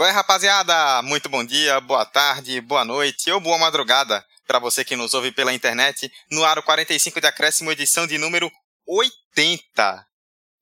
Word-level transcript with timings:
Qual 0.00 0.08
é, 0.08 0.12
rapaziada? 0.12 1.02
Muito 1.02 1.28
bom 1.28 1.44
dia, 1.44 1.78
boa 1.78 2.06
tarde, 2.06 2.58
boa 2.62 2.86
noite 2.86 3.30
ou 3.30 3.38
boa 3.38 3.58
madrugada 3.58 4.24
para 4.46 4.58
você 4.58 4.82
que 4.82 4.96
nos 4.96 5.12
ouve 5.12 5.30
pela 5.30 5.52
internet 5.52 6.10
no 6.30 6.42
Aro 6.42 6.62
45 6.62 7.20
de 7.20 7.26
Acréscimo, 7.26 7.70
edição 7.70 8.06
de 8.06 8.16
número 8.16 8.50
80. 8.86 10.06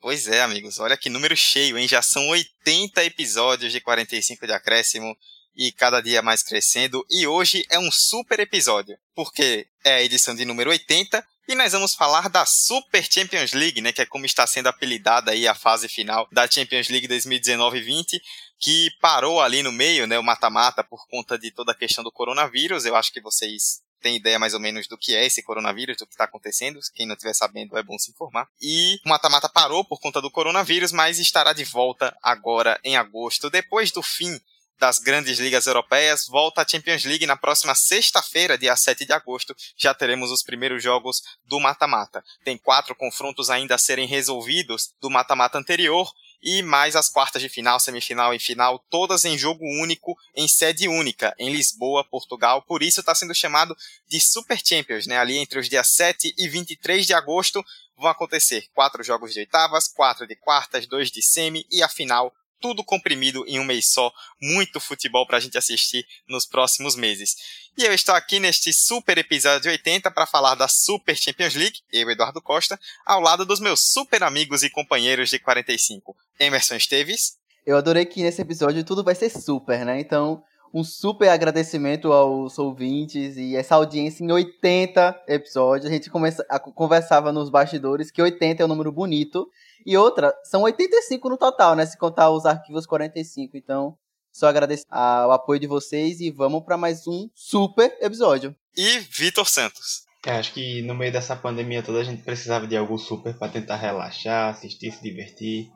Pois 0.01 0.27
é, 0.27 0.43
amigos, 0.43 0.81
olha 0.81 0.97
que 0.97 1.09
número 1.09 1.37
cheio, 1.37 1.79
hein? 1.79 1.87
Já 1.87 2.03
são 2.03 2.27
80 2.31 3.05
episódios 3.05 3.71
de 3.71 3.81
45 3.81 4.45
de 4.45 4.53
Acréscimo 4.53 5.17
e 5.55 5.71
cada 5.71 6.01
dia 6.01 6.21
mais 6.21 6.43
crescendo. 6.43 7.07
E 7.09 7.25
hoje 7.25 7.65
é 7.71 7.79
um 7.79 7.93
super 7.93 8.41
episódio, 8.41 8.99
porque 9.15 9.69
é 9.85 9.95
a 9.95 10.03
edição 10.03 10.35
de 10.35 10.45
número 10.45 10.71
80 10.71 11.25
e 11.49 11.55
nós 11.55 11.73
vamos 11.73 11.95
falar 11.95 12.29
da 12.29 12.45
Super 12.45 13.03
Champions 13.03 13.55
League, 13.55 13.81
né, 13.81 13.91
que 13.91 14.03
é 14.03 14.07
como 14.07 14.27
está 14.27 14.47
sendo 14.47 14.67
apelidada 14.67 15.31
aí 15.31 15.49
a 15.49 15.55
fase 15.55 15.89
final 15.89 16.29
da 16.31 16.47
Champions 16.47 16.91
League 16.91 17.09
2019-20, 17.09 18.21
que 18.59 18.91
parou 19.01 19.41
ali 19.41 19.63
no 19.63 19.73
meio, 19.73 20.07
né, 20.07 20.19
o 20.19 20.23
mata-mata 20.23 20.83
por 20.83 21.07
conta 21.09 21.39
de 21.39 21.51
toda 21.51 21.73
a 21.73 21.75
questão 21.75 22.03
do 22.03 22.13
coronavírus. 22.13 22.85
Eu 22.85 22.97
acho 22.97 23.13
que 23.13 23.21
vocês 23.21 23.81
têm 24.01 24.17
ideia 24.17 24.39
mais 24.39 24.55
ou 24.55 24.61
menos 24.61 24.87
do 24.87 24.97
que 24.97 25.15
é 25.15 25.25
esse 25.25 25.43
coronavírus, 25.43 25.97
do 25.97 26.07
que 26.07 26.15
está 26.15 26.25
acontecendo. 26.25 26.81
Quem 26.95 27.07
não 27.07 27.15
estiver 27.15 27.35
sabendo 27.35 27.77
é 27.77 27.83
bom 27.83 27.99
se 27.99 28.11
informar. 28.11 28.49
E 28.61 29.01
o 29.05 29.09
mata-mata 29.09 29.49
parou 29.49 29.85
por 29.85 30.01
conta 30.01 30.21
do 30.21 30.31
coronavírus, 30.31 30.93
mas 30.93 31.19
estará 31.19 31.53
de 31.53 31.65
volta 31.65 32.17
agora 32.23 32.79
em 32.85 32.97
agosto, 32.97 33.51
depois 33.51 33.91
do 33.91 34.03
fim 34.03 34.41
das 34.79 34.99
grandes 34.99 35.39
ligas 35.39 35.67
europeias 35.67 36.27
volta 36.29 36.63
à 36.63 36.67
Champions 36.67 37.05
League 37.05 37.27
na 37.27 37.37
próxima 37.37 37.75
sexta-feira, 37.75 38.57
dia 38.57 38.77
7 38.77 39.05
de 39.05 39.13
agosto. 39.13 39.55
Já 39.77 39.93
teremos 39.93 40.31
os 40.31 40.43
primeiros 40.43 40.83
jogos 40.83 41.23
do 41.45 41.59
mata-mata. 41.59 42.23
Tem 42.45 42.57
quatro 42.57 42.95
confrontos 42.95 43.51
ainda 43.51 43.75
a 43.75 43.79
serem 43.79 44.07
resolvidos 44.07 44.93
do 45.01 45.11
mata-mata 45.11 45.59
anterior 45.59 46.09
e 46.43 46.63
mais 46.63 46.97
as 46.97 47.09
quartas 47.09 47.43
de 47.43 47.49
final, 47.49 47.81
semifinal 47.81 48.33
e 48.33 48.39
final, 48.39 48.79
todas 48.91 49.25
em 49.25 49.37
jogo 49.37 49.65
único, 49.65 50.17
em 50.35 50.47
sede 50.47 50.89
única, 50.89 51.35
em 51.39 51.51
Lisboa, 51.51 52.05
Portugal. 52.05 52.63
Por 52.63 52.83
isso 52.83 53.01
está 53.01 53.15
sendo 53.15 53.35
chamado 53.35 53.77
de 54.07 54.21
Super 54.21 54.61
Champions, 54.65 55.07
né? 55.07 55.19
Ali 55.19 55.39
entre 55.39 55.59
os 55.59 55.69
dias 55.69 55.89
7 55.89 56.35
e 56.39 56.49
23 56.49 57.07
de 57.07 57.15
agosto 57.15 57.65
vão 57.97 58.11
acontecer 58.11 58.67
quatro 58.73 59.03
jogos 59.03 59.33
de 59.33 59.41
oitavas, 59.41 59.89
quatro 59.89 60.27
de 60.27 60.37
quartas, 60.37 60.87
dois 60.87 61.11
de 61.11 61.21
semi 61.21 61.67
e 61.71 61.83
a 61.83 61.89
final 61.89 62.33
tudo 62.61 62.85
comprimido 62.85 63.45
em 63.47 63.59
um 63.59 63.65
mês 63.65 63.91
só, 63.91 64.13
muito 64.41 64.81
futebol 64.81 65.27
para 65.27 65.39
a 65.39 65.41
gente 65.41 65.59
assistir 65.59 66.07
nos 66.29 66.47
próximos 66.47 66.97
meses. 66.97 67.37
E 67.77 67.85
eu 67.85 67.93
estou 67.93 68.15
aqui 68.15 68.41
neste 68.41 68.73
super 68.73 69.17
episódio 69.19 69.71
80 69.71 70.11
para 70.11 70.27
falar 70.27 70.55
da 70.55 70.67
Super 70.67 71.17
Champions 71.17 71.55
League, 71.55 71.79
eu, 71.93 72.11
Eduardo 72.11 72.43
Costa, 72.43 72.79
ao 73.07 73.21
lado 73.21 73.45
dos 73.45 73.61
meus 73.61 73.93
super 73.93 74.23
amigos 74.23 74.63
e 74.63 74.71
companheiros 74.71 75.31
de 75.31 75.39
45, 75.39 76.17
Emerson 76.41 76.75
Esteves. 76.75 77.37
Eu 77.65 77.77
adorei 77.77 78.07
que 78.07 78.23
nesse 78.23 78.43
episódio 78.43 78.83
tudo 78.83 79.05
vai 79.05 79.15
ser 79.15 79.31
super, 79.31 79.85
né? 79.85 80.01
Então, 80.01 80.43
um 80.73 80.85
super 80.85 81.29
agradecimento 81.29 82.13
aos 82.13 82.59
ouvintes 82.59 83.37
e 83.37 83.57
essa 83.57 83.75
audiência 83.75 84.25
em 84.25 84.31
80 84.31 85.25
episódios. 85.29 85.91
A 85.91 85.93
gente 85.93 86.11
começa, 86.11 86.45
a, 86.49 86.59
conversava 86.59 87.33
nos 87.33 87.49
bastidores 87.51 88.11
que 88.11 88.23
80 88.23 88.63
é 88.63 88.65
um 88.65 88.69
número 88.69 88.93
bonito. 88.93 89.49
E 89.85 89.97
outra, 89.97 90.35
são 90.45 90.63
85 90.63 91.29
no 91.29 91.37
total, 91.37 91.75
né? 91.75 91.87
Se 91.87 91.97
contar 91.97 92.31
os 92.31 92.45
arquivos 92.45 92.87
45. 92.87 93.57
Então, 93.57 93.97
só 94.33 94.47
agradecer 94.47 94.87
o 94.91 95.33
apoio 95.33 95.59
de 95.59 95.67
vocês 95.67 96.21
e 96.21 96.31
vamos 96.31 96.63
para 96.65 96.77
mais 96.77 97.07
um 97.07 97.29
super 97.35 97.97
episódio. 98.01 98.55
E 98.77 98.99
Vitor 99.01 99.49
Santos. 99.49 100.07
Eu 100.27 100.35
acho 100.35 100.53
que 100.53 100.83
no 100.83 100.95
meio 100.95 101.13
dessa 101.13 101.35
pandemia 101.35 101.83
toda 101.83 102.01
a 102.01 102.05
gente 102.05 102.23
precisava 102.23 102.67
de 102.67 102.77
algo 102.77 102.99
super 102.99 103.37
para 103.37 103.51
tentar 103.51 103.77
relaxar, 103.77 104.51
assistir, 104.51 104.93
se 104.93 105.03
divertir. 105.03 105.71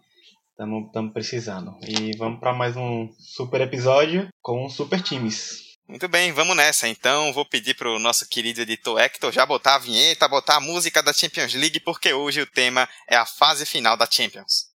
Estamos 0.53 1.13
precisando. 1.13 1.77
E 1.87 2.17
vamos 2.17 2.39
para 2.39 2.53
mais 2.53 2.77
um 2.77 3.09
super 3.19 3.61
episódio 3.63 4.29
com 4.41 4.69
super 4.69 5.03
times. 5.03 5.73
Muito 5.89 6.09
bem, 6.09 6.33
vamos 6.33 6.57
nessa. 6.57 6.89
Então, 6.89 7.33
vou 7.33 7.45
pedir 7.45 7.75
para 7.75 7.91
o 7.91 7.99
nosso 7.99 8.29
querido 8.29 8.61
editor 8.61 8.99
Hector 8.99 9.33
já 9.33 9.45
botar 9.45 9.75
a 9.75 9.79
vinheta, 9.79 10.29
botar 10.29 10.57
a 10.57 10.61
música 10.61 11.03
da 11.03 11.13
Champions 11.13 11.55
League, 11.55 11.81
porque 11.81 12.13
hoje 12.13 12.41
o 12.41 12.47
tema 12.47 12.89
é 13.09 13.17
a 13.17 13.27
fase 13.27 13.67
final 13.67 13.97
da 13.97 14.09
Champions. 14.11 14.72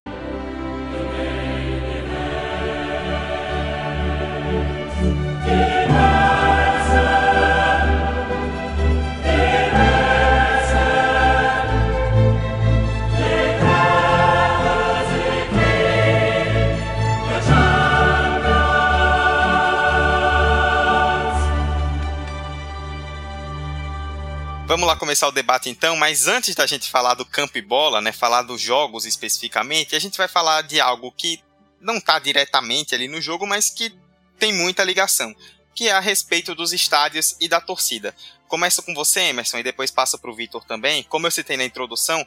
Vamos 24.78 24.90
lá 24.90 24.96
começar 24.96 25.28
o 25.28 25.32
debate 25.32 25.72
então, 25.72 25.96
mas 25.96 26.28
antes 26.28 26.54
da 26.54 26.68
gente 26.68 26.88
falar 26.88 27.16
do 27.16 27.26
campo 27.26 27.58
e 27.58 27.64
bola, 27.64 28.00
né, 28.00 28.12
falar 28.12 28.44
dos 28.44 28.62
jogos 28.62 29.08
especificamente, 29.08 29.96
a 29.96 30.00
gente 30.00 30.16
vai 30.16 30.28
falar 30.28 30.62
de 30.62 30.80
algo 30.80 31.12
que 31.12 31.42
não 31.82 31.98
está 31.98 32.20
diretamente 32.20 32.94
ali 32.94 33.08
no 33.08 33.20
jogo, 33.20 33.48
mas 33.48 33.72
que 33.72 33.92
tem 34.38 34.54
muita 34.54 34.84
ligação, 34.84 35.36
que 35.74 35.88
é 35.88 35.94
a 35.94 36.00
respeito 36.00 36.54
dos 36.54 36.74
estádios 36.74 37.36
e 37.42 37.48
da 37.48 37.60
torcida. 37.60 38.16
Começo 38.48 38.84
com 38.84 38.94
você, 38.94 39.22
Emerson, 39.22 39.58
e 39.58 39.64
depois 39.64 39.90
passo 39.90 40.20
para 40.20 40.30
o 40.30 40.36
Vitor 40.36 40.64
também. 40.64 41.02
Como 41.02 41.26
eu 41.26 41.32
citei 41.32 41.58
na 41.58 41.66
introdução, 41.66 42.24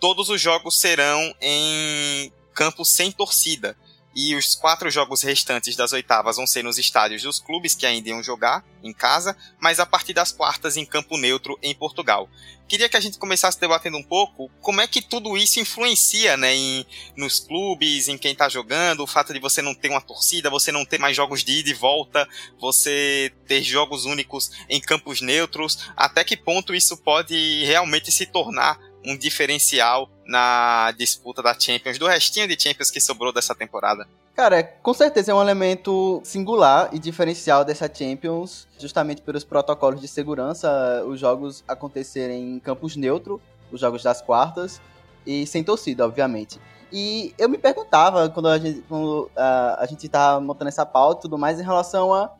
todos 0.00 0.30
os 0.30 0.40
jogos 0.40 0.80
serão 0.80 1.34
em 1.38 2.32
campos 2.54 2.88
sem 2.88 3.12
torcida. 3.12 3.76
E 4.14 4.34
os 4.34 4.56
quatro 4.56 4.90
jogos 4.90 5.22
restantes 5.22 5.76
das 5.76 5.92
oitavas 5.92 6.36
vão 6.36 6.46
ser 6.46 6.64
nos 6.64 6.78
estádios 6.78 7.22
dos 7.22 7.38
clubes 7.38 7.74
que 7.74 7.86
ainda 7.86 8.08
iam 8.08 8.22
jogar 8.22 8.64
em 8.82 8.92
casa, 8.92 9.36
mas 9.60 9.78
a 9.78 9.86
partir 9.86 10.12
das 10.12 10.32
quartas 10.32 10.76
em 10.76 10.84
campo 10.84 11.16
neutro 11.16 11.58
em 11.62 11.74
Portugal. 11.74 12.28
Queria 12.70 12.88
que 12.88 12.96
a 12.96 13.00
gente 13.00 13.18
começasse 13.18 13.58
debatendo 13.58 13.96
um 13.96 14.02
pouco 14.02 14.48
como 14.60 14.80
é 14.80 14.86
que 14.86 15.02
tudo 15.02 15.36
isso 15.36 15.58
influencia 15.58 16.36
né, 16.36 16.54
em, 16.54 16.86
nos 17.16 17.40
clubes, 17.40 18.06
em 18.06 18.16
quem 18.16 18.30
está 18.30 18.48
jogando, 18.48 19.02
o 19.02 19.08
fato 19.08 19.32
de 19.32 19.40
você 19.40 19.60
não 19.60 19.74
ter 19.74 19.88
uma 19.88 20.00
torcida, 20.00 20.48
você 20.48 20.70
não 20.70 20.84
ter 20.84 20.98
mais 20.98 21.16
jogos 21.16 21.42
de 21.42 21.58
ida 21.58 21.70
e 21.70 21.74
volta, 21.74 22.28
você 22.60 23.32
ter 23.46 23.60
jogos 23.62 24.04
únicos 24.04 24.52
em 24.68 24.80
campos 24.80 25.20
neutros, 25.20 25.78
até 25.96 26.22
que 26.22 26.36
ponto 26.36 26.72
isso 26.72 26.96
pode 26.96 27.64
realmente 27.64 28.12
se 28.12 28.24
tornar 28.26 28.78
um 29.04 29.16
diferencial 29.16 30.08
na 30.26 30.92
disputa 30.92 31.42
da 31.42 31.58
Champions, 31.58 31.98
do 31.98 32.06
restinho 32.06 32.46
de 32.46 32.60
Champions 32.60 32.90
que 32.90 33.00
sobrou 33.00 33.32
dessa 33.32 33.54
temporada? 33.54 34.06
Cara, 34.34 34.62
com 34.62 34.94
certeza 34.94 35.32
é 35.32 35.34
um 35.34 35.42
elemento 35.42 36.20
singular 36.24 36.88
e 36.92 36.98
diferencial 36.98 37.64
dessa 37.64 37.90
Champions, 37.92 38.66
justamente 38.78 39.20
pelos 39.22 39.44
protocolos 39.44 40.00
de 40.00 40.08
segurança, 40.08 41.04
os 41.06 41.20
jogos 41.20 41.64
acontecerem 41.66 42.54
em 42.54 42.58
campos 42.58 42.96
neutro, 42.96 43.40
os 43.70 43.80
jogos 43.80 44.02
das 44.02 44.22
quartas, 44.22 44.80
e 45.26 45.46
sem 45.46 45.62
torcida, 45.62 46.04
obviamente. 46.04 46.60
E 46.92 47.34
eu 47.38 47.48
me 47.48 47.58
perguntava, 47.58 48.28
quando 48.30 48.48
a 48.48 48.58
gente, 48.58 48.82
quando, 48.88 49.30
uh, 49.36 49.76
a 49.78 49.86
gente 49.88 50.08
tava 50.08 50.40
montando 50.40 50.68
essa 50.68 50.86
pauta 50.86 51.20
e 51.20 51.22
tudo 51.22 51.38
mais, 51.38 51.60
em 51.60 51.64
relação 51.64 52.12
a 52.12 52.32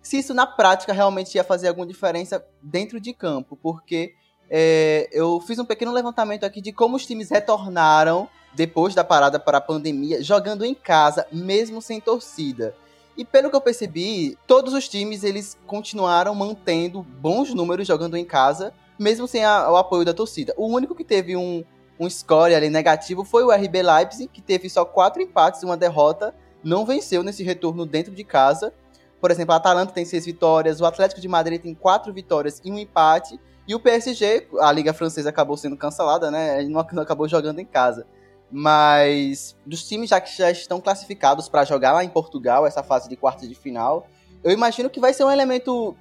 se 0.00 0.18
isso 0.18 0.32
na 0.32 0.46
prática 0.46 0.92
realmente 0.92 1.34
ia 1.34 1.44
fazer 1.44 1.68
alguma 1.68 1.86
diferença 1.86 2.44
dentro 2.62 3.00
de 3.00 3.12
campo, 3.12 3.58
porque 3.60 4.14
é, 4.50 5.08
eu 5.12 5.40
fiz 5.40 5.58
um 5.58 5.64
pequeno 5.64 5.92
levantamento 5.92 6.44
aqui 6.44 6.60
de 6.60 6.72
como 6.72 6.96
os 6.96 7.06
times 7.06 7.30
retornaram 7.30 8.28
depois 8.54 8.94
da 8.94 9.04
parada 9.04 9.38
para 9.38 9.58
a 9.58 9.60
pandemia, 9.60 10.22
jogando 10.22 10.64
em 10.64 10.74
casa, 10.74 11.26
mesmo 11.30 11.82
sem 11.82 12.00
torcida. 12.00 12.74
E 13.16 13.24
pelo 13.24 13.50
que 13.50 13.56
eu 13.56 13.60
percebi, 13.60 14.38
todos 14.46 14.72
os 14.72 14.88
times 14.88 15.24
eles 15.24 15.58
continuaram 15.66 16.34
mantendo 16.34 17.02
bons 17.02 17.52
números 17.52 17.86
jogando 17.86 18.16
em 18.16 18.24
casa, 18.24 18.72
mesmo 18.98 19.26
sem 19.26 19.44
a, 19.44 19.70
o 19.70 19.76
apoio 19.76 20.04
da 20.04 20.14
torcida. 20.14 20.54
O 20.56 20.66
único 20.66 20.94
que 20.94 21.04
teve 21.04 21.36
um, 21.36 21.64
um 21.98 22.08
score 22.08 22.54
ali 22.54 22.70
negativo 22.70 23.24
foi 23.24 23.42
o 23.42 23.50
RB 23.50 23.82
Leipzig, 23.82 24.28
que 24.32 24.40
teve 24.40 24.70
só 24.70 24.84
quatro 24.84 25.20
empates 25.20 25.62
e 25.62 25.64
uma 25.64 25.76
derrota, 25.76 26.34
não 26.62 26.86
venceu 26.86 27.22
nesse 27.22 27.42
retorno 27.42 27.84
dentro 27.84 28.14
de 28.14 28.24
casa. 28.24 28.72
Por 29.20 29.30
exemplo, 29.30 29.52
a 29.52 29.56
Atalanta 29.56 29.92
tem 29.92 30.04
seis 30.04 30.24
vitórias, 30.24 30.80
o 30.80 30.86
Atlético 30.86 31.20
de 31.20 31.28
Madrid 31.28 31.60
tem 31.60 31.74
quatro 31.74 32.12
vitórias 32.12 32.60
e 32.64 32.70
um 32.70 32.78
empate, 32.78 33.38
e 33.68 33.74
o 33.74 33.78
PSG, 33.78 34.48
a 34.60 34.72
Liga 34.72 34.94
Francesa 34.94 35.28
acabou 35.28 35.54
sendo 35.54 35.76
cancelada, 35.76 36.30
né? 36.30 36.62
Não, 36.62 36.80
acabou 36.80 37.28
jogando 37.28 37.58
em 37.58 37.66
casa. 37.66 38.06
Mas 38.50 39.54
dos 39.66 39.86
times 39.86 40.08
já 40.08 40.18
que 40.22 40.34
já 40.34 40.50
estão 40.50 40.80
classificados 40.80 41.50
para 41.50 41.66
jogar 41.66 41.92
lá 41.92 42.02
em 42.02 42.08
Portugal, 42.08 42.66
essa 42.66 42.82
fase 42.82 43.10
de 43.10 43.16
quartas 43.16 43.46
de 43.46 43.54
final, 43.54 44.06
eu 44.42 44.50
imagino 44.50 44.88
que 44.88 44.98
vai 44.98 45.12
ser 45.12 45.24
um 45.24 45.30
elemento 45.30 45.94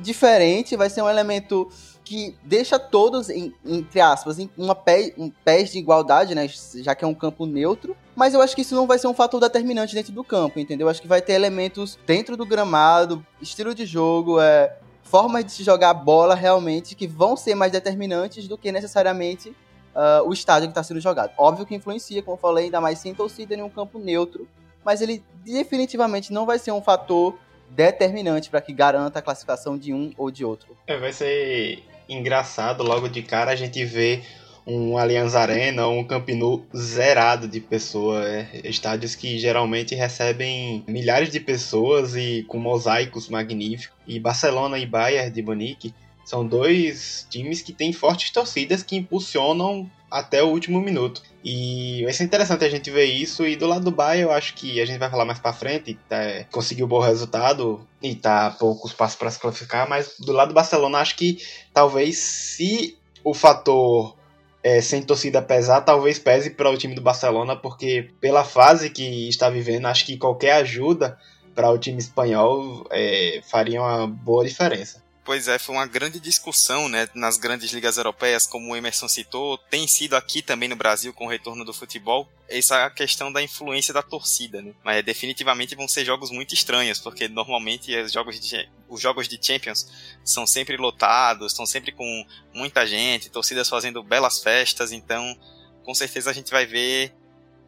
diferente, 0.00 0.74
vai 0.74 0.90
ser 0.90 1.00
um 1.00 1.08
elemento 1.08 1.68
que 2.02 2.36
deixa 2.42 2.76
todos, 2.76 3.30
em, 3.30 3.54
entre 3.64 4.00
aspas, 4.00 4.40
em 4.40 4.50
uma 4.58 4.74
pé, 4.74 5.14
um 5.16 5.30
pés 5.30 5.70
de 5.70 5.78
igualdade, 5.78 6.34
né? 6.34 6.48
Já 6.48 6.92
que 6.96 7.04
é 7.04 7.06
um 7.06 7.14
campo 7.14 7.46
neutro. 7.46 7.96
Mas 8.16 8.34
eu 8.34 8.42
acho 8.42 8.56
que 8.56 8.62
isso 8.62 8.74
não 8.74 8.88
vai 8.88 8.98
ser 8.98 9.06
um 9.06 9.14
fator 9.14 9.40
determinante 9.40 9.94
dentro 9.94 10.12
do 10.12 10.24
campo, 10.24 10.58
entendeu? 10.58 10.86
Eu 10.86 10.90
acho 10.90 11.00
que 11.00 11.06
vai 11.06 11.22
ter 11.22 11.34
elementos 11.34 11.96
dentro 12.04 12.36
do 12.36 12.44
gramado, 12.44 13.24
estilo 13.40 13.72
de 13.72 13.86
jogo, 13.86 14.40
é, 14.40 14.76
formas 15.02 15.44
de 15.44 15.52
se 15.52 15.64
jogar 15.64 15.92
bola 15.94 16.34
realmente 16.34 16.94
que 16.94 17.06
vão 17.06 17.36
ser 17.36 17.54
mais 17.54 17.70
determinantes 17.72 18.48
do 18.48 18.56
que 18.56 18.72
necessariamente 18.72 19.50
uh, 19.94 20.26
o 20.26 20.32
estádio 20.32 20.68
que 20.68 20.72
está 20.72 20.82
sendo 20.82 21.00
jogado. 21.00 21.32
Óbvio 21.36 21.66
que 21.66 21.74
influencia, 21.74 22.22
como 22.22 22.36
eu 22.36 22.40
falei, 22.40 22.66
ainda 22.66 22.80
mais 22.80 22.98
sem 22.98 23.14
torcida 23.14 23.54
em 23.54 23.62
um 23.62 23.68
campo 23.68 23.98
neutro, 23.98 24.48
mas 24.84 25.00
ele 25.00 25.22
definitivamente 25.44 26.32
não 26.32 26.46
vai 26.46 26.58
ser 26.58 26.72
um 26.72 26.82
fator 26.82 27.36
determinante 27.70 28.50
para 28.50 28.60
que 28.60 28.72
garanta 28.72 29.18
a 29.18 29.22
classificação 29.22 29.78
de 29.78 29.92
um 29.92 30.12
ou 30.16 30.30
de 30.30 30.44
outro. 30.44 30.76
É, 30.86 30.96
vai 30.98 31.12
ser 31.12 31.82
engraçado 32.08 32.82
logo 32.82 33.08
de 33.08 33.22
cara 33.22 33.52
a 33.52 33.56
gente 33.56 33.84
ver 33.84 34.24
um 34.66 34.96
Allianz 34.96 35.34
Arena 35.34 35.86
ou 35.86 35.98
um 35.98 36.04
Camp 36.04 36.28
zerado 36.76 37.48
de 37.48 37.60
pessoas. 37.60 38.26
É, 38.26 38.60
estádios 38.64 39.14
que 39.14 39.38
geralmente 39.38 39.94
recebem 39.94 40.84
milhares 40.86 41.30
de 41.30 41.40
pessoas 41.40 42.14
e 42.14 42.44
com 42.48 42.58
mosaicos 42.58 43.28
magníficos. 43.28 43.96
E 44.06 44.18
Barcelona 44.18 44.78
e 44.78 44.86
Bayern 44.86 45.30
de 45.30 45.42
Munique 45.42 45.94
são 46.24 46.46
dois 46.46 47.26
times 47.28 47.62
que 47.62 47.72
têm 47.72 47.92
fortes 47.92 48.30
torcidas 48.30 48.82
que 48.82 48.96
impulsionam 48.96 49.90
até 50.10 50.42
o 50.42 50.48
último 50.48 50.80
minuto. 50.80 51.22
E 51.42 52.02
vai 52.04 52.12
ser 52.12 52.24
interessante 52.24 52.64
a 52.64 52.68
gente 52.68 52.90
ver 52.90 53.06
isso. 53.06 53.46
E 53.46 53.56
do 53.56 53.66
lado 53.66 53.84
do 53.84 53.90
Bayern, 53.90 54.24
eu 54.24 54.32
acho 54.32 54.54
que 54.54 54.80
a 54.80 54.86
gente 54.86 54.98
vai 54.98 55.10
falar 55.10 55.24
mais 55.24 55.40
pra 55.40 55.52
frente. 55.52 55.98
Tá, 56.08 56.44
conseguiu 56.50 56.86
um 56.86 56.88
bom 56.88 57.00
resultado 57.00 57.86
e 58.00 58.14
tá 58.14 58.50
poucos 58.50 58.92
passos 58.92 59.16
para 59.16 59.30
se 59.30 59.40
classificar. 59.40 59.88
Mas 59.88 60.14
do 60.20 60.32
lado 60.32 60.48
do 60.48 60.54
Barcelona, 60.54 60.98
acho 60.98 61.16
que 61.16 61.38
talvez 61.72 62.18
se 62.18 62.96
o 63.24 63.34
fator 63.34 64.16
é, 64.62 64.80
sem 64.80 65.02
torcida 65.02 65.42
pesar, 65.42 65.80
talvez 65.80 66.18
pese 66.18 66.50
para 66.50 66.70
o 66.70 66.76
time 66.76 66.94
do 66.94 67.00
Barcelona, 67.00 67.56
porque 67.56 68.10
pela 68.20 68.44
fase 68.44 68.90
que 68.90 69.28
está 69.28 69.50
vivendo, 69.50 69.86
acho 69.86 70.06
que 70.06 70.16
qualquer 70.16 70.52
ajuda 70.52 71.18
para 71.54 71.70
o 71.70 71.78
time 71.78 71.98
espanhol 71.98 72.86
é, 72.90 73.40
faria 73.50 73.80
uma 73.80 74.06
boa 74.06 74.44
diferença. 74.44 75.01
Pois 75.24 75.46
é, 75.46 75.56
foi 75.56 75.76
uma 75.76 75.86
grande 75.86 76.18
discussão 76.18 76.88
né, 76.88 77.08
nas 77.14 77.36
grandes 77.36 77.70
ligas 77.70 77.96
europeias, 77.96 78.44
como 78.44 78.72
o 78.72 78.76
Emerson 78.76 79.06
citou, 79.06 79.56
tem 79.56 79.86
sido 79.86 80.16
aqui 80.16 80.42
também 80.42 80.68
no 80.68 80.74
Brasil 80.74 81.12
com 81.12 81.26
o 81.26 81.28
retorno 81.28 81.64
do 81.64 81.72
futebol, 81.72 82.28
essa 82.48 82.90
questão 82.90 83.32
da 83.32 83.40
influência 83.40 83.94
da 83.94 84.02
torcida. 84.02 84.60
Né? 84.60 84.72
Mas 84.82 85.04
definitivamente 85.04 85.76
vão 85.76 85.86
ser 85.86 86.04
jogos 86.04 86.32
muito 86.32 86.54
estranhos, 86.54 86.98
porque 86.98 87.28
normalmente 87.28 87.96
os 87.96 88.10
jogos 88.10 88.40
de, 88.40 88.68
os 88.88 89.00
jogos 89.00 89.28
de 89.28 89.38
Champions 89.40 89.86
são 90.24 90.44
sempre 90.44 90.76
lotados, 90.76 91.52
estão 91.52 91.66
sempre 91.66 91.92
com 91.92 92.26
muita 92.52 92.84
gente, 92.84 93.30
torcidas 93.30 93.68
fazendo 93.68 94.02
belas 94.02 94.42
festas, 94.42 94.90
então 94.90 95.38
com 95.84 95.94
certeza 95.94 96.30
a 96.30 96.34
gente 96.34 96.50
vai 96.50 96.66
ver 96.66 97.14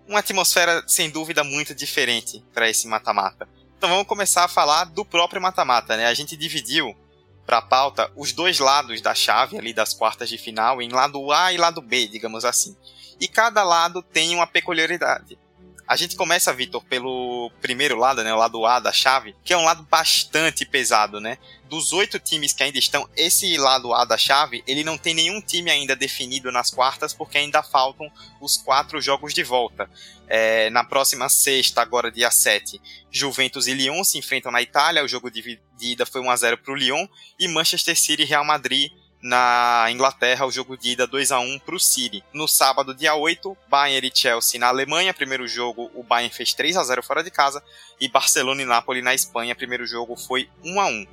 uma 0.09 0.19
atmosfera 0.19 0.83
sem 0.89 1.09
dúvida 1.09 1.45
muito 1.45 1.73
diferente 1.73 2.45
para 2.53 2.69
esse 2.69 2.89
mata-mata. 2.89 3.49
Então 3.79 3.89
vamos 3.89 4.09
começar 4.09 4.45
a 4.45 4.49
falar 4.49 4.87
do 4.87 5.05
próprio 5.05 5.41
mata-mata, 5.41 5.97
né? 5.97 6.07
A 6.07 6.15
gente 6.15 6.37
dividiu 6.37 6.97
para 7.47 7.59
a 7.59 7.63
pauta 7.63 8.11
os 8.17 8.33
dois 8.33 8.59
lados 8.59 9.01
da 9.01 9.15
chave 9.15 9.59
ali 9.59 9.73
das 9.73 9.93
quartas 9.93 10.29
de 10.29 10.39
final 10.39 10.81
em 10.81 10.91
lado 10.91 11.31
A 11.33 11.53
e 11.53 11.57
lado 11.57 11.81
B, 11.81 12.07
digamos 12.09 12.45
assim. 12.45 12.77
E 13.21 13.29
cada 13.29 13.63
lado 13.63 14.03
tem 14.03 14.35
uma 14.35 14.47
peculiaridade. 14.47 15.39
A 15.87 15.97
gente 15.97 16.17
começa, 16.17 16.53
Vitor, 16.53 16.83
pelo 16.85 17.51
primeiro 17.61 17.99
lado, 17.99 18.25
né, 18.25 18.33
o 18.33 18.39
lado 18.39 18.65
A 18.65 18.81
da 18.81 18.93
chave, 18.93 19.35
que 19.45 19.53
é 19.53 19.57
um 19.57 19.65
lado 19.65 19.87
bastante 19.91 20.65
pesado, 20.65 21.21
né? 21.21 21.37
Dos 21.69 21.93
oito 21.93 22.19
times 22.19 22.55
que 22.55 22.63
ainda 22.63 22.79
estão, 22.79 23.09
esse 23.15 23.57
lado 23.59 23.93
A 23.93 24.07
da 24.07 24.17
chave, 24.17 24.65
ele 24.67 24.83
não 24.83 24.97
tem 24.97 25.13
nenhum 25.13 25.43
time 25.43 25.71
ainda 25.71 25.95
definido 25.95 26.51
nas 26.51 26.71
quartas, 26.71 27.13
porque 27.13 27.37
ainda 27.37 27.63
faltam 27.63 28.11
os 28.41 28.57
quatro 28.57 28.99
jogos 28.99 29.35
de 29.35 29.43
volta. 29.43 29.91
É, 30.27 30.71
na 30.71 30.83
próxima 30.83 31.29
sexta, 31.29 31.83
agora 31.83 32.11
dia 32.11 32.31
7, 32.31 32.81
Juventus 33.11 33.67
e 33.67 33.75
Lyon 33.75 34.03
se 34.05 34.17
enfrentam 34.17 34.51
na 34.51 34.63
Itália, 34.63 35.05
o 35.05 35.09
jogo 35.09 35.31
de 35.31 35.61
ida 35.81 36.07
foi 36.07 36.23
1x0 36.23 36.57
para 36.57 36.73
o 36.73 36.77
Lyon, 36.77 37.07
e 37.39 37.47
Manchester 37.47 37.99
City 37.99 38.23
e 38.23 38.27
Real 38.27 38.45
Madrid 38.45 38.91
na 39.25 39.87
Inglaterra, 39.91 40.45
o 40.45 40.51
jogo 40.51 40.77
de 40.77 40.91
ida 40.91 41.07
2 41.07 41.33
a 41.33 41.41
1 41.41 41.59
para 41.61 41.75
o 41.75 41.81
City. 41.81 42.23
No 42.31 42.47
sábado, 42.47 42.95
dia 42.95 43.15
8, 43.15 43.57
Bayern 43.71 44.07
e 44.07 44.13
Chelsea 44.15 44.61
na 44.61 44.67
Alemanha. 44.67 45.15
Primeiro 45.15 45.49
jogo, 45.49 45.91
o 45.95 46.03
Bayern 46.03 46.33
fez 46.33 46.53
3 46.53 46.77
a 46.77 46.85
0 46.85 47.03
fora 47.03 47.25
de 47.25 47.31
casa. 47.31 47.65
E 47.99 48.07
Barcelona 48.07 48.61
e 48.61 48.67
Napoli 48.67 49.01
na 49.01 49.15
Espanha. 49.15 49.57
Primeiro 49.57 49.87
jogo 49.87 50.15
foi 50.15 50.51
1 50.63 50.79
a 50.79 50.87
1 50.89 51.07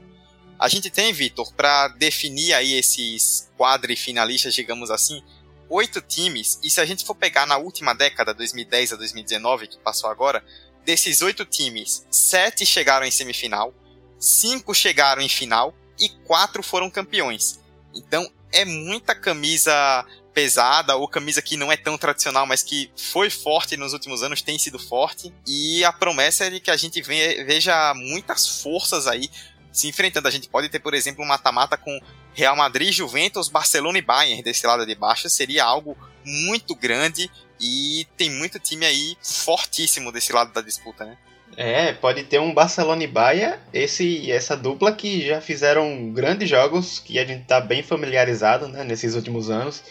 A 0.60 0.68
gente 0.68 0.90
tem, 0.90 1.14
Vitor, 1.14 1.54
para 1.54 1.88
definir 1.88 2.54
aí 2.54 2.74
esses 2.74 3.50
quadrifinalistas, 3.58 4.54
digamos 4.54 4.92
assim, 4.92 5.24
oito 5.70 6.02
times. 6.02 6.60
E 6.62 6.70
se 6.70 6.82
a 6.82 6.86
gente 6.86 7.06
for 7.06 7.16
pegar 7.16 7.46
na 7.46 7.58
última 7.58 7.94
década, 7.94 8.34
2010 8.34 8.92
a 8.92 8.96
2019, 8.98 9.68
que 9.68 9.80
passou 9.80 10.10
agora, 10.10 10.44
desses 10.84 11.22
oito 11.22 11.46
times, 11.46 12.06
sete 12.12 12.66
chegaram 12.66 13.06
em 13.06 13.12
semifinal, 13.12 13.74
cinco 14.20 14.76
chegaram 14.76 15.22
em 15.22 15.30
final 15.30 15.74
e 15.98 16.10
quatro 16.10 16.62
foram 16.62 16.90
campeões. 16.90 17.61
Então 17.94 18.30
é 18.52 18.66
muita 18.66 19.16
camisa 19.16 20.06
pesada 20.34 20.96
ou 20.96 21.08
camisa 21.08 21.42
que 21.42 21.58
não 21.58 21.72
é 21.72 21.78
tão 21.78 21.98
tradicional, 21.98 22.46
mas 22.46 22.64
que 22.64 22.92
foi 22.96 23.30
forte 23.30 23.76
nos 23.78 23.94
últimos 23.94 24.24
anos, 24.24 24.42
tem 24.42 24.58
sido 24.58 24.80
forte. 24.80 25.34
E 25.46 25.84
a 25.84 25.92
promessa 25.92 26.46
é 26.46 26.50
de 26.50 26.60
que 26.60 26.72
a 26.72 26.78
gente 26.78 27.02
veja 27.02 27.94
muitas 27.94 28.62
forças 28.62 29.08
aí 29.08 29.30
se 29.72 29.88
enfrentando. 29.88 30.28
A 30.28 30.32
gente 30.32 30.50
pode 30.50 30.70
ter, 30.70 30.80
por 30.80 30.94
exemplo, 30.94 31.24
um 31.24 31.28
mata-mata 31.28 31.78
com 31.78 32.00
Real 32.34 32.56
Madrid, 32.56 32.94
Juventus, 32.94 33.50
Barcelona 33.50 33.98
e 33.98 34.02
Bayern 34.02 34.42
desse 34.42 34.66
lado 34.66 34.86
de 34.86 34.96
baixo. 34.96 35.30
Seria 35.30 35.66
algo 35.66 35.98
muito 36.24 36.76
grande 36.76 37.30
e 37.60 38.08
tem 38.18 38.30
muito 38.30 38.60
time 38.60 38.86
aí 38.86 39.18
fortíssimo 39.22 40.12
desse 40.12 40.32
lado 40.32 40.52
da 40.54 40.62
disputa, 40.62 41.06
né? 41.06 41.18
É, 41.58 41.92
pode 41.94 42.24
ter 42.24 42.40
um 42.40 42.54
Barcelona 42.54 43.04
e 43.04 43.08
Bahia, 43.08 43.60
esse 43.74 44.32
essa 44.32 44.56
dupla 44.56 44.92
que 44.92 45.28
já 45.28 45.42
fizeram 45.42 46.12
grandes 46.12 46.50
jogos 46.50 47.00
que 47.00 47.20
a 47.20 47.26
gente 47.26 47.44
tá 47.46 47.60
bem 47.60 47.84
familiarizado, 47.84 48.68
né, 48.68 48.84
nesses 48.84 49.16
últimos 49.16 49.50
anos. 49.50 49.84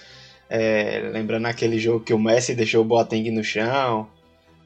É, 0.49 1.11
lembrando 1.13 1.47
aquele 1.47 1.79
jogo 1.79 2.05
que 2.05 2.15
o 2.15 2.19
Messi 2.19 2.55
deixou 2.55 2.83
o 2.83 2.85
Boateng 2.85 3.31
no 3.31 3.45
chão 3.45 4.09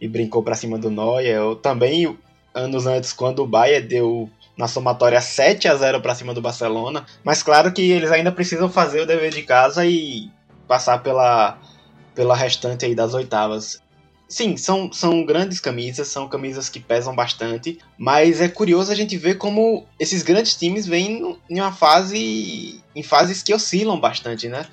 e 0.01 0.09
brincou 0.09 0.43
para 0.43 0.55
cima 0.55 0.79
do 0.79 0.91
Neuer, 0.91 1.43
ou 1.43 1.57
também 1.57 2.17
anos 2.55 2.87
antes 2.87 3.13
quando 3.13 3.43
o 3.43 3.47
Bahia 3.47 3.83
deu 3.83 4.31
na 4.57 4.69
somatória 4.69 5.21
7 5.21 5.67
a 5.67 5.75
0 5.75 6.01
para 6.01 6.15
cima 6.15 6.33
do 6.33 6.41
Barcelona, 6.41 7.05
mas 7.25 7.43
claro 7.43 7.73
que 7.73 7.83
eles 7.91 8.13
ainda 8.13 8.31
precisam 8.31 8.71
fazer 8.71 9.01
o 9.01 9.07
dever 9.07 9.33
de 9.33 9.43
casa 9.43 9.85
e 9.85 10.31
passar 10.69 11.03
pela 11.03 11.59
pela 12.15 12.37
restante 12.37 12.87
aí 12.87 12.95
das 12.95 13.13
oitavas. 13.13 13.83
Sim, 14.29 14.57
são, 14.57 14.91
são 14.93 15.25
grandes 15.25 15.61
camisas, 15.61 16.09
são 16.09 16.29
camisas 16.29 16.69
que 16.69 16.81
pesam 16.81 17.15
bastante, 17.15 17.79
mas 17.99 18.41
é 18.41 18.49
curioso 18.49 18.91
a 18.91 18.95
gente 18.95 19.17
ver 19.17 19.37
como 19.37 19.87
esses 20.01 20.23
grandes 20.23 20.57
times 20.57 20.87
vêm 20.87 21.39
em 21.49 21.61
uma 21.61 21.73
fase. 21.73 22.83
em 22.95 23.03
fases 23.03 23.43
que 23.43 23.55
oscilam 23.55 24.01
bastante, 24.01 24.49
né? 24.49 24.67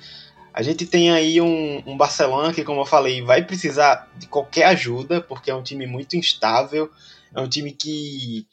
A 0.54 0.62
gente 0.62 0.84
tem 0.84 1.10
aí 1.10 1.40
um, 1.40 1.82
um 1.86 1.96
Barcelona 1.96 2.52
que, 2.52 2.64
como 2.64 2.80
eu 2.80 2.86
falei, 2.86 3.22
vai 3.22 3.42
precisar 3.42 4.10
de 4.18 4.26
qualquer 4.26 4.64
ajuda, 4.64 5.20
porque 5.20 5.50
é 5.50 5.54
um 5.54 5.62
time 5.62 5.86
muito 5.86 6.16
instável, 6.16 6.90
é 7.34 7.40
um 7.40 7.48
time 7.48 7.72
que 7.72 8.46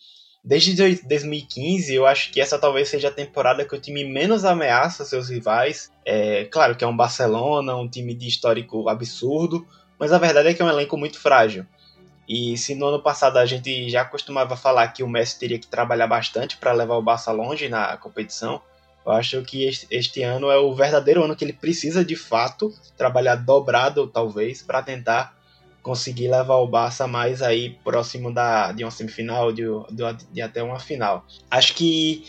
Desde 0.43 0.73
2015, 0.73 1.93
eu 1.93 2.05
acho 2.05 2.31
que 2.31 2.39
essa 2.39 2.57
talvez 2.57 2.87
seja 2.87 3.09
a 3.09 3.11
temporada 3.11 3.65
que 3.65 3.75
o 3.75 3.79
time 3.79 4.05
menos 4.05 4.45
ameaça 4.45 5.03
seus 5.03 5.29
rivais. 5.29 5.91
É 6.05 6.45
claro 6.45 6.75
que 6.75 6.83
é 6.83 6.87
um 6.87 6.95
Barcelona, 6.95 7.75
um 7.75 7.89
time 7.89 8.13
de 8.13 8.27
histórico 8.27 8.87
absurdo, 8.87 9.67
mas 9.99 10.13
a 10.13 10.17
verdade 10.17 10.49
é 10.49 10.53
que 10.53 10.61
é 10.61 10.65
um 10.65 10.69
elenco 10.69 10.97
muito 10.97 11.19
frágil. 11.19 11.65
E 12.27 12.55
se 12.57 12.75
no 12.75 12.85
ano 12.87 13.01
passado 13.01 13.37
a 13.37 13.45
gente 13.45 13.89
já 13.89 14.05
costumava 14.05 14.55
falar 14.55 14.87
que 14.89 15.03
o 15.03 15.09
Messi 15.09 15.39
teria 15.39 15.59
que 15.59 15.67
trabalhar 15.67 16.07
bastante 16.07 16.57
para 16.57 16.71
levar 16.71 16.95
o 16.95 17.01
Barça 17.01 17.31
longe 17.31 17.67
na 17.67 17.97
competição, 17.97 18.61
eu 19.05 19.11
acho 19.11 19.41
que 19.41 19.67
este, 19.89 20.21
ano 20.21 20.51
é 20.51 20.57
o 20.57 20.73
verdadeiro 20.73 21.23
ano 21.23 21.35
que 21.35 21.43
ele 21.43 21.53
precisa 21.53 22.05
de 22.05 22.15
fato 22.15 22.71
trabalhar 22.95 23.35
dobrado, 23.35 24.05
talvez, 24.05 24.61
para 24.61 24.83
tentar 24.83 25.35
conseguir 25.81 26.27
levar 26.27 26.57
o 26.57 26.67
Barça 26.67 27.07
mais 27.07 27.41
aí 27.41 27.71
próximo 27.83 28.31
da, 28.31 28.71
de 28.71 28.83
uma 28.83 28.91
semifinal, 28.91 29.51
de, 29.51 29.63
de, 29.89 30.25
de 30.31 30.41
até 30.41 30.61
uma 30.61 30.79
final. 30.79 31.25
Acho 31.49 31.73
que 31.73 32.25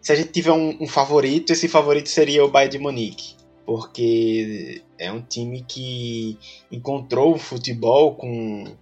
se 0.00 0.12
a 0.12 0.16
gente 0.16 0.32
tiver 0.32 0.52
um, 0.52 0.78
um, 0.80 0.86
favorito, 0.86 1.52
esse 1.52 1.68
favorito 1.68 2.08
seria 2.08 2.44
o 2.44 2.48
Bayern 2.48 2.72
de 2.72 2.78
Munique, 2.78 3.36
porque 3.66 4.82
é 4.98 5.10
um 5.10 5.20
time 5.20 5.62
que 5.62 6.38
encontrou 6.70 7.34
o 7.34 7.38
futebol 7.38 8.14
com 8.14 8.76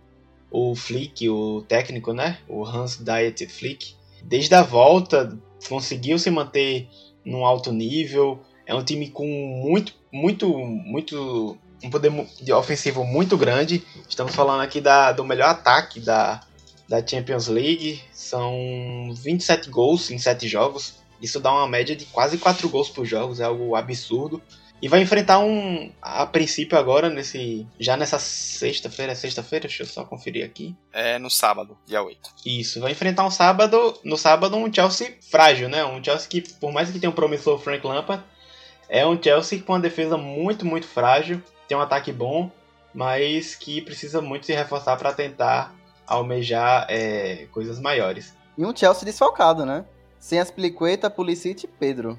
o 0.51 0.75
Flick, 0.75 1.29
o 1.29 1.63
técnico, 1.63 2.13
né? 2.13 2.39
O 2.49 2.65
Hans 2.65 2.99
Diet 2.99 3.47
Flick. 3.47 3.95
Desde 4.23 4.55
a 4.55 4.63
volta, 4.63 5.37
conseguiu 5.69 6.19
se 6.19 6.31
manter 6.31 6.89
num 7.25 7.45
alto 7.45 7.73
nível. 7.73 8.41
É 8.67 8.75
um 8.75 8.85
time 8.85 9.09
com 9.11 9.27
muito, 9.27 9.95
muito, 10.13 10.59
muito 10.59 11.57
um 11.83 11.91
poder 11.91 12.13
de 12.41 12.53
ofensivo 12.53 13.05
muito 13.05 13.37
grande. 13.37 13.83
Estamos 14.09 14.35
falando 14.35 14.61
aqui 14.61 14.81
da, 14.81 15.13
do 15.13 15.25
melhor 15.25 15.49
ataque 15.49 16.01
da, 16.01 16.41
da 16.89 17.05
Champions 17.05 17.49
League. 17.49 18.01
São 18.13 19.13
27 19.17 19.71
gols 19.71 20.11
em 20.11 20.19
7 20.19 20.47
jogos. 20.47 20.95
Isso 21.21 21.41
dá 21.41 21.53
uma 21.53 21.69
média 21.69 21.95
de 21.95 22.05
quase 22.07 22.37
4 22.37 22.69
gols 22.69 22.89
por 22.89 23.05
jogo, 23.05 23.41
é 23.41 23.45
algo 23.45 23.75
absurdo. 23.75 24.43
E 24.83 24.89
vai 24.89 25.01
enfrentar 25.01 25.39
um. 25.39 25.93
A 26.03 26.27
princípio, 26.27 26.77
agora, 26.77 27.09
nesse. 27.09 27.65
Já 27.79 27.97
nessa 27.97 28.19
sexta-feira. 28.19 29.13
É 29.13 29.15
sexta-feira? 29.15 29.69
Deixa 29.69 29.85
eu 29.85 29.87
só 29.87 30.05
conferir 30.05 30.45
aqui. 30.45 30.75
É 30.93 31.21
no 31.21 31.31
sábado, 31.31 31.79
dia 31.87 32.03
8. 32.03 32.31
Isso. 32.45 32.81
Vai 32.81 32.91
enfrentar 32.91 33.25
um 33.25 33.31
sábado. 33.31 33.97
No 34.03 34.19
sábado, 34.19 34.57
um 34.57 34.73
Chelsea 34.75 35.17
frágil, 35.31 35.69
né? 35.69 35.85
Um 35.85 36.03
Chelsea 36.03 36.29
que, 36.29 36.41
por 36.55 36.73
mais 36.73 36.91
que 36.91 36.99
tenha 36.99 37.11
um 37.11 37.15
promissor 37.15 37.61
Frank 37.61 37.87
Lampard, 37.87 38.25
é 38.89 39.07
um 39.07 39.23
Chelsea 39.23 39.63
com 39.63 39.73
uma 39.73 39.81
defesa 39.81 40.17
muito, 40.17 40.67
muito 40.67 40.89
frágil. 40.89 41.41
Tem 41.69 41.79
um 41.79 41.81
ataque 41.81 42.11
bom, 42.11 42.51
mas 42.93 43.55
que 43.55 43.81
precisa 43.81 44.21
muito 44.21 44.47
se 44.47 44.53
reforçar 44.53 44.97
para 44.97 45.13
tentar 45.13 45.73
almejar 46.05 46.87
é, 46.91 47.47
coisas 47.53 47.79
maiores. 47.79 48.37
E 48.59 48.67
um 48.67 48.75
Chelsea 48.75 49.05
desfalcado, 49.05 49.65
né? 49.65 49.85
Sem 50.19 50.41
as 50.41 50.51
Pliqueta, 50.51 51.09
Pulisic 51.09 51.67
e 51.67 51.69
Pedro. 51.69 52.19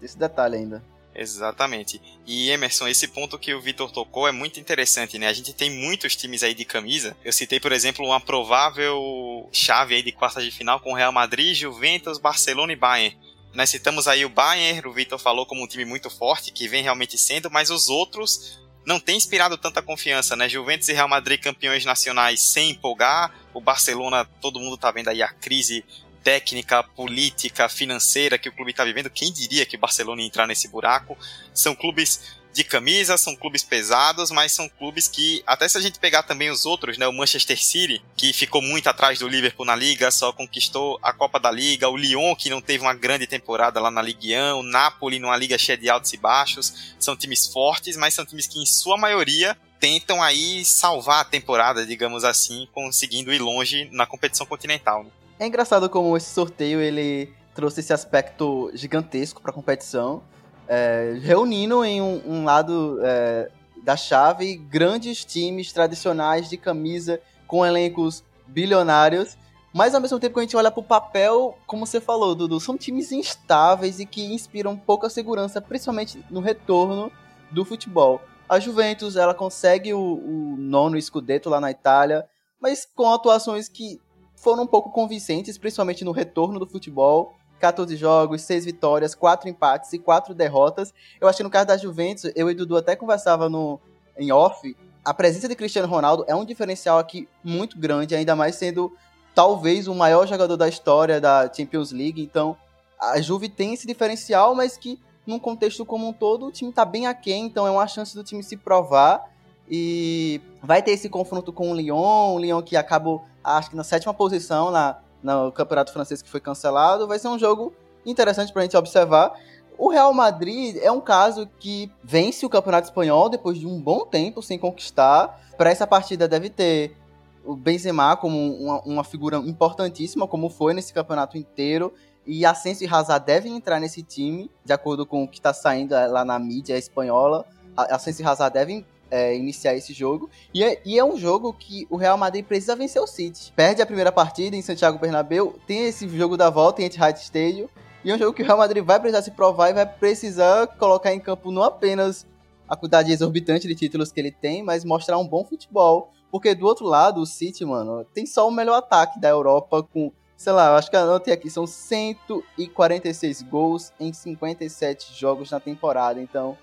Esse 0.00 0.16
detalhe 0.16 0.56
ainda. 0.56 0.93
Exatamente. 1.14 2.00
E 2.26 2.50
Emerson, 2.50 2.88
esse 2.88 3.06
ponto 3.06 3.38
que 3.38 3.54
o 3.54 3.60
Vitor 3.60 3.90
tocou 3.90 4.26
é 4.26 4.32
muito 4.32 4.58
interessante, 4.58 5.18
né? 5.18 5.28
A 5.28 5.32
gente 5.32 5.52
tem 5.52 5.70
muitos 5.70 6.16
times 6.16 6.42
aí 6.42 6.54
de 6.54 6.64
camisa. 6.64 7.16
Eu 7.24 7.32
citei, 7.32 7.60
por 7.60 7.70
exemplo, 7.70 8.04
uma 8.04 8.20
provável 8.20 9.48
chave 9.52 9.94
aí 9.94 10.02
de 10.02 10.10
quartas 10.10 10.42
de 10.42 10.50
final 10.50 10.80
com 10.80 10.92
Real 10.92 11.12
Madrid, 11.12 11.56
Juventus, 11.56 12.18
Barcelona 12.18 12.72
e 12.72 12.76
Bayern. 12.76 13.16
Nós 13.54 13.70
citamos 13.70 14.08
aí 14.08 14.24
o 14.24 14.28
Bayern, 14.28 14.88
o 14.88 14.92
Vitor 14.92 15.18
falou 15.18 15.46
como 15.46 15.62
um 15.62 15.68
time 15.68 15.84
muito 15.84 16.10
forte, 16.10 16.50
que 16.50 16.66
vem 16.66 16.82
realmente 16.82 17.16
sendo, 17.16 17.48
mas 17.48 17.70
os 17.70 17.88
outros 17.88 18.58
não 18.84 18.98
têm 18.98 19.16
inspirado 19.16 19.56
tanta 19.56 19.80
confiança, 19.80 20.34
né? 20.34 20.48
Juventus 20.48 20.88
e 20.88 20.92
Real 20.92 21.08
Madrid 21.08 21.40
campeões 21.40 21.84
nacionais 21.84 22.40
sem 22.40 22.70
empolgar, 22.70 23.32
o 23.54 23.60
Barcelona, 23.60 24.24
todo 24.40 24.58
mundo 24.58 24.76
tá 24.76 24.90
vendo 24.90 25.08
aí 25.08 25.22
a 25.22 25.28
crise 25.28 25.84
técnica, 26.24 26.82
política, 26.82 27.68
financeira 27.68 28.38
que 28.38 28.48
o 28.48 28.52
clube 28.52 28.70
está 28.70 28.82
vivendo. 28.82 29.10
Quem 29.10 29.30
diria 29.30 29.66
que 29.66 29.76
o 29.76 29.78
Barcelona 29.78 30.22
ia 30.22 30.26
entrar 30.26 30.46
nesse 30.46 30.66
buraco? 30.66 31.16
São 31.52 31.74
clubes 31.74 32.42
de 32.54 32.62
camisa, 32.62 33.18
são 33.18 33.34
clubes 33.34 33.64
pesados, 33.64 34.30
mas 34.30 34.52
são 34.52 34.68
clubes 34.68 35.08
que, 35.08 35.42
até 35.44 35.68
se 35.68 35.76
a 35.76 35.80
gente 35.80 35.98
pegar 35.98 36.22
também 36.22 36.50
os 36.50 36.64
outros, 36.64 36.96
né, 36.96 37.06
o 37.06 37.12
Manchester 37.12 37.60
City, 37.60 38.00
que 38.16 38.32
ficou 38.32 38.62
muito 38.62 38.88
atrás 38.88 39.18
do 39.18 39.28
Liverpool 39.28 39.66
na 39.66 39.74
Liga, 39.74 40.08
só 40.12 40.32
conquistou 40.32 40.98
a 41.02 41.12
Copa 41.12 41.40
da 41.40 41.50
Liga, 41.50 41.88
o 41.88 41.96
Lyon, 41.96 42.34
que 42.36 42.48
não 42.48 42.62
teve 42.62 42.84
uma 42.84 42.94
grande 42.94 43.26
temporada 43.26 43.80
lá 43.80 43.90
na 43.90 44.00
Ligue 44.00 44.36
1, 44.36 44.60
o 44.60 44.62
Napoli 44.62 45.18
numa 45.18 45.36
liga 45.36 45.58
cheia 45.58 45.76
de 45.76 45.90
altos 45.90 46.12
e 46.12 46.16
baixos, 46.16 46.94
são 46.98 47.16
times 47.16 47.48
fortes, 47.48 47.96
mas 47.96 48.14
são 48.14 48.24
times 48.24 48.46
que, 48.46 48.62
em 48.62 48.66
sua 48.66 48.96
maioria, 48.96 49.56
tentam 49.80 50.22
aí 50.22 50.64
salvar 50.64 51.22
a 51.22 51.24
temporada, 51.24 51.84
digamos 51.84 52.22
assim, 52.22 52.68
conseguindo 52.72 53.32
ir 53.32 53.40
longe 53.40 53.88
na 53.90 54.06
competição 54.06 54.46
continental. 54.46 55.02
Né? 55.02 55.10
É 55.38 55.46
engraçado 55.46 55.90
como 55.90 56.16
esse 56.16 56.30
sorteio 56.30 56.80
ele 56.80 57.32
trouxe 57.54 57.80
esse 57.80 57.92
aspecto 57.92 58.70
gigantesco 58.74 59.40
para 59.40 59.50
a 59.50 59.54
competição, 59.54 60.22
é, 60.68 61.16
reunindo 61.20 61.84
em 61.84 62.00
um, 62.00 62.22
um 62.26 62.44
lado 62.44 62.98
é, 63.02 63.50
da 63.82 63.96
chave 63.96 64.56
grandes 64.56 65.24
times 65.24 65.72
tradicionais 65.72 66.48
de 66.48 66.56
camisa 66.56 67.20
com 67.46 67.66
elencos 67.66 68.24
bilionários, 68.46 69.36
mas 69.72 69.94
ao 69.94 70.00
mesmo 70.00 70.20
tempo 70.20 70.34
que 70.34 70.40
a 70.40 70.42
gente 70.42 70.56
olha 70.56 70.70
para 70.70 70.80
o 70.80 70.84
papel, 70.84 71.58
como 71.66 71.84
você 71.84 72.00
falou, 72.00 72.34
Dudu, 72.34 72.60
são 72.60 72.78
times 72.78 73.10
instáveis 73.10 73.98
e 73.98 74.06
que 74.06 74.24
inspiram 74.32 74.76
pouca 74.76 75.10
segurança, 75.10 75.60
principalmente 75.60 76.24
no 76.30 76.40
retorno 76.40 77.10
do 77.50 77.64
futebol. 77.64 78.22
A 78.48 78.60
Juventus 78.60 79.16
ela 79.16 79.34
consegue 79.34 79.92
o, 79.92 79.98
o 79.98 80.56
nono 80.56 80.96
escudeto 80.96 81.50
lá 81.50 81.60
na 81.60 81.72
Itália, 81.72 82.24
mas 82.60 82.86
com 82.94 83.12
atuações 83.12 83.68
que 83.68 84.00
foram 84.44 84.64
um 84.64 84.66
pouco 84.66 84.90
convincentes, 84.90 85.58
principalmente 85.58 86.04
no 86.04 86.12
retorno 86.12 86.60
do 86.60 86.66
futebol. 86.66 87.34
14 87.58 87.96
jogos, 87.96 88.42
6 88.42 88.66
vitórias, 88.66 89.14
4 89.14 89.48
empates 89.48 89.90
e 89.94 89.98
4 89.98 90.34
derrotas. 90.34 90.92
Eu 91.18 91.26
acho 91.26 91.38
que 91.38 91.42
no 91.42 91.48
caso 91.48 91.66
da 91.66 91.76
Juventus, 91.78 92.30
eu 92.36 92.50
e 92.50 92.54
Dudu 92.54 92.76
até 92.76 92.94
conversava 92.94 93.48
no, 93.48 93.80
em 94.18 94.30
off, 94.30 94.76
a 95.02 95.14
presença 95.14 95.48
de 95.48 95.54
Cristiano 95.54 95.88
Ronaldo 95.88 96.24
é 96.26 96.34
um 96.34 96.44
diferencial 96.44 96.98
aqui 96.98 97.26
muito 97.42 97.78
grande, 97.78 98.14
ainda 98.14 98.36
mais 98.36 98.56
sendo 98.56 98.92
talvez 99.34 99.88
o 99.88 99.94
maior 99.94 100.26
jogador 100.26 100.56
da 100.56 100.68
história 100.68 101.20
da 101.20 101.50
Champions 101.50 101.90
League. 101.90 102.22
Então, 102.22 102.56
a 103.00 103.20
Juve 103.20 103.48
tem 103.48 103.72
esse 103.72 103.86
diferencial, 103.86 104.54
mas 104.54 104.76
que 104.76 105.00
num 105.26 105.38
contexto 105.38 105.86
como 105.86 106.06
um 106.06 106.12
todo, 106.12 106.46
o 106.46 106.52
time 106.52 106.70
tá 106.70 106.84
bem 106.84 107.06
aquém, 107.06 107.46
então 107.46 107.66
é 107.66 107.70
uma 107.70 107.86
chance 107.86 108.14
do 108.14 108.22
time 108.22 108.42
se 108.42 108.56
provar. 108.58 109.24
E 109.70 110.40
vai 110.62 110.82
ter 110.82 110.92
esse 110.92 111.08
confronto 111.08 111.52
com 111.52 111.70
o 111.70 111.74
Lyon, 111.74 112.34
o 112.34 112.38
Lyon 112.38 112.62
que 112.62 112.76
acabou, 112.76 113.24
acho 113.42 113.70
que 113.70 113.76
na 113.76 113.84
sétima 113.84 114.12
posição 114.12 114.70
na, 114.70 114.98
no 115.22 115.50
campeonato 115.50 115.92
francês 115.92 116.20
que 116.20 116.28
foi 116.28 116.40
cancelado. 116.40 117.08
Vai 117.08 117.18
ser 117.18 117.28
um 117.28 117.38
jogo 117.38 117.72
interessante 118.04 118.52
para 118.52 118.62
a 118.62 118.64
gente 118.64 118.76
observar. 118.76 119.32
O 119.76 119.88
Real 119.88 120.12
Madrid 120.12 120.76
é 120.76 120.92
um 120.92 121.00
caso 121.00 121.48
que 121.58 121.90
vence 122.02 122.46
o 122.46 122.48
campeonato 122.48 122.88
espanhol 122.88 123.28
depois 123.28 123.58
de 123.58 123.66
um 123.66 123.80
bom 123.80 124.04
tempo 124.04 124.42
sem 124.42 124.58
conquistar. 124.58 125.40
Para 125.56 125.70
essa 125.70 125.86
partida 125.86 126.28
deve 126.28 126.50
ter 126.50 126.96
o 127.44 127.56
Benzema 127.56 128.16
como 128.16 128.38
uma, 128.56 128.80
uma, 128.82 129.04
figura 129.04 129.36
importantíssima, 129.38 130.28
como 130.28 130.48
foi 130.48 130.74
nesse 130.74 130.92
campeonato 130.92 131.36
inteiro. 131.36 131.92
E 132.26 132.46
Asensio 132.46 132.86
e 132.86 132.94
Hazard 132.94 133.26
devem 133.26 133.56
entrar 133.56 133.80
nesse 133.80 134.02
time, 134.02 134.50
de 134.64 134.72
acordo 134.72 135.04
com 135.04 135.24
o 135.24 135.28
que 135.28 135.38
está 135.38 135.52
saindo 135.52 135.92
lá 135.92 136.24
na 136.24 136.38
mídia 136.38 136.78
espanhola. 136.78 137.44
Asensio 137.76 138.22
e 138.22 138.26
Hazard 138.26 138.54
devem 138.54 138.86
é, 139.14 139.36
iniciar 139.36 139.76
esse 139.76 139.92
jogo. 139.92 140.28
E 140.52 140.64
é, 140.64 140.82
e 140.84 140.98
é, 140.98 141.04
um 141.04 141.16
jogo 141.16 141.52
que 141.52 141.86
o 141.88 141.96
Real 141.96 142.18
Madrid 142.18 142.44
precisa 142.44 142.74
vencer 142.74 143.00
o 143.00 143.06
City. 143.06 143.52
Perde 143.54 143.80
a 143.80 143.86
primeira 143.86 144.10
partida 144.10 144.56
em 144.56 144.62
Santiago 144.62 144.98
Bernabéu, 144.98 145.54
tem 145.68 145.86
esse 145.86 146.08
jogo 146.08 146.36
da 146.36 146.50
volta 146.50 146.82
em 146.82 146.86
Etihad 146.86 147.16
Stadium, 147.16 147.68
e 148.04 148.10
é 148.10 148.14
um 148.14 148.18
jogo 148.18 148.32
que 148.32 148.42
o 148.42 148.44
Real 148.44 148.58
Madrid 148.58 148.82
vai 148.82 148.98
precisar 148.98 149.22
se 149.22 149.30
provar 149.30 149.70
e 149.70 149.72
vai 149.72 149.86
precisar 149.86 150.66
colocar 150.66 151.14
em 151.14 151.20
campo 151.20 151.52
não 151.52 151.62
apenas 151.62 152.26
a 152.68 152.74
quantidade 152.74 153.12
exorbitante 153.12 153.68
de 153.68 153.74
títulos 153.76 154.10
que 154.10 154.18
ele 154.18 154.32
tem, 154.32 154.64
mas 154.64 154.84
mostrar 154.84 155.16
um 155.16 155.28
bom 155.28 155.44
futebol. 155.44 156.10
Porque 156.28 156.52
do 156.52 156.66
outro 156.66 156.84
lado, 156.84 157.20
o 157.20 157.26
City, 157.26 157.64
mano, 157.64 158.04
tem 158.12 158.26
só 158.26 158.48
o 158.48 158.50
melhor 158.50 158.78
ataque 158.78 159.20
da 159.20 159.28
Europa 159.28 159.80
com, 159.84 160.10
sei 160.36 160.52
lá, 160.52 160.76
acho 160.76 160.90
que 160.90 160.96
eu 160.96 161.00
anotei 161.00 161.32
aqui, 161.32 161.48
são 161.48 161.68
146 161.68 163.42
gols 163.42 163.92
em 164.00 164.12
57 164.12 165.14
jogos 165.14 165.52
na 165.52 165.60
temporada. 165.60 166.20
Então, 166.20 166.58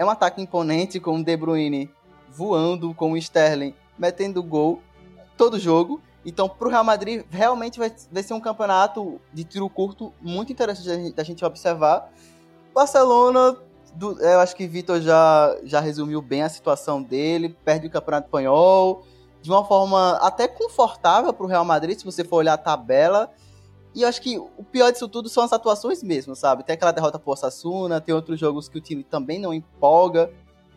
é 0.00 0.04
um 0.04 0.08
ataque 0.08 0.40
imponente 0.40 0.98
com 0.98 1.16
o 1.16 1.22
De 1.22 1.36
Bruyne 1.36 1.90
voando, 2.30 2.94
com 2.94 3.12
o 3.12 3.18
Sterling 3.18 3.74
metendo 3.98 4.42
gol 4.42 4.80
todo 5.36 5.58
jogo. 5.58 6.00
Então, 6.24 6.48
para 6.48 6.68
o 6.68 6.70
Real 6.70 6.82
Madrid, 6.82 7.22
realmente 7.30 7.78
vai, 7.78 7.92
vai, 8.10 8.22
ser 8.22 8.32
um 8.32 8.40
campeonato 8.40 9.20
de 9.30 9.44
tiro 9.44 9.68
curto 9.68 10.10
muito 10.18 10.50
interessante 10.50 11.12
da 11.12 11.22
gente 11.22 11.44
observar. 11.44 12.10
Barcelona, 12.74 13.58
do, 13.94 14.18
eu 14.22 14.40
acho 14.40 14.56
que 14.56 14.66
Vitor 14.66 15.02
já, 15.02 15.54
já 15.64 15.80
resumiu 15.80 16.22
bem 16.22 16.44
a 16.44 16.48
situação 16.48 17.02
dele, 17.02 17.54
perde 17.62 17.86
o 17.86 17.90
campeonato 17.90 18.26
espanhol 18.28 19.04
de 19.42 19.50
uma 19.50 19.66
forma 19.66 20.12
até 20.22 20.48
confortável 20.48 21.30
para 21.30 21.44
o 21.44 21.48
Real 21.48 21.64
Madrid, 21.64 21.98
se 21.98 22.06
você 22.06 22.24
for 22.24 22.36
olhar 22.36 22.54
a 22.54 22.58
tabela. 22.58 23.30
E 23.94 24.02
eu 24.02 24.08
acho 24.08 24.22
que 24.22 24.38
o 24.38 24.64
pior 24.64 24.92
disso 24.92 25.08
tudo 25.08 25.28
são 25.28 25.42
as 25.42 25.52
atuações 25.52 26.02
mesmo, 26.02 26.36
sabe? 26.36 26.62
Tem 26.62 26.74
aquela 26.74 26.92
derrota 26.92 27.18
pro 27.18 27.32
Osasuna, 27.32 28.00
tem 28.00 28.14
outros 28.14 28.38
jogos 28.38 28.68
que 28.68 28.78
o 28.78 28.80
time 28.80 29.02
também 29.02 29.38
não 29.38 29.52
empolga. 29.52 30.30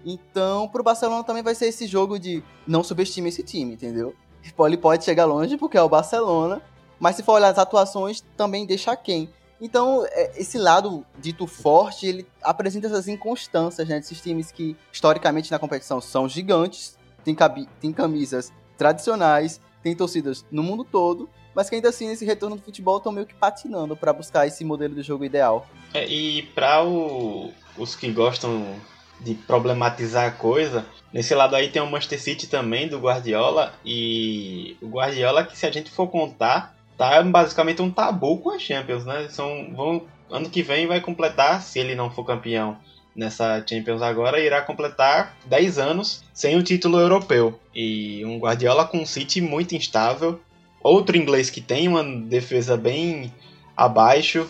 Então, 0.05 0.67
pro 0.67 0.83
Barcelona 0.83 1.23
também 1.23 1.43
vai 1.43 1.55
ser 1.55 1.67
esse 1.67 1.85
jogo 1.87 2.19
de 2.19 2.43
não 2.67 2.83
subestime 2.83 3.29
esse 3.29 3.43
time, 3.43 3.73
entendeu? 3.73 4.15
Ele 4.59 4.77
pode 4.77 5.05
chegar 5.05 5.25
longe 5.25 5.57
porque 5.57 5.77
é 5.77 5.81
o 5.81 5.87
Barcelona, 5.87 6.61
mas 6.99 7.15
se 7.15 7.23
for 7.23 7.33
olhar 7.33 7.49
as 7.49 7.57
atuações, 7.57 8.21
também 8.35 8.65
deixa 8.65 8.95
quem. 8.95 9.29
Então, 9.61 10.05
é, 10.09 10.33
esse 10.35 10.57
lado 10.57 11.05
dito 11.17 11.47
forte, 11.47 12.05
ele 12.05 12.27
apresenta 12.41 12.87
essas 12.87 13.07
inconstâncias, 13.07 13.87
né? 13.87 13.99
Desses 13.99 14.19
times 14.19 14.51
que, 14.51 14.75
historicamente, 14.91 15.51
na 15.51 15.59
competição 15.59 16.01
são 16.01 16.27
gigantes, 16.27 16.97
tem, 17.23 17.35
tem 17.79 17.93
camisas 17.93 18.51
tradicionais, 18.77 19.61
tem 19.81 19.95
torcidas 19.95 20.45
no 20.51 20.63
mundo 20.63 20.83
todo, 20.83 21.29
mas 21.55 21.69
que 21.69 21.75
ainda 21.75 21.89
assim 21.89 22.07
nesse 22.07 22.25
retorno 22.25 22.55
do 22.55 22.61
futebol 22.61 22.97
estão 22.97 23.11
meio 23.11 23.25
que 23.25 23.33
patinando 23.33 23.95
para 23.95 24.13
buscar 24.13 24.47
esse 24.47 24.63
modelo 24.63 24.95
de 24.95 25.01
jogo 25.01 25.25
ideal. 25.25 25.67
É, 25.93 26.07
e 26.07 26.43
para 26.43 26.83
os 26.83 27.95
que 27.95 28.11
gostam 28.11 28.75
de 29.19 29.35
problematizar 29.35 30.27
a 30.27 30.31
coisa, 30.31 30.85
nesse 31.11 31.33
lado 31.33 31.55
aí 31.55 31.69
tem 31.69 31.81
o 31.81 31.89
Manchester 31.89 32.21
City 32.21 32.47
também 32.47 32.87
do 32.87 32.99
Guardiola 32.99 33.73
e 33.85 34.75
o 34.81 34.87
Guardiola 34.87 35.45
que 35.45 35.57
se 35.57 35.65
a 35.65 35.71
gente 35.71 35.89
for 35.89 36.07
contar 36.07 36.75
tá 36.97 37.21
basicamente 37.23 37.81
um 37.81 37.91
tabu 37.91 38.37
com 38.37 38.51
a 38.51 38.59
Champions, 38.59 39.05
né? 39.05 39.27
São 39.29 39.73
vão 39.73 40.05
ano 40.29 40.49
que 40.49 40.63
vem 40.63 40.87
vai 40.87 40.99
completar, 40.99 41.61
se 41.61 41.79
ele 41.79 41.95
não 41.95 42.09
for 42.09 42.25
campeão 42.25 42.77
nessa 43.15 43.63
Champions 43.67 44.01
agora, 44.01 44.39
irá 44.39 44.61
completar 44.61 45.37
10 45.45 45.77
anos 45.77 46.23
sem 46.33 46.57
o 46.57 46.63
título 46.63 46.99
europeu. 46.99 47.59
E 47.73 48.25
um 48.25 48.39
Guardiola 48.39 48.85
com 48.85 48.99
um 48.99 49.05
City 49.05 49.39
muito 49.41 49.75
instável, 49.75 50.41
Outro 50.83 51.15
inglês 51.15 51.49
que 51.49 51.61
tem 51.61 51.87
uma 51.87 52.03
defesa 52.03 52.75
bem 52.75 53.33
abaixo. 53.75 54.47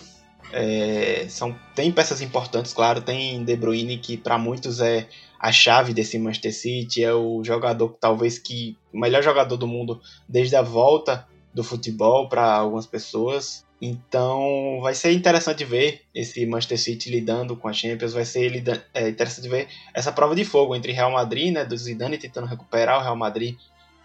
É, 0.52 1.25
são, 1.30 1.56
tem 1.75 1.92
peças 1.92 2.22
importantes, 2.22 2.74
claro. 2.74 3.02
Tem 3.02 3.44
De 3.44 3.56
Bruyne, 3.56 4.00
que 4.00 4.18
para 4.18 4.38
muitos 4.38 4.80
é 4.80 5.08
a 5.40 5.52
chave 5.52 5.94
desse 5.94 6.18
Manchester 6.18 6.54
City. 6.54 7.04
É 7.04 7.13
o 7.13 7.44
jogador, 7.44 7.96
talvez, 8.00 8.40
que 8.40 8.75
melhor 8.92 9.22
jogador 9.22 9.58
do 9.58 9.68
mundo 9.68 10.02
desde 10.28 10.56
a 10.56 10.63
volta 10.63 11.28
do 11.54 11.63
futebol 11.63 12.28
para 12.28 12.52
algumas 12.52 12.88
pessoas. 12.88 13.63
Então 13.80 14.80
vai 14.82 14.96
ser 14.96 15.12
interessante 15.12 15.63
ver 15.66 16.02
esse 16.16 16.46
Manchester 16.46 16.80
City 16.80 17.12
lidando 17.12 17.56
com 17.56 17.68
a 17.68 17.74
Champions, 17.74 18.13
vai 18.13 18.24
ser 18.24 18.63
é, 18.94 19.10
interessante 19.10 19.48
ver 19.50 19.68
essa 19.94 20.10
prova 20.10 20.34
de 20.34 20.46
fogo 20.46 20.74
entre 20.74 20.94
Real 20.94 21.12
Madrid, 21.12 21.54
né, 21.54 21.66
do 21.66 21.75
Zidane 21.75 22.18
tentando 22.18 22.48
recuperar 22.48 23.00
o 23.00 23.04
Real 23.04 23.16
Madrid 23.18 23.58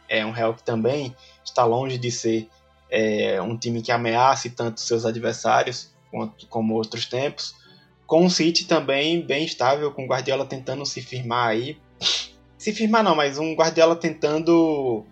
é 0.09 0.25
um 0.25 0.31
Real 0.31 0.55
que 0.55 0.65
também 0.65 1.15
está 1.49 1.65
longe 1.65 1.99
de 1.99 2.11
ser 2.11 2.49
é, 2.91 3.41
um 3.41 3.57
time 3.57 3.83
que 3.83 3.93
ameace 3.93 4.51
tanto 4.51 4.81
seus 4.81 5.05
adversários 5.05 5.93
quanto 6.11 6.47
como 6.47 6.75
outros 6.75 7.07
tempos. 7.07 7.55
Com 8.07 8.25
o 8.25 8.31
City 8.31 8.65
também 8.65 9.21
bem 9.21 9.45
estável, 9.45 9.93
com 9.93 10.05
o 10.05 10.09
Guardiola 10.09 10.47
tentando 10.47 10.85
se 10.87 11.03
firmar 11.03 11.49
aí. 11.49 11.79
Se 12.57 12.73
firmar 12.73 13.05
não, 13.05 13.15
mas 13.15 13.39
um 13.39 13.55
Guardiola 13.55 13.95
tentando 13.95 15.05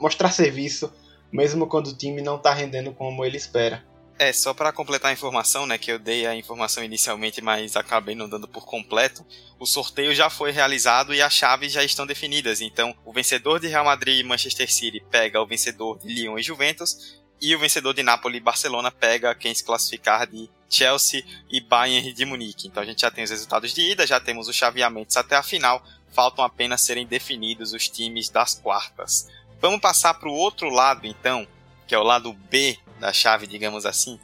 mostrar 0.00 0.30
serviço 0.30 0.92
mesmo 1.32 1.66
quando 1.66 1.88
o 1.88 1.96
time 1.96 2.22
não 2.22 2.38
tá 2.38 2.52
rendendo 2.52 2.92
como 2.92 3.24
ele 3.24 3.36
espera. 3.36 3.84
É, 4.18 4.32
só 4.32 4.52
para 4.52 4.72
completar 4.72 5.10
a 5.10 5.14
informação, 5.14 5.64
né, 5.64 5.78
que 5.78 5.92
eu 5.92 5.98
dei 5.98 6.26
a 6.26 6.34
informação 6.34 6.82
inicialmente, 6.82 7.40
mas 7.40 7.76
acabei 7.76 8.16
não 8.16 8.28
dando 8.28 8.48
por 8.48 8.66
completo, 8.66 9.24
o 9.60 9.64
sorteio 9.64 10.12
já 10.12 10.28
foi 10.28 10.50
realizado 10.50 11.14
e 11.14 11.22
as 11.22 11.32
chaves 11.32 11.72
já 11.72 11.84
estão 11.84 12.04
definidas. 12.04 12.60
Então, 12.60 12.92
o 13.04 13.12
vencedor 13.12 13.60
de 13.60 13.68
Real 13.68 13.84
Madrid 13.84 14.18
e 14.18 14.24
Manchester 14.24 14.72
City 14.72 15.00
pega 15.08 15.40
o 15.40 15.46
vencedor 15.46 16.00
de 16.00 16.08
Lyon 16.08 16.36
e 16.36 16.42
Juventus, 16.42 17.20
e 17.40 17.54
o 17.54 17.58
vencedor 17.60 17.94
de 17.94 18.02
Napoli 18.02 18.38
e 18.38 18.40
Barcelona 18.40 18.90
pega 18.90 19.34
quem 19.36 19.54
se 19.54 19.62
classificar 19.62 20.26
de 20.26 20.50
Chelsea 20.68 21.24
e 21.48 21.60
Bayern 21.60 22.12
de 22.12 22.24
Munique. 22.24 22.66
Então 22.66 22.82
a 22.82 22.86
gente 22.86 23.02
já 23.02 23.12
tem 23.12 23.22
os 23.22 23.30
resultados 23.30 23.72
de 23.72 23.92
ida, 23.92 24.04
já 24.04 24.18
temos 24.18 24.48
os 24.48 24.56
chaveamentos 24.56 25.16
até 25.16 25.36
a 25.36 25.42
final, 25.44 25.80
faltam 26.12 26.44
apenas 26.44 26.80
serem 26.80 27.06
definidos 27.06 27.72
os 27.72 27.88
times 27.88 28.28
das 28.28 28.54
quartas. 28.54 29.28
Vamos 29.60 29.80
passar 29.80 30.14
para 30.14 30.28
o 30.28 30.34
outro 30.34 30.68
lado 30.68 31.06
então, 31.06 31.46
que 31.86 31.94
é 31.94 31.98
o 31.98 32.02
lado 32.02 32.32
B 32.32 32.76
da 32.98 33.12
chave, 33.12 33.46
digamos 33.46 33.86
assim. 33.86 34.18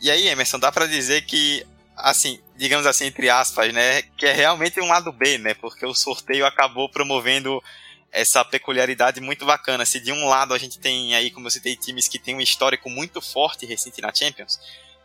E 0.00 0.10
aí, 0.10 0.26
Emerson, 0.28 0.58
dá 0.58 0.72
para 0.72 0.86
dizer 0.86 1.22
que, 1.22 1.64
assim, 1.96 2.40
digamos 2.56 2.86
assim, 2.86 3.06
entre 3.06 3.30
aspas, 3.30 3.72
né, 3.72 4.02
que 4.16 4.26
é 4.26 4.32
realmente 4.32 4.80
um 4.80 4.88
lado 4.88 5.12
B, 5.12 5.38
né, 5.38 5.54
porque 5.54 5.86
o 5.86 5.94
sorteio 5.94 6.46
acabou 6.46 6.88
promovendo 6.88 7.62
essa 8.10 8.44
peculiaridade 8.44 9.20
muito 9.20 9.46
bacana. 9.46 9.86
Se 9.86 9.98
de 9.98 10.12
um 10.12 10.26
lado 10.26 10.52
a 10.52 10.58
gente 10.58 10.78
tem 10.78 11.14
aí, 11.14 11.30
como 11.30 11.46
eu 11.46 11.50
citei, 11.50 11.76
times 11.76 12.08
que 12.08 12.18
têm 12.18 12.34
um 12.34 12.40
histórico 12.40 12.90
muito 12.90 13.20
forte 13.22 13.64
recente 13.64 14.02
na 14.02 14.12
Champions, 14.12 14.60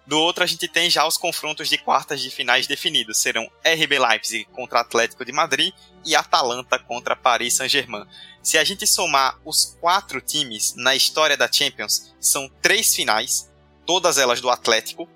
do 0.08 0.18
outro 0.18 0.42
a 0.42 0.48
gente 0.48 0.70
tem 0.70 0.90
já 0.90 1.06
os 1.06 1.18
confrontos 1.18 1.68
de 1.68 1.78
quartas 1.78 2.22
de 2.22 2.32
finais 2.32 2.66
definidos. 2.66 3.18
Serão 3.18 3.44
RB 3.66 4.00
Leipzig 4.00 4.46
contra 4.54 4.80
Atlético 4.80 5.26
de 5.26 5.34
Madrid 5.34 5.74
e 6.06 6.16
Atalanta 6.16 6.80
contra 6.80 7.14
Paris 7.14 7.56
Saint-Germain. 7.56 8.06
Se 8.42 8.58
a 8.58 8.64
gente 8.64 8.88
somar 8.88 9.38
os 9.44 9.78
quatro 9.82 10.22
times 10.22 10.74
na 10.78 10.96
história 10.96 11.36
da 11.36 11.52
Champions, 11.52 12.16
são 12.22 12.50
três 12.62 12.96
finais, 12.96 13.52
todas 13.86 14.18
elas 14.18 14.40
do 14.40 14.50
Atlético, 14.50 15.10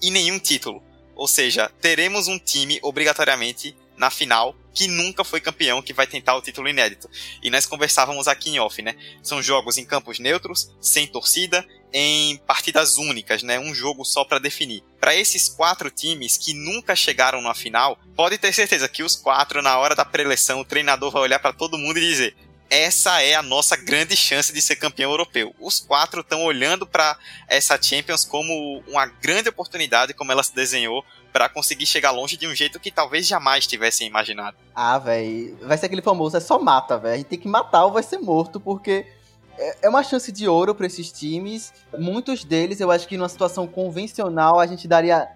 e 0.00 0.12
nenhum 0.12 0.38
título. 0.38 0.80
Ou 1.16 1.26
seja, 1.26 1.68
teremos 1.80 2.28
um 2.28 2.38
time 2.38 2.78
obrigatoriamente 2.82 3.76
na 3.96 4.10
final 4.10 4.54
que 4.72 4.86
nunca 4.86 5.24
foi 5.24 5.40
campeão, 5.40 5.80
que 5.80 5.94
vai 5.94 6.06
tentar 6.06 6.36
o 6.36 6.42
título 6.42 6.68
inédito. 6.68 7.10
E 7.42 7.50
nós 7.50 7.64
conversávamos 7.64 8.28
aqui 8.28 8.50
em 8.50 8.60
off, 8.60 8.80
né? 8.82 8.94
São 9.22 9.42
jogos 9.42 9.78
em 9.78 9.86
campos 9.86 10.18
neutros, 10.18 10.70
sem 10.80 11.06
torcida, 11.06 11.66
em 11.98 12.36
partidas 12.36 12.98
únicas, 12.98 13.42
né? 13.42 13.58
Um 13.58 13.74
jogo 13.74 14.04
só 14.04 14.22
para 14.22 14.38
definir. 14.38 14.84
Para 15.00 15.16
esses 15.16 15.48
quatro 15.48 15.90
times 15.90 16.36
que 16.36 16.52
nunca 16.52 16.94
chegaram 16.94 17.40
na 17.40 17.54
final, 17.54 17.98
pode 18.14 18.36
ter 18.36 18.52
certeza 18.52 18.86
que 18.86 19.02
os 19.02 19.16
quatro, 19.16 19.62
na 19.62 19.78
hora 19.78 19.94
da 19.94 20.04
preleção, 20.04 20.60
o 20.60 20.64
treinador 20.64 21.10
vai 21.10 21.22
olhar 21.22 21.38
para 21.38 21.54
todo 21.54 21.78
mundo 21.78 21.96
e 21.96 22.02
dizer: 22.02 22.36
essa 22.68 23.22
é 23.22 23.34
a 23.34 23.42
nossa 23.42 23.76
grande 23.76 24.14
chance 24.14 24.52
de 24.52 24.60
ser 24.60 24.76
campeão 24.76 25.10
europeu. 25.10 25.54
Os 25.58 25.80
quatro 25.80 26.20
estão 26.20 26.44
olhando 26.44 26.86
para 26.86 27.16
essa 27.48 27.80
Champions 27.80 28.26
como 28.26 28.82
uma 28.86 29.06
grande 29.06 29.48
oportunidade, 29.48 30.12
como 30.12 30.30
ela 30.30 30.42
se 30.42 30.54
desenhou 30.54 31.02
para 31.32 31.48
conseguir 31.48 31.86
chegar 31.86 32.10
longe 32.10 32.36
de 32.36 32.46
um 32.46 32.54
jeito 32.54 32.78
que 32.78 32.90
talvez 32.90 33.26
jamais 33.26 33.66
tivessem 33.66 34.06
imaginado. 34.06 34.58
Ah, 34.74 34.98
velho, 34.98 35.56
vai 35.62 35.78
ser 35.78 35.86
aquele 35.86 36.02
famoso, 36.02 36.36
é 36.36 36.40
só 36.40 36.58
mata, 36.58 36.98
velho. 36.98 37.14
A 37.14 37.16
gente 37.16 37.26
tem 37.26 37.38
que 37.38 37.48
matar 37.48 37.86
ou 37.86 37.92
vai 37.92 38.02
ser 38.02 38.18
morto, 38.18 38.60
porque 38.60 39.06
é, 39.58 39.76
é 39.82 39.88
uma 39.88 40.02
chance 40.02 40.30
de 40.30 40.48
ouro 40.48 40.74
para 40.74 40.86
esses 40.86 41.10
times. 41.10 41.72
Muitos 41.98 42.44
deles, 42.44 42.80
eu 42.80 42.90
acho 42.90 43.06
que 43.06 43.16
numa 43.16 43.28
situação 43.28 43.66
convencional, 43.66 44.58
a 44.58 44.66
gente 44.66 44.86
daria 44.86 45.28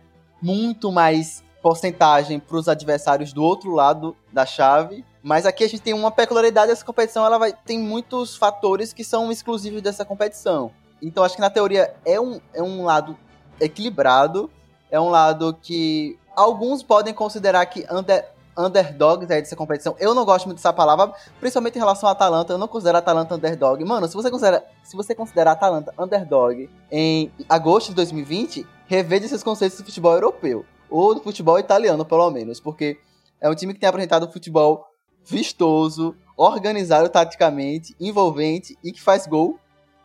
muito 0.42 0.90
mais 0.90 1.42
porcentagem 1.62 2.40
para 2.40 2.56
os 2.56 2.68
adversários 2.68 3.32
do 3.32 3.42
outro 3.42 3.72
lado 3.72 4.16
da 4.32 4.46
chave. 4.46 5.04
Mas 5.22 5.44
aqui 5.44 5.64
a 5.64 5.68
gente 5.68 5.82
tem 5.82 5.92
uma 5.92 6.10
peculiaridade 6.10 6.68
dessa 6.68 6.84
competição, 6.84 7.24
ela 7.24 7.38
vai 7.38 7.52
tem 7.52 7.78
muitos 7.78 8.36
fatores 8.36 8.92
que 8.92 9.04
são 9.04 9.30
exclusivos 9.30 9.82
dessa 9.82 10.04
competição. 10.04 10.72
Então 11.02 11.22
acho 11.22 11.34
que 11.34 11.40
na 11.40 11.50
teoria 11.50 11.94
é 12.04 12.18
um, 12.18 12.40
é 12.54 12.62
um 12.62 12.84
lado 12.84 13.16
equilibrado, 13.60 14.50
é 14.90 14.98
um 14.98 15.10
lado 15.10 15.54
que 15.60 16.18
alguns 16.34 16.82
podem 16.82 17.12
considerar 17.12 17.66
que 17.66 17.86
under, 17.90 18.26
underdogs 18.66 19.30
é 19.30 19.40
dessa 19.40 19.56
competição. 19.56 19.96
Eu 19.98 20.14
não 20.14 20.24
gosto 20.24 20.46
muito 20.46 20.58
dessa 20.58 20.72
palavra, 20.72 21.12
principalmente 21.38 21.76
em 21.76 21.78
relação 21.78 22.08
à 22.08 22.12
Atalanta. 22.12 22.52
Eu 22.52 22.58
não 22.58 22.68
considero 22.68 22.96
a 22.96 23.00
Atalanta 23.00 23.34
underdog. 23.34 23.84
Mano, 23.84 24.08
se 24.08 24.14
você 24.14 24.30
considera, 24.30 24.64
se 24.82 24.96
você 24.96 25.14
considera 25.14 25.50
a 25.50 25.52
Atalanta 25.52 25.92
underdog 25.98 26.68
em 26.90 27.32
agosto 27.48 27.88
de 27.88 27.94
2020, 27.96 28.66
reveja 28.86 29.26
esses 29.26 29.42
conceitos 29.42 29.78
do 29.78 29.84
futebol 29.84 30.12
europeu. 30.12 30.64
Ou 30.88 31.14
do 31.14 31.22
futebol 31.22 31.58
italiano, 31.58 32.04
pelo 32.04 32.30
menos. 32.30 32.58
Porque 32.60 32.98
é 33.40 33.48
um 33.48 33.54
time 33.54 33.72
que 33.72 33.80
tem 33.80 33.88
apresentado 33.88 34.26
um 34.26 34.32
futebol 34.32 34.86
vistoso, 35.24 36.14
organizado 36.36 37.08
taticamente, 37.08 37.94
envolvente 38.00 38.78
e 38.82 38.92
que 38.92 39.00
faz 39.00 39.26
gol 39.26 39.58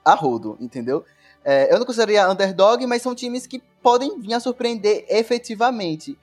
a 0.04 0.13
rodo, 0.13 0.58
entendeu? 0.60 1.04
É, 1.44 1.72
eu 1.72 1.78
não 1.78 1.86
consideraria 1.86 2.30
underdog, 2.30 2.86
mas 2.88 3.02
são 3.02 3.13
times 3.13 3.46
que 3.46 3.62
podem 3.82 4.20
vir 4.20 4.34
a 4.34 4.39
surpreender 4.39 5.06
efetivamente. 5.08 6.18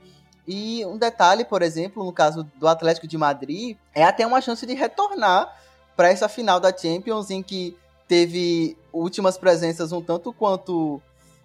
E 0.47 0.85
um 0.87 0.97
detalhe, 0.97 1.45
por 1.45 1.63
exemplo, 1.63 2.05
no 2.05 2.13
caso 2.13 2.45
do 2.59 2.67
Atlético 2.67 3.07
de 3.07 3.17
Madrid, 3.17 3.77
é 3.95 4.05
até 4.05 4.27
uma 4.27 4.41
chance 4.41 4.67
de 4.67 4.75
retornar 4.75 5.55
para 5.97 6.09
essa 6.09 6.29
final 6.29 6.59
da 6.59 6.77
Champions, 6.77 7.31
em 7.31 7.43
que 7.43 7.77
teve 8.09 8.77
últimas 8.93 9.39
presenças 9.39 9.93
um 9.93 10.03
tanto 10.03 10.33
quanto 10.33 11.01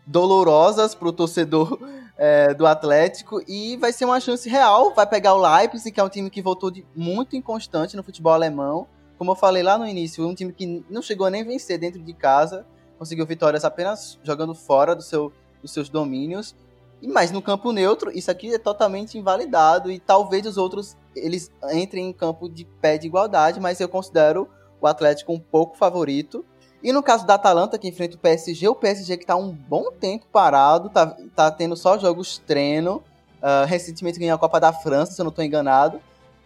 dolorosas 0.05 0.95
para 0.95 1.07
o 1.07 1.13
torcedor 1.13 1.79
é, 2.17 2.53
do 2.53 2.65
Atlético 2.65 3.41
e 3.47 3.77
vai 3.77 3.93
ser 3.93 4.05
uma 4.05 4.19
chance 4.19 4.49
real. 4.49 4.93
Vai 4.93 5.05
pegar 5.05 5.35
o 5.35 5.41
Leipzig, 5.41 5.91
que 5.91 5.99
é 5.99 6.03
um 6.03 6.09
time 6.09 6.29
que 6.29 6.41
voltou 6.41 6.71
de 6.71 6.85
muito 6.95 7.35
inconstante 7.35 7.95
no 7.95 8.03
futebol 8.03 8.33
alemão. 8.33 8.87
Como 9.17 9.31
eu 9.31 9.35
falei 9.35 9.63
lá 9.63 9.77
no 9.77 9.85
início, 9.85 10.27
um 10.27 10.33
time 10.33 10.51
que 10.53 10.83
não 10.89 11.01
chegou 11.01 11.27
a 11.27 11.29
nem 11.29 11.43
vencer 11.43 11.77
dentro 11.77 12.01
de 12.01 12.13
casa 12.13 12.65
conseguiu 12.97 13.25
vitórias 13.25 13.63
apenas 13.63 14.17
jogando 14.23 14.53
fora 14.55 14.95
do 14.95 15.01
seu, 15.01 15.31
dos 15.61 15.71
seus 15.71 15.89
domínios. 15.89 16.55
Mas 17.01 17.31
no 17.31 17.41
campo 17.41 17.71
neutro, 17.71 18.11
isso 18.15 18.31
aqui 18.31 18.53
é 18.53 18.57
totalmente 18.57 19.17
invalidado 19.17 19.91
e 19.91 19.99
talvez 19.99 20.45
os 20.45 20.57
outros 20.57 20.97
eles 21.15 21.51
entrem 21.71 22.09
em 22.09 22.13
campo 22.13 22.49
de 22.49 22.65
pé 22.65 22.97
de 22.97 23.07
igualdade, 23.07 23.59
mas 23.59 23.79
eu 23.79 23.89
considero 23.89 24.47
o 24.81 24.87
Atlético 24.87 25.33
um 25.33 25.39
pouco 25.39 25.77
favorito. 25.77 26.45
E 26.81 26.91
no 26.91 27.01
caso 27.01 27.25
da 27.25 27.35
Atalanta, 27.35 27.77
que 27.77 27.87
enfrenta 27.87 28.15
o 28.15 28.19
PSG, 28.19 28.67
o 28.67 28.75
PSG 28.75 29.17
que 29.17 29.23
está 29.23 29.35
um 29.35 29.51
bom 29.51 29.91
tempo 29.91 30.25
parado, 30.31 30.89
tá, 30.89 31.15
tá 31.35 31.51
tendo 31.51 31.75
só 31.75 31.97
jogos 31.97 32.37
treino. 32.39 33.03
Uh, 33.37 33.65
recentemente 33.65 34.19
ganhou 34.19 34.35
a 34.35 34.39
Copa 34.39 34.59
da 34.59 34.73
França, 34.73 35.11
se 35.11 35.21
eu 35.21 35.23
não 35.23 35.29
estou 35.29 35.43
enganado. 35.43 35.99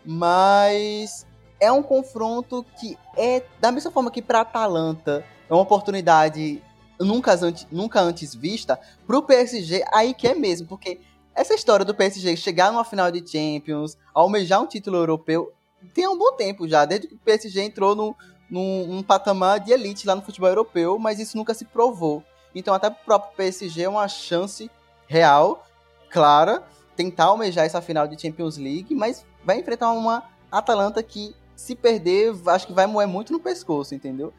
Mas 0.06 1.26
é 1.60 1.72
um 1.72 1.84
confronto 1.84 2.66
que 2.80 2.98
é 3.16 3.44
da 3.60 3.72
mesma 3.72 3.92
forma 3.92 4.10
que 4.10 4.22
para 4.22 4.40
a 4.40 4.42
Atalanta 4.42 5.24
é 5.50 5.54
uma 5.54 5.62
oportunidade 5.62 6.62
nunca, 7.04 7.34
antes, 7.34 7.68
nunca 7.72 8.02
antes 8.02 8.34
vista 8.34 8.80
pro 9.06 9.24
PSG, 9.24 9.84
aí 9.92 10.14
que 10.14 10.28
é 10.28 10.36
mesmo, 10.36 10.68
porque 10.68 11.00
essa 11.34 11.54
história 11.54 11.86
do 11.86 11.96
PSG 11.96 12.36
chegar 12.36 12.72
numa 12.72 12.84
final 12.84 13.12
de 13.12 13.26
Champions, 13.26 13.98
almejar 14.14 14.62
um 14.62 14.68
título 14.68 14.98
europeu, 14.98 15.52
tem 15.94 16.08
um 16.08 16.18
bom 16.18 16.34
tempo 16.34 16.68
já, 16.68 16.86
desde 16.86 17.08
que 17.08 17.16
o 17.16 17.20
PSG 17.20 17.62
entrou 17.62 17.96
num, 17.96 18.16
num 18.50 19.04
patamar 19.04 19.60
de 19.60 19.72
elite 19.72 20.06
lá 20.06 20.16
no 20.16 20.22
futebol 20.22 20.50
europeu, 20.50 21.00
mas 21.00 21.20
isso 21.20 21.38
nunca 21.38 21.54
se 21.54 21.66
provou. 21.66 22.24
Então 22.54 22.74
até 22.74 22.90
pro 22.90 23.06
próprio 23.06 23.36
PSG 23.36 23.84
é 23.84 23.90
uma 23.90 24.08
chance 24.08 24.70
real, 25.08 25.66
clara, 26.10 26.64
tentar 26.96 27.26
almejar 27.26 27.66
essa 27.66 27.82
final 27.82 28.08
de 28.08 28.22
Champions 28.22 28.58
League, 28.58 28.94
mas 28.94 29.26
vai 29.44 29.60
enfrentar 29.60 29.92
uma 29.92 30.24
Atalanta 30.52 31.02
que 31.02 31.34
se 31.56 31.76
perder, 31.76 32.34
acho 32.48 32.68
que 32.68 32.74
vai 32.74 32.86
moer 32.88 33.08
muito 33.08 33.32
no 33.32 33.40
pescoço, 33.40 33.96
entendeu? 33.96 34.34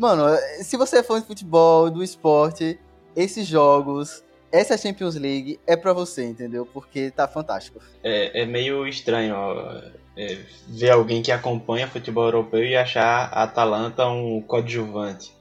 Mano, 0.00 0.24
se 0.62 0.78
você 0.78 1.00
é 1.00 1.02
fã 1.02 1.20
de 1.20 1.26
futebol, 1.26 1.90
do 1.90 2.02
esporte, 2.02 2.78
esses 3.14 3.46
jogos, 3.46 4.24
essa 4.50 4.78
Champions 4.78 5.14
League 5.14 5.60
é 5.66 5.76
para 5.76 5.92
você, 5.92 6.24
entendeu? 6.24 6.64
Porque 6.64 7.10
tá 7.10 7.28
fantástico. 7.28 7.80
É, 8.02 8.40
é 8.40 8.46
meio 8.46 8.88
estranho 8.88 9.34
ó, 9.34 9.78
é, 10.16 10.38
ver 10.66 10.88
alguém 10.88 11.20
que 11.20 11.30
acompanha 11.30 11.86
futebol 11.86 12.24
europeu 12.24 12.64
e 12.64 12.74
achar 12.74 13.28
a 13.30 13.42
Atalanta 13.42 14.08
um 14.08 14.40
coadjuvante. 14.40 15.34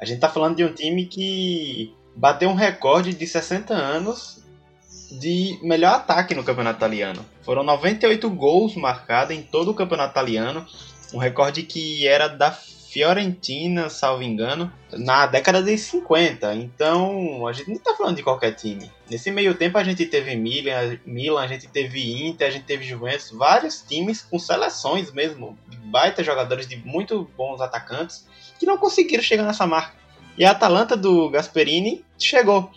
A 0.00 0.06
gente 0.06 0.20
tá 0.20 0.30
falando 0.30 0.56
de 0.56 0.64
um 0.64 0.72
time 0.72 1.04
que 1.04 1.94
bateu 2.16 2.48
um 2.48 2.54
recorde 2.54 3.12
de 3.12 3.26
60 3.26 3.74
anos 3.74 4.42
de 5.10 5.58
melhor 5.62 5.92
ataque 5.92 6.34
no 6.34 6.42
campeonato 6.42 6.78
italiano. 6.78 7.22
Foram 7.42 7.62
98 7.62 8.30
gols 8.30 8.76
marcados 8.76 9.36
em 9.36 9.42
todo 9.42 9.72
o 9.72 9.74
campeonato 9.74 10.12
italiano, 10.12 10.64
um 11.12 11.18
recorde 11.18 11.64
que 11.64 12.08
era 12.08 12.28
da 12.28 12.50
Fiorentina, 12.96 13.90
salvo 13.90 14.22
engano, 14.22 14.72
na 14.90 15.26
década 15.26 15.62
de 15.62 15.76
50. 15.76 16.54
Então, 16.54 17.46
a 17.46 17.52
gente 17.52 17.68
não 17.68 17.76
está 17.76 17.94
falando 17.94 18.16
de 18.16 18.22
qualquer 18.22 18.52
time. 18.52 18.90
Nesse 19.10 19.30
meio 19.30 19.54
tempo, 19.54 19.76
a 19.76 19.84
gente 19.84 20.06
teve 20.06 20.34
Milan, 20.34 20.98
Milan, 21.04 21.42
a 21.42 21.46
gente 21.46 21.68
teve 21.68 22.26
Inter, 22.26 22.48
a 22.48 22.50
gente 22.50 22.64
teve 22.64 22.86
Juventus, 22.86 23.32
vários 23.32 23.82
times 23.82 24.22
com 24.22 24.38
seleções 24.38 25.12
mesmo, 25.12 25.58
baita 25.84 26.24
jogadores 26.24 26.66
de 26.66 26.78
muito 26.78 27.28
bons 27.36 27.60
atacantes, 27.60 28.26
que 28.58 28.64
não 28.64 28.78
conseguiram 28.78 29.22
chegar 29.22 29.42
nessa 29.42 29.66
marca. 29.66 29.94
E 30.38 30.46
a 30.46 30.52
Atalanta 30.52 30.96
do 30.96 31.28
Gasperini 31.28 32.02
chegou 32.18 32.70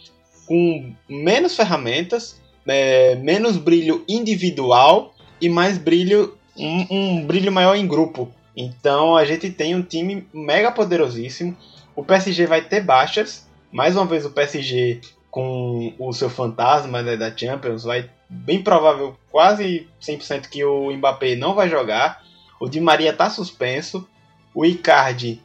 com 0.46 0.94
menos 1.08 1.56
ferramentas, 1.56 2.42
é, 2.68 3.16
menos 3.16 3.56
brilho 3.56 4.04
individual 4.06 5.16
e 5.40 5.48
mais 5.48 5.78
brilho, 5.78 6.38
um, 6.58 6.88
um 6.92 7.26
brilho 7.26 7.54
maior 7.54 7.76
em 7.76 7.88
grupo. 7.88 8.30
Então 8.60 9.16
a 9.16 9.24
gente 9.24 9.50
tem 9.50 9.74
um 9.74 9.82
time 9.82 10.28
mega 10.34 10.70
poderosíssimo. 10.70 11.56
O 11.96 12.04
PSG 12.04 12.46
vai 12.46 12.62
ter 12.62 12.82
baixas. 12.82 13.48
Mais 13.72 13.96
uma 13.96 14.06
vez 14.06 14.26
o 14.26 14.32
PSG 14.32 15.00
com 15.32 15.94
o 15.98 16.12
seu 16.12 16.30
fantasma 16.30 17.02
né, 17.02 17.16
da 17.16 17.36
Champions, 17.36 17.86
vai 17.86 18.10
bem 18.28 18.62
provável, 18.62 19.16
quase 19.32 19.88
100% 20.02 20.50
que 20.50 20.66
o 20.66 20.92
Mbappé 20.92 21.38
não 21.38 21.56
vai 21.56 21.70
jogar. 21.70 22.22
O 22.60 22.68
Di 22.68 22.82
Maria 22.82 23.12
está 23.12 23.30
suspenso. 23.30 24.06
O 24.54 24.66
Icardi 24.66 25.42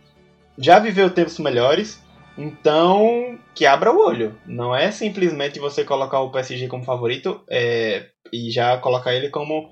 já 0.59 0.81
viveu 0.81 1.09
tempos 1.09 1.39
melhores. 1.39 2.03
Então, 2.37 3.39
que 3.55 3.65
abra 3.65 3.93
o 3.93 4.05
olho. 4.05 4.37
Não 4.45 4.75
é 4.75 4.91
simplesmente 4.91 5.61
você 5.61 5.85
colocar 5.85 6.19
o 6.19 6.33
PSG 6.33 6.67
como 6.67 6.83
favorito 6.83 7.41
é, 7.49 8.07
e 8.33 8.51
já 8.51 8.77
colocar 8.79 9.15
ele 9.15 9.29
como 9.29 9.71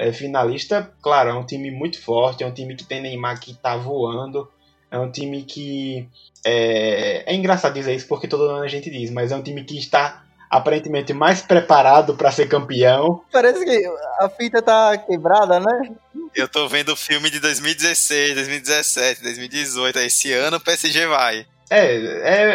é, 0.00 0.12
finalista. 0.14 0.90
Claro, 1.02 1.28
é 1.28 1.34
um 1.34 1.44
time 1.44 1.70
muito 1.70 2.00
forte, 2.00 2.42
é 2.42 2.46
um 2.46 2.54
time 2.54 2.74
que 2.74 2.84
tem 2.84 3.02
Neymar 3.02 3.38
que 3.38 3.52
tá 3.52 3.76
voando, 3.76 4.48
é 4.90 4.98
um 4.98 5.10
time 5.12 5.42
que. 5.42 6.08
É, 6.42 7.30
é 7.30 7.34
engraçado 7.34 7.74
dizer 7.74 7.94
isso 7.94 8.08
porque 8.08 8.26
todo 8.26 8.44
ano 8.44 8.64
a 8.64 8.68
gente 8.68 8.88
diz, 8.90 9.10
mas 9.10 9.30
é 9.30 9.36
um 9.36 9.42
time 9.42 9.62
que 9.62 9.76
está 9.76 10.24
aparentemente 10.48 11.12
mais 11.12 11.42
preparado 11.42 12.16
para 12.16 12.32
ser 12.32 12.48
campeão. 12.48 13.22
Parece 13.30 13.62
que 13.62 13.86
a 14.18 14.28
fita 14.30 14.62
tá 14.62 14.96
quebrada, 14.96 15.60
né? 15.60 15.90
Eu 16.34 16.48
tô 16.48 16.66
vendo 16.66 16.92
o 16.92 16.96
filme 16.96 17.30
de 17.30 17.38
2016, 17.38 18.34
2017, 18.34 19.22
2018. 19.22 19.98
Esse 19.98 20.32
ano 20.32 20.56
o 20.56 20.60
PSG 20.60 21.06
vai. 21.06 21.46
É, 21.68 21.94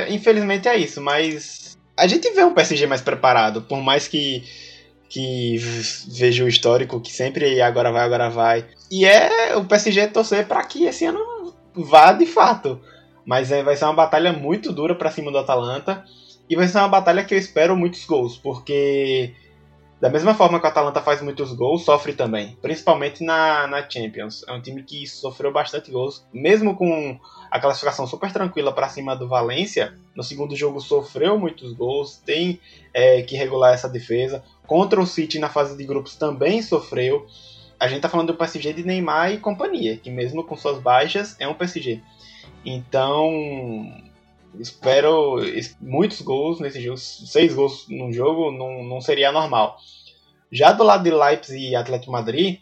é, 0.10 0.12
infelizmente 0.12 0.68
é 0.68 0.76
isso, 0.76 1.00
mas 1.00 1.78
a 1.96 2.08
gente 2.08 2.30
vê 2.32 2.44
um 2.44 2.54
PSG 2.54 2.88
mais 2.88 3.02
preparado, 3.02 3.62
por 3.62 3.82
mais 3.82 4.08
que 4.08 4.44
que 5.16 5.56
veja 6.10 6.44
o 6.44 6.48
histórico 6.50 7.00
que 7.00 7.10
sempre 7.10 7.62
agora 7.62 7.90
vai, 7.90 8.04
agora 8.04 8.30
vai. 8.30 8.66
E 8.92 9.06
é 9.06 9.56
o 9.56 9.64
PSG 9.64 10.08
torcer 10.08 10.46
para 10.46 10.62
que 10.66 10.84
esse 10.84 11.06
ano 11.06 11.54
vá 11.74 12.12
de 12.12 12.26
fato. 12.26 12.82
Mas 13.26 13.50
é, 13.50 13.64
vai 13.64 13.78
ser 13.78 13.86
uma 13.86 13.94
batalha 13.94 14.34
muito 14.34 14.74
dura 14.74 14.94
para 14.94 15.10
cima 15.10 15.32
do 15.32 15.38
Atalanta. 15.38 16.04
E 16.50 16.56
vai 16.58 16.68
ser 16.68 16.80
uma 16.80 16.90
batalha 16.90 17.24
que 17.24 17.34
eu 17.34 17.38
espero 17.38 17.78
muitos 17.78 18.04
gols, 18.04 18.38
porque 18.38 19.34
da 20.00 20.10
mesma 20.10 20.34
forma 20.34 20.60
que 20.60 20.66
o 20.66 20.70
Atalanta 20.70 21.02
faz 21.02 21.22
muitos 21.22 21.54
gols, 21.54 21.86
sofre 21.86 22.14
também, 22.14 22.58
principalmente 22.62 23.24
na, 23.24 23.66
na 23.66 23.90
Champions. 23.90 24.44
É 24.48 24.52
um 24.52 24.62
time 24.62 24.84
que 24.84 25.08
sofreu 25.08 25.54
bastante 25.54 25.90
gols, 25.90 26.26
mesmo 26.34 26.76
com 26.76 27.18
a 27.50 27.60
classificação 27.60 28.06
super 28.06 28.32
tranquila 28.32 28.74
para 28.74 28.90
cima 28.90 29.16
do 29.16 29.28
Valência. 29.28 29.94
No 30.14 30.22
segundo 30.22 30.56
jogo 30.56 30.82
sofreu 30.82 31.40
muitos 31.40 31.72
gols, 31.72 32.18
tem 32.18 32.60
é, 32.94 33.22
que 33.22 33.38
regular 33.38 33.74
essa 33.74 33.88
defesa. 33.88 34.44
Contra 34.68 35.00
o 35.00 35.08
City 35.08 35.40
na 35.40 35.50
fase 35.50 35.78
de 35.78 35.86
grupos 35.86 36.16
também 36.16 36.62
sofreu. 36.62 37.26
A 37.80 37.88
gente 37.88 38.02
tá 38.02 38.10
falando 38.10 38.28
do 38.28 38.38
PSG 38.38 38.74
de 38.74 38.84
Neymar 38.84 39.32
e 39.32 39.38
companhia, 39.38 39.96
que 39.98 40.10
mesmo 40.10 40.44
com 40.44 40.58
suas 40.58 40.80
baixas 40.80 41.36
é 41.40 41.48
um 41.48 41.54
PSG. 41.54 42.02
Então, 42.66 43.32
espero 44.60 45.38
muitos 45.80 46.22
gols 46.22 46.60
nesse 46.60 46.82
jogo. 46.82 46.98
Seis 46.98 47.54
gols 47.54 47.86
num 47.90 48.12
jogo 48.12 48.52
não, 48.52 48.84
não 48.84 49.02
seria 49.02 49.32
normal. 49.32 49.78
Já 50.52 50.72
do 50.72 50.84
lado 50.84 51.04
de 51.04 51.12
Leipzig 51.12 51.70
e 51.70 51.76
Atlético 51.76 52.12
Madrid, 52.12 52.60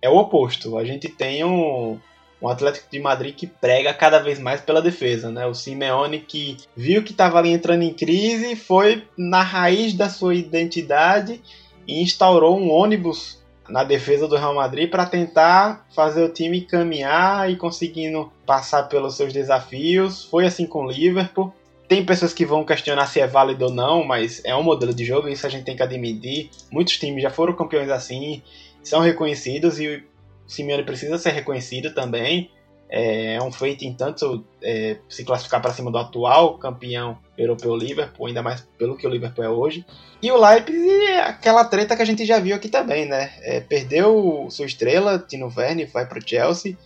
é 0.00 0.08
o 0.08 0.16
oposto. 0.16 0.78
A 0.78 0.84
gente 0.84 1.08
tem 1.08 1.44
um, 1.44 1.98
um 2.40 2.48
Atlético 2.48 2.90
de 2.90 2.98
Madrid 2.98 3.34
que 3.34 3.46
prega 3.46 3.92
cada 3.94 4.18
vez 4.18 4.38
mais 4.38 4.60
pela 4.60 4.82
defesa, 4.82 5.30
né? 5.30 5.46
O 5.46 5.54
Simeone 5.54 6.20
que 6.20 6.56
viu 6.76 7.02
que 7.02 7.12
estava 7.12 7.38
ali 7.38 7.50
entrando 7.50 7.82
em 7.82 7.92
crise, 7.92 8.56
foi 8.56 9.06
na 9.16 9.42
raiz 9.42 9.94
da 9.94 10.08
sua 10.08 10.34
identidade 10.34 11.40
e 11.86 12.02
instaurou 12.02 12.58
um 12.58 12.70
ônibus 12.70 13.38
na 13.68 13.84
defesa 13.84 14.28
do 14.28 14.36
Real 14.36 14.54
Madrid 14.54 14.90
para 14.90 15.06
tentar 15.06 15.86
fazer 15.94 16.22
o 16.22 16.32
time 16.32 16.60
caminhar 16.60 17.50
e 17.50 17.56
conseguindo 17.56 18.30
passar 18.44 18.84
pelos 18.84 19.16
seus 19.16 19.32
desafios. 19.32 20.24
Foi 20.24 20.46
assim 20.46 20.66
com 20.66 20.84
o 20.84 20.90
Liverpool. 20.90 21.52
Tem 21.88 22.04
pessoas 22.04 22.32
que 22.32 22.44
vão 22.44 22.64
questionar 22.64 23.06
se 23.06 23.20
é 23.20 23.26
válido 23.26 23.66
ou 23.66 23.70
não, 23.70 24.04
mas 24.04 24.42
é 24.44 24.54
um 24.54 24.62
modelo 24.62 24.92
de 24.92 25.04
jogo, 25.04 25.28
isso 25.28 25.46
a 25.46 25.50
gente 25.50 25.64
tem 25.64 25.76
que 25.76 25.82
admitir. 25.82 26.50
Muitos 26.70 26.98
times 26.98 27.22
já 27.22 27.30
foram 27.30 27.52
campeões 27.54 27.90
assim, 27.90 28.42
são 28.82 29.00
reconhecidos 29.00 29.78
e 29.78 29.96
o 29.96 30.02
Simeone 30.46 30.82
precisa 30.82 31.16
ser 31.18 31.30
reconhecido 31.30 31.94
também. 31.94 32.50
É, 32.88 33.34
é 33.34 33.42
um 33.42 33.50
feito 33.50 33.84
em 33.84 33.92
tanto 33.92 34.44
é, 34.62 34.98
se 35.08 35.24
classificar 35.24 35.60
para 35.60 35.72
cima 35.72 35.90
do 35.90 35.98
atual 35.98 36.56
campeão 36.58 37.18
europeu 37.36 37.76
Liverpool, 37.76 38.26
ainda 38.26 38.42
mais 38.42 38.66
pelo 38.78 38.96
que 38.96 39.06
o 39.06 39.10
Liverpool 39.10 39.44
é 39.44 39.48
hoje. 39.48 39.84
E 40.22 40.30
o 40.30 40.36
Leipzig 40.36 41.04
é 41.06 41.20
aquela 41.20 41.64
treta 41.64 41.96
que 41.96 42.02
a 42.02 42.06
gente 42.06 42.24
já 42.24 42.38
viu 42.38 42.54
aqui 42.54 42.68
também, 42.68 43.06
né? 43.06 43.32
É, 43.42 43.60
perdeu 43.60 44.46
sua 44.50 44.66
estrela, 44.66 45.18
Tino 45.18 45.52
Werner, 45.54 45.90
vai 45.90 46.06
para 46.06 46.18
o 46.18 46.26
Chelsea. 46.26 46.76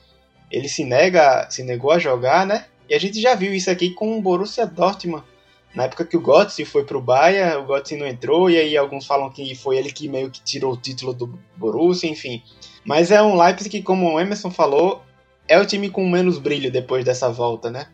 Ele 0.51 0.69
se 0.69 0.85
nega, 0.85 1.49
se 1.51 1.63
negou 1.63 1.93
a 1.93 1.99
jogar, 1.99 2.47
né? 2.47 2.65
E 2.89 2.95
a 2.95 2.99
gente 2.99 3.21
já 3.21 3.35
viu 3.35 3.55
isso 3.55 3.71
aqui 3.71 3.91
com 3.91 4.19
o 4.19 4.23
Borussia 4.23 4.67
Dortmund. 4.67 5.25
Na 5.73 5.85
época 5.85 6.05
que 6.05 6.17
o 6.17 6.21
Götze 6.21 6.65
foi 6.65 6.85
pro 6.85 7.01
Bayern, 7.01 7.63
o 7.63 7.67
Götze 7.67 7.97
não 7.97 8.07
entrou, 8.07 8.51
e 8.51 8.59
aí 8.59 8.77
alguns 8.77 9.07
falam 9.07 9.31
que 9.31 9.55
foi 9.55 9.77
ele 9.77 9.93
que 9.93 10.09
meio 10.09 10.29
que 10.29 10.43
tirou 10.43 10.73
o 10.73 10.77
título 10.77 11.15
do 11.15 11.39
Borussia, 11.57 12.11
enfim. 12.11 12.43
Mas 12.85 13.13
é 13.13 13.23
um 13.23 13.41
Leipzig 13.41 13.71
que, 13.71 13.83
como 13.83 14.11
o 14.11 14.19
Emerson 14.19 14.51
falou, 14.51 15.05
é 15.51 15.59
o 15.59 15.67
time 15.67 15.91
com 15.91 16.09
menos 16.09 16.39
brilho 16.39 16.71
depois 16.71 17.05
dessa 17.05 17.29
volta, 17.29 17.69
né? 17.69 17.89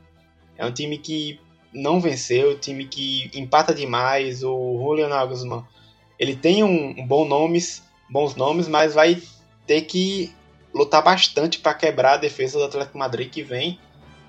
É 0.59 0.66
um 0.66 0.71
time 0.71 0.99
que 0.99 1.40
não 1.73 1.99
venceu, 1.99 2.59
time 2.59 2.87
que 2.87 3.31
empata 3.33 3.75
demais. 3.75 4.45
O 4.45 4.79
Julian 4.79 5.09
Nagelsmann, 5.09 5.64
ele 6.19 6.37
tem 6.37 6.62
um, 6.62 6.90
um 6.90 7.07
bom 7.07 7.27
nomes, 7.27 7.83
bons 8.11 8.35
nomes, 8.37 8.69
mas 8.69 8.92
vai 8.92 9.23
ter 9.66 9.81
que 9.83 10.31
lutar 10.73 11.03
bastante 11.03 11.59
para 11.59 11.73
quebrar 11.73 12.12
a 12.12 12.19
defesa 12.19 12.59
do 12.59 12.64
Atlético 12.64 12.99
Madrid 12.99 13.31
que 13.31 13.42
vem 13.42 13.81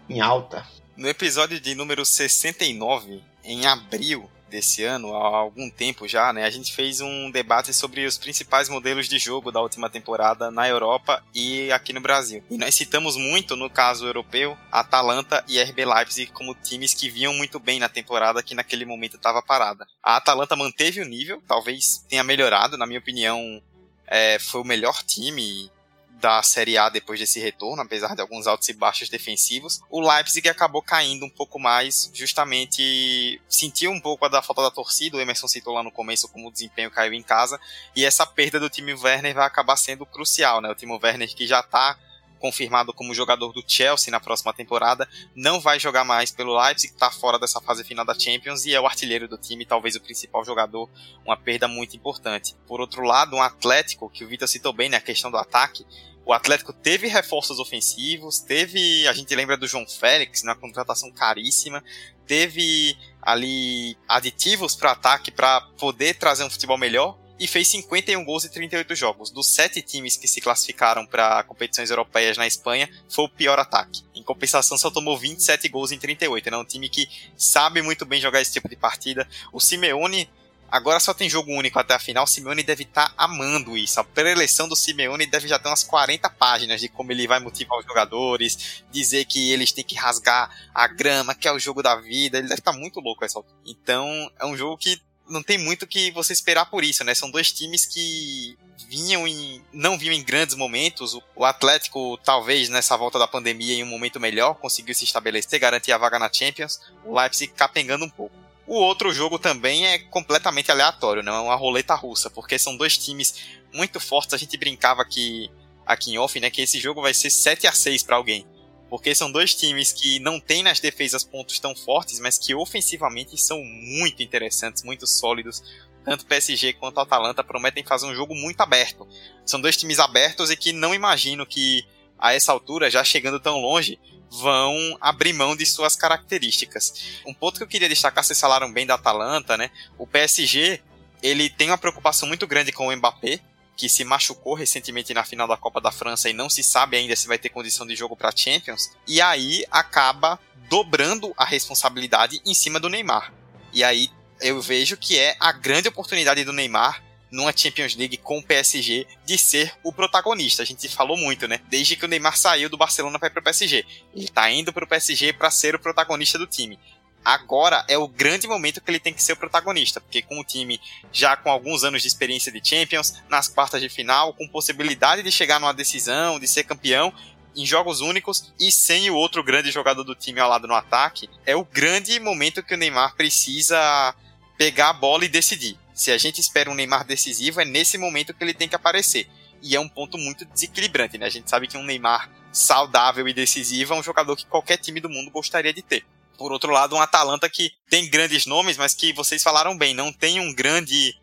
em 0.09 0.21
alta. 0.21 0.65
No 0.95 1.09
episódio 1.09 1.59
de 1.59 1.75
número 1.75 2.05
69, 2.05 3.21
em 3.43 3.65
abril 3.65 4.29
desse 4.49 4.83
ano, 4.83 5.15
há 5.15 5.37
algum 5.37 5.69
tempo 5.69 6.07
já, 6.07 6.31
né, 6.33 6.45
a 6.45 6.49
gente 6.49 6.73
fez 6.73 7.01
um 7.01 7.29
debate 7.31 7.73
sobre 7.73 8.05
os 8.05 8.17
principais 8.17 8.69
modelos 8.69 9.07
de 9.07 9.19
jogo 9.19 9.51
da 9.51 9.61
última 9.61 9.89
temporada 9.89 10.49
na 10.51 10.67
Europa 10.67 11.23
e 11.33 11.71
aqui 11.71 11.93
no 11.93 12.01
Brasil. 12.01 12.43
E 12.49 12.57
nós 12.57 12.75
citamos 12.75 13.15
muito, 13.15 13.55
no 13.55 13.69
caso 13.69 14.05
europeu, 14.05 14.57
Atalanta 14.71 15.43
e 15.47 15.61
RB 15.61 15.85
Leipzig 15.85 16.31
como 16.31 16.55
times 16.55 16.93
que 16.93 17.09
vinham 17.09 17.33
muito 17.33 17.59
bem 17.59 17.79
na 17.79 17.89
temporada 17.89 18.43
que 18.43 18.55
naquele 18.55 18.85
momento 18.85 19.17
estava 19.17 19.41
parada. 19.41 19.85
A 20.03 20.17
Atalanta 20.17 20.55
manteve 20.55 21.01
o 21.01 21.05
nível, 21.05 21.41
talvez 21.47 22.05
tenha 22.09 22.23
melhorado, 22.23 22.77
na 22.77 22.85
minha 22.85 22.99
opinião, 22.99 23.61
é, 24.07 24.39
foi 24.39 24.61
o 24.61 24.65
melhor 24.65 25.03
time 25.03 25.69
da 26.19 26.41
Série 26.41 26.77
A 26.77 26.89
depois 26.89 27.19
desse 27.19 27.39
retorno, 27.39 27.81
apesar 27.81 28.15
de 28.15 28.21
alguns 28.21 28.47
altos 28.47 28.67
e 28.69 28.73
baixos 28.73 29.09
defensivos. 29.09 29.81
O 29.89 30.01
Leipzig 30.01 30.47
acabou 30.49 30.81
caindo 30.81 31.25
um 31.25 31.29
pouco 31.29 31.59
mais, 31.59 32.09
justamente 32.13 33.39
sentiu 33.47 33.91
um 33.91 33.99
pouco 33.99 34.25
a 34.25 34.27
da 34.27 34.41
falta 34.41 34.61
da 34.61 34.71
torcida, 34.71 35.17
o 35.17 35.21
Emerson 35.21 35.47
citou 35.47 35.73
lá 35.73 35.83
no 35.83 35.91
começo 35.91 36.27
como 36.27 36.47
o 36.47 36.51
desempenho 36.51 36.91
caiu 36.91 37.13
em 37.13 37.23
casa, 37.23 37.59
e 37.95 38.05
essa 38.05 38.25
perda 38.25 38.59
do 38.59 38.69
time 38.69 38.93
Werner 38.93 39.35
vai 39.35 39.45
acabar 39.45 39.77
sendo 39.77 40.05
crucial, 40.05 40.61
né? 40.61 40.69
O 40.69 40.75
time 40.75 40.97
Werner 41.01 41.33
que 41.35 41.45
já 41.45 41.59
está 41.59 41.97
confirmado 42.37 42.93
como 42.93 43.13
jogador 43.13 43.51
do 43.51 43.63
Chelsea 43.65 44.11
na 44.11 44.19
próxima 44.19 44.53
temporada, 44.53 45.07
não 45.35 45.59
vai 45.59 45.79
jogar 45.79 46.03
mais 46.03 46.31
pelo 46.31 46.57
Leipzig, 46.57 46.93
está 46.93 47.11
fora 47.11 47.39
dessa 47.39 47.61
fase 47.61 47.83
final 47.83 48.05
da 48.05 48.17
Champions 48.17 48.65
e 48.65 48.73
é 48.73 48.79
o 48.79 48.85
artilheiro 48.85 49.27
do 49.27 49.37
time, 49.37 49.65
talvez 49.65 49.95
o 49.95 50.01
principal 50.01 50.43
jogador, 50.45 50.89
uma 51.25 51.37
perda 51.37 51.67
muito 51.67 51.95
importante. 51.95 52.55
Por 52.67 52.79
outro 52.79 53.03
lado, 53.03 53.35
um 53.35 53.41
Atlético, 53.41 54.09
que 54.09 54.23
o 54.23 54.27
Vitor 54.27 54.47
citou 54.47 54.73
bem 54.73 54.89
na 54.89 54.97
né, 54.97 55.03
questão 55.03 55.31
do 55.31 55.37
ataque, 55.37 55.85
o 56.25 56.33
Atlético 56.33 56.73
teve 56.73 57.07
reforços 57.07 57.57
ofensivos, 57.57 58.39
teve, 58.39 59.07
a 59.07 59.13
gente 59.13 59.33
lembra 59.33 59.55
do 59.55 59.65
João 59.65 59.87
Félix, 59.87 60.43
na 60.43 60.55
contratação 60.55 61.09
caríssima, 61.09 61.81
teve 62.25 62.97
ali 63.21 63.97
aditivos 64.09 64.75
para 64.75 64.91
ataque 64.91 65.31
para 65.31 65.61
poder 65.79 66.15
trazer 66.15 66.43
um 66.43 66.49
futebol 66.49 66.77
melhor 66.77 67.17
e 67.39 67.47
fez 67.47 67.67
51 67.67 68.23
gols 68.23 68.45
em 68.45 68.49
38 68.49 68.95
jogos. 68.95 69.29
Dos 69.29 69.47
sete 69.47 69.81
times 69.81 70.17
que 70.17 70.27
se 70.27 70.41
classificaram 70.41 71.05
para 71.05 71.43
competições 71.43 71.89
europeias 71.89 72.37
na 72.37 72.47
Espanha, 72.47 72.89
foi 73.09 73.25
o 73.25 73.29
pior 73.29 73.59
ataque. 73.59 74.03
Em 74.15 74.23
compensação, 74.23 74.77
só 74.77 74.89
tomou 74.89 75.17
27 75.17 75.69
gols 75.69 75.91
em 75.91 75.99
38. 75.99 76.47
É 76.47 76.51
né? 76.51 76.57
um 76.57 76.65
time 76.65 76.89
que 76.89 77.07
sabe 77.35 77.81
muito 77.81 78.05
bem 78.05 78.19
jogar 78.21 78.41
esse 78.41 78.53
tipo 78.53 78.67
de 78.67 78.75
partida. 78.75 79.27
O 79.51 79.59
Simeone 79.59 80.29
Agora 80.69 80.99
só 80.99 81.13
tem 81.13 81.29
jogo 81.29 81.53
único 81.53 81.79
até 81.79 81.93
a 81.93 81.99
final. 81.99 82.25
O 82.25 82.27
Simeone 82.27 82.61
deve 82.61 82.83
estar 82.83 83.07
tá 83.07 83.13
amando 83.17 83.77
isso. 83.77 83.99
A 83.99 84.03
pré-eleição 84.03 84.67
do 84.67 84.75
Simeone 84.75 85.25
deve 85.25 85.47
já 85.47 85.57
ter 85.57 85.69
umas 85.69 85.83
40 85.83 86.29
páginas 86.31 86.81
de 86.81 86.89
como 86.89 87.11
ele 87.11 87.25
vai 87.25 87.39
motivar 87.39 87.79
os 87.79 87.85
jogadores, 87.85 88.83
dizer 88.91 89.25
que 89.25 89.51
eles 89.51 89.71
têm 89.71 89.83
que 89.83 89.95
rasgar 89.95 90.49
a 90.73 90.87
grama, 90.87 91.33
que 91.33 91.47
é 91.47 91.53
o 91.53 91.59
jogo 91.59 91.81
da 91.81 91.95
vida. 91.95 92.37
Ele 92.37 92.49
deve 92.49 92.59
estar 92.59 92.73
tá 92.73 92.77
muito 92.77 92.99
louco 92.99 93.23
essa. 93.23 93.41
Então, 93.65 94.29
é 94.37 94.45
um 94.45 94.57
jogo 94.57 94.77
que 94.77 94.99
não 95.29 95.43
tem 95.43 95.57
muito 95.57 95.87
que 95.87 96.11
você 96.11 96.33
esperar 96.33 96.65
por 96.65 96.83
isso, 96.83 97.03
né? 97.03 97.13
São 97.13 97.29
dois 97.29 97.51
times 97.51 97.85
que 97.85 98.57
vinham 98.89 99.27
em 99.27 99.61
não 99.73 99.97
vinham 99.97 100.13
em 100.13 100.23
grandes 100.23 100.55
momentos. 100.55 101.17
O 101.35 101.45
Atlético 101.45 102.17
talvez 102.23 102.69
nessa 102.69 102.95
volta 102.95 103.19
da 103.19 103.27
pandemia 103.27 103.75
em 103.75 103.83
um 103.83 103.87
momento 103.87 104.19
melhor 104.19 104.55
conseguiu 104.55 104.95
se 104.95 105.03
estabelecer, 105.03 105.59
garantir 105.59 105.91
a 105.91 105.97
vaga 105.97 106.17
na 106.19 106.31
Champions. 106.31 106.79
O 107.03 107.19
Leipzig 107.19 107.51
capengando 107.53 108.05
um 108.05 108.09
pouco. 108.09 108.35
O 108.65 108.75
outro 108.75 109.13
jogo 109.13 109.39
também 109.39 109.87
é 109.87 109.97
completamente 109.97 110.69
aleatório, 110.69 111.23
não 111.23 111.33
é 111.33 111.39
uma 111.39 111.55
roleta 111.55 111.95
russa, 111.95 112.29
porque 112.29 112.59
são 112.59 112.75
dois 112.75 112.97
times 112.97 113.35
muito 113.73 113.97
fortes. 113.97 114.33
A 114.33 114.37
gente 114.37 114.57
brincava 114.57 115.01
aqui, 115.01 115.49
aqui 115.85 116.11
em 116.11 116.17
off, 116.17 116.37
né, 116.37 116.49
que 116.49 116.61
esse 116.61 116.77
jogo 116.77 117.01
vai 117.01 117.13
ser 117.13 117.29
7 117.29 117.65
a 117.65 117.71
6 117.71 118.03
para 118.03 118.17
alguém. 118.17 118.45
Porque 118.89 119.13
são 119.13 119.31
dois 119.31 119.53
times 119.53 119.91
que 119.91 120.19
não 120.19 120.39
têm 120.39 120.63
nas 120.63 120.79
defesas 120.79 121.23
pontos 121.23 121.59
tão 121.59 121.75
fortes, 121.75 122.19
mas 122.19 122.37
que 122.37 122.55
ofensivamente 122.55 123.37
são 123.37 123.61
muito 123.63 124.23
interessantes, 124.23 124.83
muito 124.83 125.05
sólidos. 125.05 125.61
Tanto 126.05 126.21
o 126.21 126.25
PSG 126.25 126.73
quanto 126.73 126.97
o 126.97 127.01
Atalanta 127.01 127.43
prometem 127.43 127.83
fazer 127.83 128.05
um 128.07 128.15
jogo 128.15 128.33
muito 128.33 128.61
aberto. 128.61 129.05
São 129.45 129.59
dois 129.59 129.75
times 129.75 129.99
abertos 129.99 130.49
e 130.49 130.55
que 130.55 130.71
não 130.71 130.95
imagino 130.95 131.45
que, 131.45 131.85
a 132.17 132.33
essa 132.33 132.51
altura, 132.51 132.89
já 132.89 133.03
chegando 133.03 133.41
tão 133.41 133.59
longe, 133.59 133.99
vão 134.29 134.97
abrir 135.01 135.33
mão 135.33 135.55
de 135.55 135.65
suas 135.65 135.95
características. 135.95 137.21
Um 137.25 137.33
ponto 137.33 137.57
que 137.57 137.63
eu 137.63 137.67
queria 137.67 137.89
destacar, 137.89 138.23
vocês 138.23 138.39
falaram 138.39 138.71
bem 138.71 138.85
da 138.85 138.95
Atalanta, 138.95 139.57
né? 139.57 139.69
O 139.97 140.07
PSG, 140.07 140.81
ele 141.21 141.49
tem 141.49 141.69
uma 141.69 141.77
preocupação 141.77 142.27
muito 142.27 142.47
grande 142.47 142.71
com 142.71 142.87
o 142.87 142.95
Mbappé, 142.95 143.39
que 143.77 143.87
se 143.87 144.03
machucou 144.03 144.55
recentemente 144.55 145.13
na 145.13 145.23
final 145.23 145.47
da 145.47 145.55
Copa 145.55 145.79
da 145.79 145.91
França 145.91 146.27
e 146.27 146.33
não 146.33 146.49
se 146.49 146.63
sabe 146.63 146.97
ainda 146.97 147.15
se 147.15 147.27
vai 147.27 147.37
ter 147.37 147.49
condição 147.49 147.85
de 147.85 147.95
jogo 147.95 148.17
para 148.17 148.35
Champions, 148.35 148.91
e 149.07 149.21
aí 149.21 149.63
acaba 149.71 150.39
dobrando 150.67 151.31
a 151.37 151.45
responsabilidade 151.45 152.41
em 152.43 152.55
cima 152.55 152.79
do 152.79 152.89
Neymar. 152.89 153.31
E 153.71 153.83
aí 153.83 154.09
eu 154.41 154.59
vejo 154.59 154.97
que 154.97 155.17
é 155.17 155.37
a 155.39 155.51
grande 155.51 155.87
oportunidade 155.87 156.43
do 156.43 156.51
Neymar 156.51 157.03
numa 157.31 157.55
Champions 157.55 157.95
League 157.95 158.17
com 158.17 158.39
o 158.39 158.43
PSG 158.43 159.05
de 159.25 159.37
ser 159.37 159.73
o 159.83 159.91
protagonista. 159.91 160.63
A 160.63 160.65
gente 160.65 160.87
falou 160.87 161.17
muito, 161.17 161.47
né? 161.47 161.59
Desde 161.69 161.95
que 161.95 162.05
o 162.05 162.07
Neymar 162.07 162.37
saiu 162.37 162.69
do 162.69 162.77
Barcelona 162.77 163.19
para 163.19 163.27
ir 163.27 163.31
pro 163.31 163.43
PSG. 163.43 163.85
Ele 164.15 164.27
tá 164.27 164.49
indo 164.49 164.71
pro 164.71 164.87
PSG 164.87 165.33
para 165.33 165.51
ser 165.51 165.75
o 165.75 165.79
protagonista 165.79 166.37
do 166.37 166.47
time 166.47 166.79
agora 167.27 167.83
é 167.89 167.97
o 167.97 168.07
grande 168.07 168.47
momento 168.47 168.79
que 168.79 168.89
ele 168.89 169.01
tem 169.01 169.13
que 169.13 169.21
ser 169.21 169.33
o 169.33 169.37
protagonista, 169.37 169.99
porque 169.99 170.21
com 170.21 170.39
o 170.39 170.45
time 170.45 170.79
já 171.11 171.35
com 171.35 171.51
alguns 171.51 171.83
anos 171.83 172.01
de 172.01 172.07
experiência 172.07 172.49
de 172.49 172.65
Champions, 172.65 173.15
nas 173.27 173.49
quartas 173.49 173.81
de 173.81 173.89
final, 173.89 174.33
com 174.33 174.47
possibilidade 174.47 175.21
de 175.21 175.29
chegar 175.29 175.59
numa 175.59 175.73
decisão, 175.73 176.39
de 176.39 176.47
ser 176.47 176.63
campeão, 176.63 177.13
em 177.53 177.65
jogos 177.65 177.99
únicos 177.99 178.53
e 178.57 178.71
sem 178.71 179.09
o 179.09 179.15
outro 179.15 179.43
grande 179.43 179.71
jogador 179.71 180.05
do 180.05 180.15
time 180.15 180.39
ao 180.39 180.49
lado 180.49 180.69
no 180.69 180.73
ataque, 180.73 181.29
é 181.45 181.53
o 181.53 181.65
grande 181.65 182.17
momento 182.17 182.63
que 182.63 182.73
o 182.73 182.77
Neymar 182.77 183.13
precisa 183.17 184.15
pegar 184.57 184.91
a 184.91 184.93
bola 184.93 185.25
e 185.25 185.27
decidir. 185.27 185.77
Se 185.93 186.11
a 186.11 186.17
gente 186.17 186.39
espera 186.39 186.71
um 186.71 186.75
Neymar 186.75 187.05
decisivo, 187.05 187.59
é 187.59 187.65
nesse 187.65 187.97
momento 187.97 188.33
que 188.33 188.41
ele 188.41 188.53
tem 188.53 188.69
que 188.69 188.75
aparecer. 188.75 189.27
E 189.61 189.75
é 189.75 189.79
um 189.81 189.89
ponto 189.89 190.17
muito 190.17 190.45
desequilibrante, 190.45 191.17
né? 191.17 191.25
A 191.25 191.29
gente 191.29 191.49
sabe 191.49 191.67
que 191.67 191.75
um 191.75 191.83
Neymar 191.83 192.29
saudável 192.53 193.27
e 193.27 193.33
decisivo 193.33 193.93
é 193.93 193.97
um 193.97 194.03
jogador 194.03 194.37
que 194.37 194.45
qualquer 194.45 194.77
time 194.77 195.01
do 195.01 195.09
mundo 195.09 195.29
gostaria 195.29 195.73
de 195.73 195.81
ter. 195.81 196.05
Por 196.37 196.51
outro 196.51 196.71
lado, 196.71 196.95
um 196.95 197.01
Atalanta 197.01 197.49
que 197.49 197.71
tem 197.89 198.09
grandes 198.09 198.45
nomes, 198.45 198.77
mas 198.77 198.93
que 198.93 199.11
vocês 199.13 199.41
falaram 199.41 199.77
bem, 199.77 199.93
não 199.93 200.13
tem 200.13 200.39
um 200.39 200.53
grande. 200.53 201.15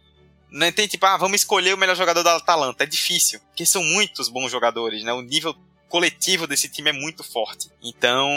Não 0.51 0.71
tem 0.71 0.87
tipo, 0.87 1.05
ah, 1.07 1.17
vamos 1.17 1.41
escolher 1.41 1.75
o 1.75 1.79
melhor 1.79 1.97
jogador 1.97 2.23
da 2.23 2.37
Atalanta. 2.37 2.85
É 2.85 2.87
difícil, 2.87 3.41
porque 3.41 3.65
são 3.65 3.83
muitos 3.83 4.29
bons 4.29 4.51
jogadores, 4.51 5.03
né? 5.03 5.13
O 5.13 5.23
nível 5.23 5.55
coletivo 5.89 6.47
desse 6.47 6.69
time 6.69 6.91
é 6.91 6.93
muito 6.93 7.23
forte. 7.23 7.71
Então, 7.83 8.29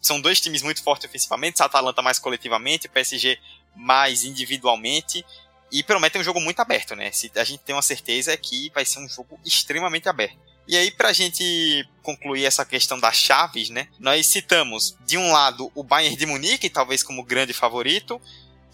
são 0.00 0.20
dois 0.20 0.40
times 0.40 0.62
muito 0.62 0.82
fortes 0.82 1.08
ofensivamente, 1.08 1.62
a 1.62 1.66
Atalanta 1.66 2.02
mais 2.02 2.18
coletivamente, 2.18 2.86
o 2.86 2.90
PSG 2.90 3.38
mais 3.74 4.24
individualmente. 4.24 5.24
E 5.70 5.82
prometem 5.82 6.20
um 6.20 6.24
jogo 6.24 6.40
muito 6.40 6.60
aberto, 6.60 6.94
né? 6.94 7.12
Se 7.12 7.30
a 7.36 7.44
gente 7.44 7.60
tem 7.60 7.74
uma 7.74 7.82
certeza 7.82 8.32
é 8.32 8.36
que 8.36 8.70
vai 8.74 8.84
ser 8.84 9.00
um 9.00 9.08
jogo 9.08 9.38
extremamente 9.44 10.08
aberto. 10.08 10.38
E 10.68 10.76
aí, 10.76 10.90
pra 10.90 11.14
gente 11.14 11.88
concluir 12.02 12.44
essa 12.44 12.62
questão 12.62 13.00
das 13.00 13.16
chaves, 13.16 13.70
né? 13.70 13.88
Nós 13.98 14.26
citamos, 14.26 14.94
de 15.06 15.16
um 15.16 15.32
lado, 15.32 15.72
o 15.74 15.82
Bayern 15.82 16.14
de 16.14 16.26
Munique, 16.26 16.68
talvez 16.68 17.02
como 17.02 17.24
grande 17.24 17.54
favorito, 17.54 18.20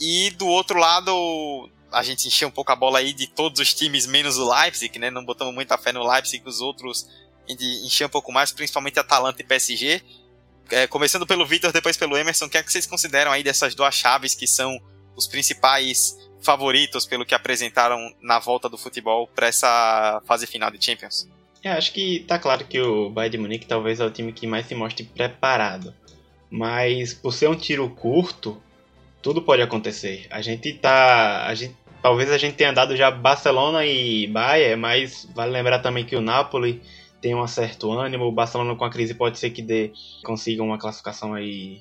e 0.00 0.30
do 0.30 0.48
outro 0.48 0.76
lado, 0.76 1.70
a 1.92 2.02
gente 2.02 2.26
encheu 2.26 2.48
um 2.48 2.50
pouco 2.50 2.72
a 2.72 2.76
bola 2.76 2.98
aí 2.98 3.12
de 3.12 3.28
todos 3.28 3.60
os 3.60 3.72
times, 3.72 4.06
menos 4.06 4.36
o 4.36 4.52
Leipzig, 4.52 4.98
né? 4.98 5.08
Não 5.08 5.24
botamos 5.24 5.54
muita 5.54 5.78
fé 5.78 5.92
no 5.92 6.04
Leipzig, 6.04 6.42
os 6.44 6.60
outros 6.60 7.08
a 7.46 7.52
gente 7.52 7.64
encheu 7.64 8.06
um 8.06 8.10
pouco 8.10 8.32
mais, 8.32 8.50
principalmente 8.50 8.98
Atalanta 8.98 9.40
e 9.40 9.44
PSG. 9.44 10.02
É, 10.70 10.86
começando 10.86 11.26
pelo 11.26 11.46
Vitor, 11.46 11.70
depois 11.70 11.96
pelo 11.96 12.16
Emerson, 12.16 12.46
o 12.46 12.50
que 12.50 12.58
é 12.58 12.62
que 12.62 12.72
vocês 12.72 12.86
consideram 12.86 13.30
aí 13.30 13.42
dessas 13.42 13.74
duas 13.74 13.94
chaves 13.94 14.34
que 14.34 14.46
são 14.46 14.80
os 15.14 15.28
principais 15.28 16.18
favoritos 16.40 17.06
pelo 17.06 17.24
que 17.24 17.34
apresentaram 17.34 18.12
na 18.20 18.38
volta 18.38 18.68
do 18.68 18.78
futebol 18.78 19.28
para 19.28 19.46
essa 19.46 20.22
fase 20.26 20.46
final 20.46 20.70
de 20.70 20.84
Champions? 20.84 21.28
É, 21.64 21.70
acho 21.70 21.94
que 21.94 22.20
tá 22.20 22.38
claro 22.38 22.66
que 22.66 22.78
o 22.78 23.08
Bayern 23.08 23.38
de 23.38 23.38
Munique 23.38 23.66
talvez 23.66 23.98
é 23.98 24.04
o 24.04 24.10
time 24.10 24.34
que 24.34 24.46
mais 24.46 24.66
se 24.66 24.74
mostre 24.74 25.02
preparado. 25.02 25.94
Mas 26.50 27.14
por 27.14 27.32
ser 27.32 27.48
um 27.48 27.54
tiro 27.56 27.88
curto, 27.88 28.62
tudo 29.22 29.40
pode 29.40 29.62
acontecer. 29.62 30.26
A 30.30 30.42
gente 30.42 30.74
tá. 30.74 31.46
A 31.46 31.54
gente, 31.54 31.74
talvez 32.02 32.30
a 32.30 32.36
gente 32.36 32.54
tenha 32.54 32.70
dado 32.70 32.94
já 32.94 33.10
Barcelona 33.10 33.84
e 33.86 34.26
Bayern, 34.26 34.76
mas 34.78 35.26
vale 35.34 35.52
lembrar 35.52 35.78
também 35.78 36.04
que 36.04 36.14
o 36.14 36.20
Napoli 36.20 36.82
tem 37.22 37.34
um 37.34 37.46
certo 37.46 37.90
ânimo. 37.90 38.26
O 38.26 38.32
Barcelona 38.32 38.76
com 38.76 38.84
a 38.84 38.90
crise 38.90 39.14
pode 39.14 39.38
ser 39.38 39.48
que 39.48 39.62
dê, 39.62 39.90
consiga 40.22 40.62
uma 40.62 40.76
classificação 40.76 41.32
aí 41.32 41.80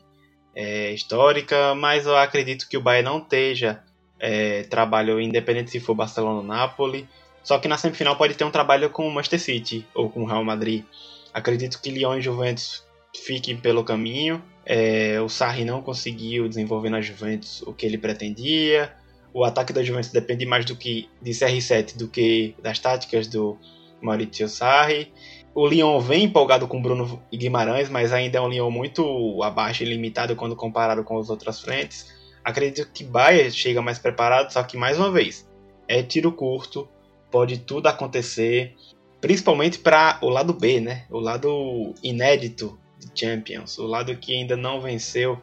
é, 0.56 0.94
histórica, 0.94 1.76
mas 1.76 2.06
eu 2.06 2.16
acredito 2.16 2.70
que 2.70 2.78
o 2.78 2.82
Bayern 2.82 3.10
não 3.10 3.18
esteja 3.18 3.84
é, 4.18 4.64
trabalho 4.64 5.20
independente 5.20 5.72
se 5.72 5.82
for 5.82 5.94
Barcelona 5.94 6.38
ou 6.38 6.44
Napoli. 6.44 7.06
Só 7.44 7.60
que 7.60 7.68
na 7.68 7.78
semifinal 7.78 8.16
pode 8.16 8.36
ter 8.36 8.44
um 8.44 8.52
trabalho 8.52 8.90
com 8.90 9.08
o 9.08 9.12
Manchester 9.12 9.40
City 9.40 9.88
ou 9.94 10.10
com 10.10 10.24
o 10.24 10.26
Real 10.26 10.44
Madrid. 10.44 10.86
Acredito 11.34 11.82
que 11.82 11.90
Lyon 11.90 12.18
e 12.18 12.22
Juventus 12.22 12.86
fiquem 13.16 13.58
pelo 13.58 13.84
caminho. 13.84 14.42
É, 14.66 15.20
o 15.20 15.28
Sarri 15.28 15.66
não 15.66 15.82
conseguiu 15.82 16.48
desenvolver 16.48 16.90
na 16.90 17.02
Juventus 17.02 17.62
o 17.64 17.74
que 17.74 17.86
ele 17.86 17.98
pretendia. 17.98 18.94
O 19.34 19.44
ataque 19.44 19.74
da 19.74 19.84
Juventus 19.84 20.12
depende 20.12 20.46
mais 20.46 20.64
do 20.64 20.76
que 20.76 21.10
de 21.22 21.32
CR7 21.32 21.98
do 21.98 22.08
que 22.08 22.56
das 22.62 22.80
táticas 22.80 23.28
do 23.28 23.58
Maurizio 24.02 24.48
Sarri. 24.48 25.12
O 25.56 25.68
Lyon 25.68 26.00
vem 26.00 26.24
empolgado 26.24 26.68
com 26.68 26.82
Bruno 26.82 27.22
Guimarães, 27.32 27.90
mas 27.90 28.14
ainda 28.14 28.38
é 28.38 28.42
um 28.42 28.48
Lyon 28.48 28.72
muito 28.72 29.42
abaixo 29.44 29.84
e 29.84 29.86
limitado 29.86 30.36
quando 30.36 30.56
comparado 30.56 31.04
com 31.04 31.18
as 31.18 31.30
outras 31.30 31.60
frentes. 31.60 32.12
Acredito 32.44 32.90
que 32.92 33.04
Bayern 33.04 33.52
chega 33.52 33.82
mais 33.82 34.00
preparado, 34.00 34.52
só 34.52 34.64
que 34.64 34.76
mais 34.76 34.98
uma 34.98 35.12
vez, 35.12 35.48
é 35.88 36.02
tiro 36.04 36.32
curto, 36.32 36.90
pode 37.34 37.58
tudo 37.58 37.88
acontecer, 37.88 38.76
principalmente 39.20 39.80
para 39.80 40.20
o 40.22 40.30
lado 40.30 40.54
B, 40.54 40.80
né? 40.80 41.06
O 41.10 41.20
lado 41.20 41.96
inédito 42.04 42.80
de 43.00 43.10
Champions, 43.20 43.80
o 43.80 43.88
lado 43.88 44.16
que 44.16 44.36
ainda 44.36 44.56
não 44.56 44.80
venceu, 44.80 45.42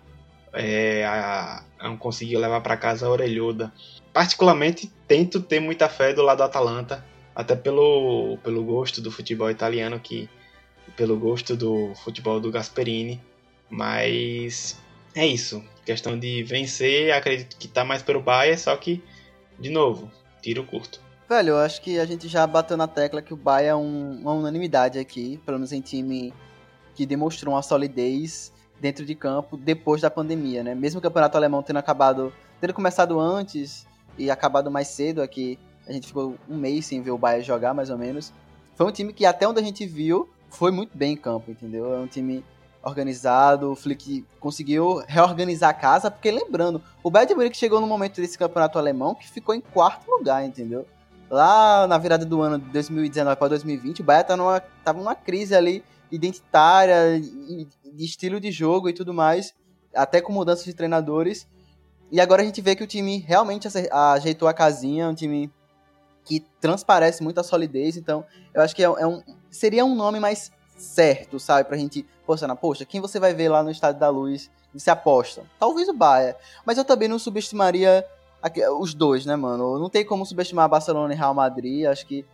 é, 0.53 1.05
a, 1.05 1.65
não 1.83 1.97
conseguiu 1.97 2.39
levar 2.39 2.61
para 2.61 2.77
casa 2.77 3.07
a 3.07 3.11
orelhuda. 3.11 3.73
Particularmente, 4.13 4.89
tento 5.09 5.41
ter 5.41 5.59
muita 5.59 5.89
fé 5.89 6.13
do 6.15 6.23
lado 6.23 6.39
do 6.39 6.45
Atalanta, 6.45 7.05
até 7.35 7.57
pelo, 7.57 8.39
pelo 8.45 8.63
gosto 8.63 9.01
do 9.01 9.11
futebol 9.11 9.51
italiano, 9.51 9.99
que 9.99 10.31
pelo 10.97 11.19
gosto 11.19 11.57
do 11.57 11.93
futebol 11.97 12.39
do 12.39 12.53
Gasperini, 12.53 13.21
mas 13.69 14.81
é 15.13 15.27
isso. 15.27 15.65
Questão 15.85 16.17
de 16.17 16.45
vencer, 16.45 17.13
acredito 17.13 17.57
que 17.57 17.67
tá 17.67 17.85
mais 17.85 18.01
pelo 18.01 18.21
Bayern, 18.21 18.57
só 18.57 18.77
que, 18.77 19.03
de 19.59 19.71
novo, 19.71 20.09
tiro 20.41 20.63
curto. 20.63 21.10
Velho, 21.31 21.51
eu 21.51 21.59
acho 21.59 21.81
que 21.81 21.97
a 21.97 22.05
gente 22.05 22.27
já 22.27 22.45
bateu 22.45 22.77
na 22.77 22.89
tecla 22.89 23.23
que 23.23 23.33
o 23.33 23.37
Bahia 23.37 23.69
é 23.69 23.75
um, 23.77 24.19
uma 24.21 24.33
unanimidade 24.33 24.99
aqui, 24.99 25.41
pelo 25.47 25.59
menos 25.59 25.71
em 25.71 25.81
time 25.81 26.35
que 26.93 27.07
demonstrou 27.07 27.55
uma 27.55 27.63
solidez 27.63 28.53
dentro 28.81 29.07
de 29.07 29.15
campo 29.15 29.57
depois 29.57 30.03
da 30.03 30.11
pandemia, 30.11 30.65
né? 30.65 30.75
Mesmo 30.75 30.99
o 30.99 31.01
campeonato 31.01 31.37
alemão 31.37 31.63
tendo 31.63 31.77
acabado, 31.77 32.33
tendo 32.61 32.75
começado 32.75 33.21
antes 33.21 33.87
e 34.19 34.29
acabado 34.29 34.73
mais 34.73 34.89
cedo 34.89 35.23
aqui, 35.23 35.57
a 35.87 35.93
gente 35.93 36.09
ficou 36.09 36.35
um 36.49 36.57
mês 36.57 36.87
sem 36.87 37.01
ver 37.01 37.13
o 37.13 37.19
Bahia 37.19 37.45
jogar, 37.45 37.75
mais 37.75 37.91
ou 37.91 37.97
menos. 37.97 38.33
Foi 38.75 38.85
um 38.85 38.91
time 38.91 39.13
que 39.13 39.25
até 39.25 39.47
onde 39.47 39.61
a 39.61 39.63
gente 39.63 39.87
viu 39.87 40.29
foi 40.49 40.73
muito 40.73 40.99
bem 40.99 41.13
em 41.13 41.17
campo, 41.17 41.53
entendeu? 41.53 41.95
É 41.95 42.01
um 42.01 42.09
time 42.09 42.45
organizado, 42.83 43.71
o 43.71 43.77
Flick 43.77 44.27
conseguiu 44.41 45.01
reorganizar 45.07 45.71
a 45.71 45.75
casa, 45.75 46.11
porque 46.11 46.29
lembrando, 46.29 46.83
o 47.05 47.09
Bayern 47.09 47.29
de 47.29 47.37
Munique 47.37 47.57
chegou 47.57 47.81
no 47.81 47.87
momento 47.87 48.21
desse 48.21 48.37
campeonato 48.37 48.81
alemão 48.81 49.15
que 49.15 49.31
ficou 49.31 49.55
em 49.55 49.61
quarto 49.61 50.11
lugar, 50.11 50.45
entendeu? 50.45 50.85
Lá 51.31 51.87
na 51.87 51.97
virada 51.97 52.27
do 52.27 52.43
ano 52.43 52.59
de 52.59 52.71
2019 52.71 53.37
para 53.37 53.49
2020, 53.49 54.01
o 54.01 54.05
Bahia 54.05 54.25
tá 54.25 54.37
numa, 54.37 54.61
tava 54.85 54.99
numa 54.99 55.15
crise 55.15 55.55
ali 55.55 55.85
identitária, 56.11 57.21
de 57.21 58.05
estilo 58.05 58.41
de 58.41 58.51
jogo 58.51 58.89
e 58.89 58.93
tudo 58.93 59.15
mais, 59.15 59.55
até 59.95 60.21
com 60.21 60.33
mudanças 60.33 60.65
de 60.65 60.75
treinadores. 60.75 61.47
E 62.11 62.21
agora 62.21 62.43
a 62.43 62.45
gente 62.45 62.61
vê 62.61 62.75
que 62.75 62.83
o 62.83 62.87
time 62.87 63.19
realmente 63.19 63.69
ajeitou 63.93 64.49
a 64.49 64.53
casinha, 64.53 65.09
um 65.09 65.15
time 65.15 65.49
que 66.25 66.41
transparece 66.61 67.23
muito 67.23 67.39
a 67.39 67.45
solidez, 67.45 67.97
então 67.97 68.25
eu 68.53 68.61
acho 68.61 68.75
que 68.75 68.83
é, 68.83 68.87
é 68.87 69.07
um, 69.07 69.23
seria 69.49 69.85
um 69.85 69.95
nome 69.95 70.19
mais 70.19 70.51
certo, 70.77 71.39
sabe, 71.39 71.69
pra 71.69 71.77
gente 71.77 72.05
postar 72.27 72.55
poxa, 72.57 72.85
quem 72.85 73.01
você 73.01 73.21
vai 73.21 73.35
ver 73.35 73.49
lá 73.49 73.63
no 73.63 73.71
Estádio 73.71 74.01
da 74.01 74.09
Luz 74.09 74.51
se 74.77 74.91
aposta? 74.91 75.45
Talvez 75.59 75.89
o 75.89 75.93
Bahia, 75.93 76.37
mas 76.65 76.79
eu 76.79 76.85
também 76.85 77.09
não 77.09 77.19
subestimaria 77.19 78.05
os 78.79 78.95
dois, 78.95 79.27
né, 79.27 79.37
mano? 79.37 79.79
Não 79.79 79.91
tem 79.91 80.05
como 80.05 80.25
subestimar 80.25 80.69
Barcelona 80.69 81.13
e 81.13 81.17
Real 81.17 81.35
Madrid, 81.35 81.87
acho 81.87 82.07
que 82.07 82.25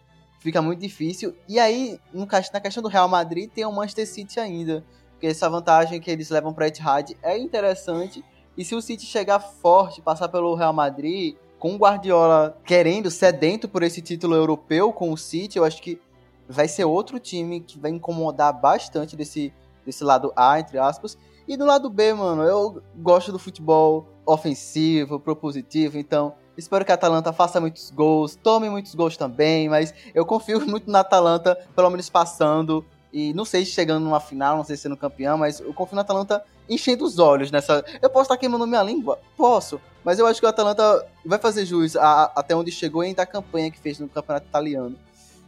fica 0.40 0.62
muito 0.62 0.80
difícil. 0.80 1.34
E 1.48 1.58
aí, 1.58 1.98
na 2.12 2.60
questão 2.60 2.82
do 2.82 2.88
Real 2.88 3.08
Madrid, 3.08 3.50
tem 3.50 3.64
o 3.64 3.72
Manchester 3.72 4.06
City 4.06 4.38
ainda, 4.38 4.84
porque 5.12 5.26
essa 5.26 5.48
vantagem 5.48 6.00
que 6.00 6.10
eles 6.10 6.30
levam 6.30 6.52
para 6.52 6.68
Etihad 6.68 7.16
é 7.22 7.36
interessante. 7.38 8.24
E 8.56 8.64
se 8.64 8.74
o 8.74 8.82
City 8.82 9.04
chegar 9.04 9.40
forte, 9.40 10.00
passar 10.00 10.28
pelo 10.28 10.54
Real 10.54 10.72
Madrid, 10.72 11.36
com 11.58 11.74
o 11.74 11.78
Guardiola 11.78 12.56
querendo, 12.64 13.10
sedento 13.10 13.68
por 13.68 13.82
esse 13.82 14.00
título 14.00 14.34
europeu 14.34 14.92
com 14.92 15.12
o 15.12 15.16
City, 15.16 15.58
eu 15.58 15.64
acho 15.64 15.82
que 15.82 16.00
vai 16.48 16.68
ser 16.68 16.84
outro 16.84 17.18
time 17.18 17.60
que 17.60 17.78
vai 17.78 17.90
incomodar 17.90 18.52
bastante 18.52 19.16
desse 19.16 19.52
desse 19.86 20.02
lado 20.02 20.32
A, 20.34 20.58
entre 20.58 20.78
aspas. 20.78 21.16
E 21.48 21.56
do 21.56 21.64
lado 21.64 21.88
B, 21.88 22.12
mano, 22.12 22.42
eu 22.42 22.82
gosto 22.96 23.30
do 23.30 23.38
futebol 23.38 24.08
ofensivo, 24.24 25.20
propositivo, 25.20 25.96
então 25.96 26.34
espero 26.56 26.84
que 26.84 26.90
a 26.90 26.94
Atalanta 26.94 27.32
faça 27.32 27.60
muitos 27.60 27.90
gols, 27.90 28.34
tome 28.34 28.68
muitos 28.68 28.94
gols 28.94 29.16
também, 29.16 29.68
mas 29.68 29.94
eu 30.14 30.26
confio 30.26 30.60
muito 30.66 30.90
na 30.90 31.00
Atalanta, 31.00 31.56
pelo 31.74 31.90
menos 31.90 32.10
passando. 32.10 32.84
E 33.12 33.32
não 33.32 33.44
sei 33.44 33.64
se 33.64 33.70
chegando 33.70 34.04
numa 34.04 34.20
final, 34.20 34.56
não 34.56 34.64
sei 34.64 34.76
se 34.76 34.82
sendo 34.82 34.96
campeão, 34.96 35.38
mas 35.38 35.60
eu 35.60 35.72
confio 35.72 35.94
na 35.94 36.02
Atalanta 36.02 36.44
enchendo 36.68 37.04
os 37.04 37.18
olhos 37.18 37.50
nessa. 37.50 37.84
Eu 38.02 38.10
posso 38.10 38.24
estar 38.24 38.36
queimando 38.36 38.66
minha 38.66 38.82
língua? 38.82 39.18
Posso. 39.36 39.80
Mas 40.04 40.18
eu 40.18 40.26
acho 40.26 40.40
que 40.40 40.46
o 40.46 40.48
Atalanta 40.48 41.06
vai 41.24 41.38
fazer 41.38 41.64
jus 41.64 41.96
a, 41.96 42.24
até 42.34 42.54
onde 42.54 42.70
chegou 42.70 43.02
e 43.02 43.08
ainda 43.08 43.22
a 43.22 43.26
campanha 43.26 43.70
que 43.70 43.78
fez 43.78 43.98
no 43.98 44.08
campeonato 44.08 44.46
italiano. 44.46 44.96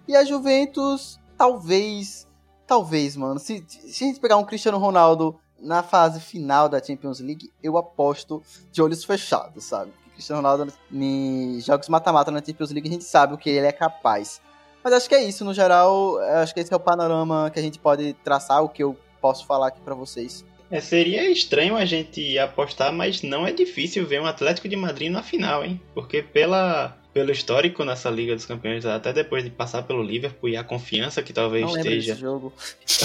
E 0.06 0.16
a 0.16 0.24
Juventus, 0.24 1.20
talvez. 1.36 2.26
Talvez, 2.66 3.16
mano. 3.16 3.38
Se, 3.38 3.64
se 3.66 4.04
a 4.04 4.06
gente 4.06 4.20
pegar 4.20 4.36
um 4.36 4.44
Cristiano 4.44 4.78
Ronaldo 4.78 5.38
na 5.58 5.82
fase 5.82 6.20
final 6.20 6.68
da 6.68 6.82
Champions 6.82 7.20
League, 7.20 7.52
eu 7.62 7.76
aposto 7.76 8.42
de 8.70 8.80
olhos 8.82 9.04
fechados, 9.04 9.64
sabe? 9.64 9.92
Cristiano 10.12 10.42
Ronaldo 10.42 10.72
em 10.92 11.60
jogos 11.60 11.88
mata-mata 11.88 12.30
na 12.30 12.42
Champions 12.44 12.70
League, 12.70 12.88
a 12.88 12.92
gente 12.92 13.04
sabe 13.04 13.34
o 13.34 13.38
que 13.38 13.50
ele 13.50 13.66
é 13.66 13.72
capaz. 13.72 14.40
Mas 14.82 14.92
acho 14.92 15.08
que 15.08 15.14
é 15.14 15.22
isso, 15.22 15.44
no 15.44 15.52
geral, 15.54 16.18
acho 16.18 16.54
que 16.54 16.60
esse 16.60 16.72
é 16.72 16.76
o 16.76 16.80
panorama 16.80 17.50
que 17.50 17.58
a 17.58 17.62
gente 17.62 17.78
pode 17.78 18.14
traçar, 18.24 18.62
o 18.62 18.68
que 18.68 18.82
eu 18.82 18.96
posso 19.20 19.46
falar 19.46 19.68
aqui 19.68 19.80
para 19.80 19.94
vocês. 19.94 20.44
É, 20.70 20.80
seria 20.80 21.30
estranho 21.30 21.76
a 21.76 21.84
gente 21.84 22.38
apostar, 22.38 22.92
mas 22.92 23.22
não 23.22 23.46
é 23.46 23.52
difícil 23.52 24.06
ver 24.06 24.20
um 24.20 24.26
Atlético 24.26 24.68
de 24.68 24.76
Madrid 24.76 25.10
na 25.10 25.22
final, 25.22 25.64
hein? 25.64 25.80
Porque 25.94 26.22
pela 26.22 26.96
pelo 27.12 27.32
histórico 27.32 27.84
nessa 27.84 28.08
Liga 28.10 28.36
dos 28.36 28.46
Campeões, 28.46 28.86
até 28.86 29.12
depois 29.12 29.42
de 29.42 29.50
passar 29.50 29.82
pelo 29.82 30.02
Liverpool 30.02 30.50
e 30.50 30.56
a 30.56 30.62
confiança 30.62 31.22
que 31.22 31.32
talvez 31.32 31.64
não 31.64 31.76
esteja. 31.76 32.12
Desse 32.12 32.20
jogo. 32.20 32.52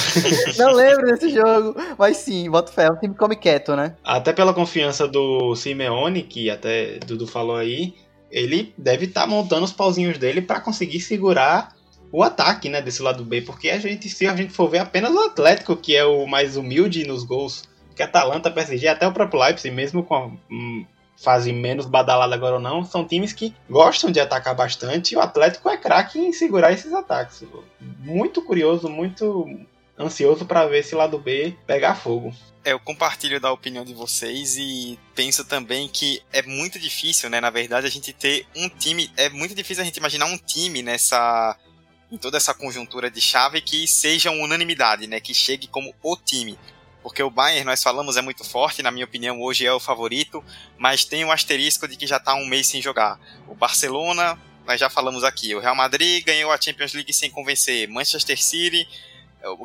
não 0.59 0.73
lembro 0.73 1.05
desse 1.07 1.29
jogo, 1.29 1.75
mas 1.97 2.17
sim, 2.17 2.47
boto 2.49 2.71
fé, 2.71 2.89
o 2.89 2.99
time 2.99 3.15
come 3.15 3.35
quieto, 3.35 3.75
né? 3.75 3.95
Até 4.03 4.31
pela 4.31 4.53
confiança 4.53 5.07
do 5.07 5.55
Simeone, 5.55 6.21
que 6.21 6.49
até 6.49 6.99
Dudu 6.99 7.25
falou 7.25 7.55
aí, 7.55 7.95
ele 8.29 8.73
deve 8.77 9.05
estar 9.05 9.21
tá 9.21 9.27
montando 9.27 9.63
os 9.63 9.73
pauzinhos 9.73 10.17
dele 10.17 10.41
para 10.41 10.59
conseguir 10.59 10.99
segurar 10.99 11.73
o 12.13 12.21
ataque, 12.21 12.69
né, 12.69 12.79
desse 12.79 13.01
lado 13.01 13.25
B, 13.25 13.41
porque 13.41 13.71
a 13.71 13.79
gente, 13.79 14.07
se 14.07 14.27
a 14.27 14.35
gente 14.35 14.53
for 14.53 14.69
ver 14.69 14.77
apenas 14.77 15.11
o 15.11 15.19
Atlético, 15.19 15.75
que 15.75 15.95
é 15.95 16.05
o 16.05 16.27
mais 16.27 16.55
humilde 16.55 17.07
nos 17.07 17.23
gols, 17.23 17.63
que 17.95 18.03
Atalanta, 18.03 18.51
PSG, 18.51 18.87
até 18.87 19.07
o 19.07 19.11
próprio 19.11 19.41
Leipzig, 19.41 19.73
mesmo 19.73 20.03
com 20.03 20.15
a 20.15 20.25
hum, 20.27 20.85
fase 21.17 21.51
menos 21.51 21.87
badalada 21.87 22.35
agora 22.35 22.55
ou 22.55 22.61
não, 22.61 22.85
são 22.85 23.03
times 23.03 23.33
que 23.33 23.51
gostam 23.67 24.11
de 24.11 24.19
atacar 24.19 24.53
bastante 24.53 25.13
e 25.13 25.17
o 25.17 25.21
Atlético 25.21 25.67
é 25.67 25.75
craque 25.75 26.19
em 26.19 26.31
segurar 26.31 26.71
esses 26.71 26.93
ataques. 26.93 27.43
Muito 27.81 28.43
curioso, 28.43 28.87
muito 28.87 29.49
ansioso 29.97 30.45
para 30.45 30.67
ver 30.67 30.79
esse 30.79 30.93
lado 30.93 31.17
B 31.17 31.55
pegar 31.65 31.95
fogo. 31.95 32.31
É, 32.63 32.73
eu 32.73 32.79
compartilho 32.79 33.41
da 33.41 33.51
opinião 33.51 33.83
de 33.83 33.93
vocês 33.93 34.55
e 34.55 34.97
penso 35.15 35.43
também 35.45 35.87
que 35.87 36.21
é 36.31 36.43
muito 36.43 36.79
difícil, 36.79 37.29
né? 37.29 37.41
Na 37.41 37.49
verdade, 37.49 37.87
a 37.87 37.89
gente 37.89 38.13
ter 38.13 38.45
um 38.55 38.69
time. 38.69 39.11
É 39.17 39.27
muito 39.29 39.53
difícil 39.53 39.81
a 39.81 39.85
gente 39.85 39.97
imaginar 39.97 40.27
um 40.27 40.37
time 40.37 40.81
nessa 40.81 41.57
em 42.13 42.17
toda 42.17 42.37
essa 42.37 42.53
conjuntura 42.53 43.09
de 43.09 43.19
chave 43.19 43.59
que 43.59 43.87
seja 43.87 44.29
unanimidade, 44.29 45.07
né? 45.07 45.19
Que 45.19 45.33
chegue 45.33 45.65
como 45.65 45.95
o 46.03 46.15
time. 46.15 46.59
Porque 47.01 47.23
o 47.23 47.29
Bayern, 47.29 47.65
nós 47.65 47.81
falamos, 47.81 48.17
é 48.17 48.21
muito 48.21 48.43
forte, 48.43 48.83
na 48.83 48.91
minha 48.91 49.03
opinião, 49.03 49.41
hoje 49.41 49.65
é 49.65 49.73
o 49.73 49.79
favorito, 49.79 50.43
mas 50.77 51.03
tem 51.03 51.25
um 51.25 51.31
asterisco 51.31 51.87
de 51.87 51.97
que 51.97 52.05
já 52.05 52.17
está 52.17 52.35
um 52.35 52.45
mês 52.45 52.67
sem 52.67 52.83
jogar. 52.83 53.19
O 53.47 53.55
Barcelona, 53.55 54.39
nós 54.63 54.79
já 54.79 54.91
falamos 54.91 55.23
aqui, 55.23 55.55
o 55.55 55.59
Real 55.59 55.75
Madrid 55.75 56.23
ganhou 56.23 56.51
a 56.51 56.61
Champions 56.61 56.93
League 56.93 57.11
sem 57.11 57.31
convencer, 57.31 57.89
Manchester 57.89 58.41
City 58.41 58.87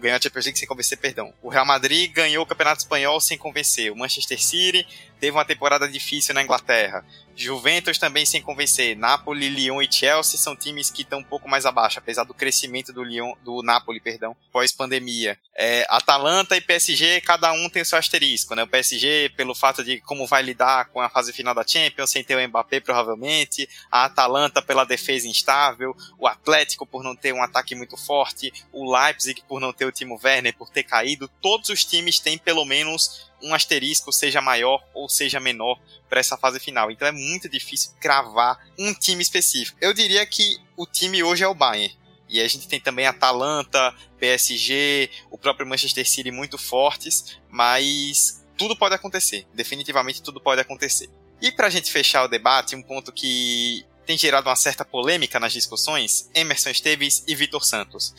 ganhou 0.00 0.16
a 0.16 0.20
Champions 0.20 0.46
League 0.46 0.58
sem 0.58 0.66
convencer, 0.66 0.98
perdão. 0.98 1.32
O 1.40 1.48
Real 1.48 1.64
Madrid 1.64 2.10
ganhou 2.12 2.42
o 2.42 2.46
Campeonato 2.46 2.80
Espanhol 2.80 3.20
sem 3.20 3.38
convencer. 3.38 3.92
O 3.92 3.96
Manchester 3.96 4.42
City 4.42 4.84
teve 5.18 5.36
uma 5.36 5.44
temporada 5.44 5.88
difícil 5.88 6.34
na 6.34 6.42
Inglaterra. 6.42 7.04
Juventus 7.38 7.98
também 7.98 8.26
sem 8.26 8.42
convencer. 8.42 8.96
Napoli, 8.96 9.48
Lyon 9.48 9.80
e 9.80 9.90
Chelsea 9.90 10.36
são 10.36 10.56
times 10.56 10.90
que 10.90 11.02
estão 11.02 11.20
um 11.20 11.24
pouco 11.24 11.48
mais 11.48 11.64
abaixo, 11.64 12.00
apesar 12.00 12.24
do 12.24 12.34
crescimento 12.34 12.92
do 12.92 13.04
Lyon, 13.04 13.32
do 13.44 13.62
Napoli, 13.62 14.00
perdão, 14.00 14.36
pós-pandemia. 14.50 15.38
É, 15.56 15.86
Atalanta 15.88 16.56
e 16.56 16.60
PSG, 16.60 17.20
cada 17.20 17.52
um 17.52 17.68
tem 17.68 17.84
seu 17.84 17.96
asterisco, 17.96 18.56
né? 18.56 18.64
O 18.64 18.66
PSG, 18.66 19.32
pelo 19.36 19.54
fato 19.54 19.84
de 19.84 20.00
como 20.00 20.26
vai 20.26 20.42
lidar 20.42 20.86
com 20.86 21.00
a 21.00 21.08
fase 21.08 21.32
final 21.32 21.54
da 21.54 21.66
Champions, 21.66 22.10
sem 22.10 22.24
ter 22.24 22.36
o 22.36 22.48
Mbappé, 22.48 22.80
provavelmente. 22.80 23.68
A 23.90 24.06
Atalanta 24.06 24.60
pela 24.60 24.84
defesa 24.84 25.28
instável. 25.28 25.96
O 26.18 26.26
Atlético 26.26 26.84
por 26.84 27.04
não 27.04 27.14
ter 27.14 27.32
um 27.32 27.42
ataque 27.42 27.74
muito 27.76 27.96
forte. 27.96 28.52
O 28.72 28.92
Leipzig 28.92 29.42
por 29.46 29.60
não 29.60 29.72
ter 29.72 29.84
o 29.84 29.92
Timo 29.92 30.18
Werner, 30.22 30.56
por 30.56 30.70
ter 30.70 30.82
caído. 30.82 31.28
Todos 31.40 31.70
os 31.70 31.84
times 31.84 32.18
têm 32.18 32.36
pelo 32.36 32.64
menos 32.64 33.27
um 33.42 33.54
asterisco, 33.54 34.12
seja 34.12 34.40
maior 34.40 34.82
ou 34.94 35.08
seja 35.08 35.40
menor, 35.40 35.78
para 36.08 36.20
essa 36.20 36.36
fase 36.36 36.58
final. 36.58 36.90
Então 36.90 37.06
é 37.06 37.12
muito 37.12 37.48
difícil 37.48 37.92
cravar 38.00 38.58
um 38.78 38.92
time 38.94 39.22
específico. 39.22 39.78
Eu 39.80 39.92
diria 39.92 40.24
que 40.26 40.58
o 40.76 40.86
time 40.86 41.22
hoje 41.22 41.44
é 41.44 41.48
o 41.48 41.54
Bayern. 41.54 41.96
E 42.28 42.40
a 42.40 42.48
gente 42.48 42.68
tem 42.68 42.78
também 42.78 43.06
Atalanta, 43.06 43.94
PSG, 44.18 45.10
o 45.30 45.38
próprio 45.38 45.66
Manchester 45.66 46.06
City 46.06 46.30
muito 46.30 46.58
fortes, 46.58 47.38
mas 47.48 48.44
tudo 48.56 48.76
pode 48.76 48.94
acontecer. 48.94 49.46
Definitivamente 49.54 50.22
tudo 50.22 50.40
pode 50.40 50.60
acontecer. 50.60 51.08
E 51.40 51.50
para 51.50 51.68
a 51.68 51.70
gente 51.70 51.90
fechar 51.90 52.24
o 52.24 52.28
debate, 52.28 52.76
um 52.76 52.82
ponto 52.82 53.12
que 53.12 53.86
tem 54.04 54.18
gerado 54.18 54.48
uma 54.48 54.56
certa 54.56 54.84
polêmica 54.84 55.38
nas 55.38 55.52
discussões, 55.52 56.28
Emerson 56.34 56.70
Esteves 56.70 57.24
e 57.26 57.34
Vitor 57.34 57.64
Santos. 57.64 58.14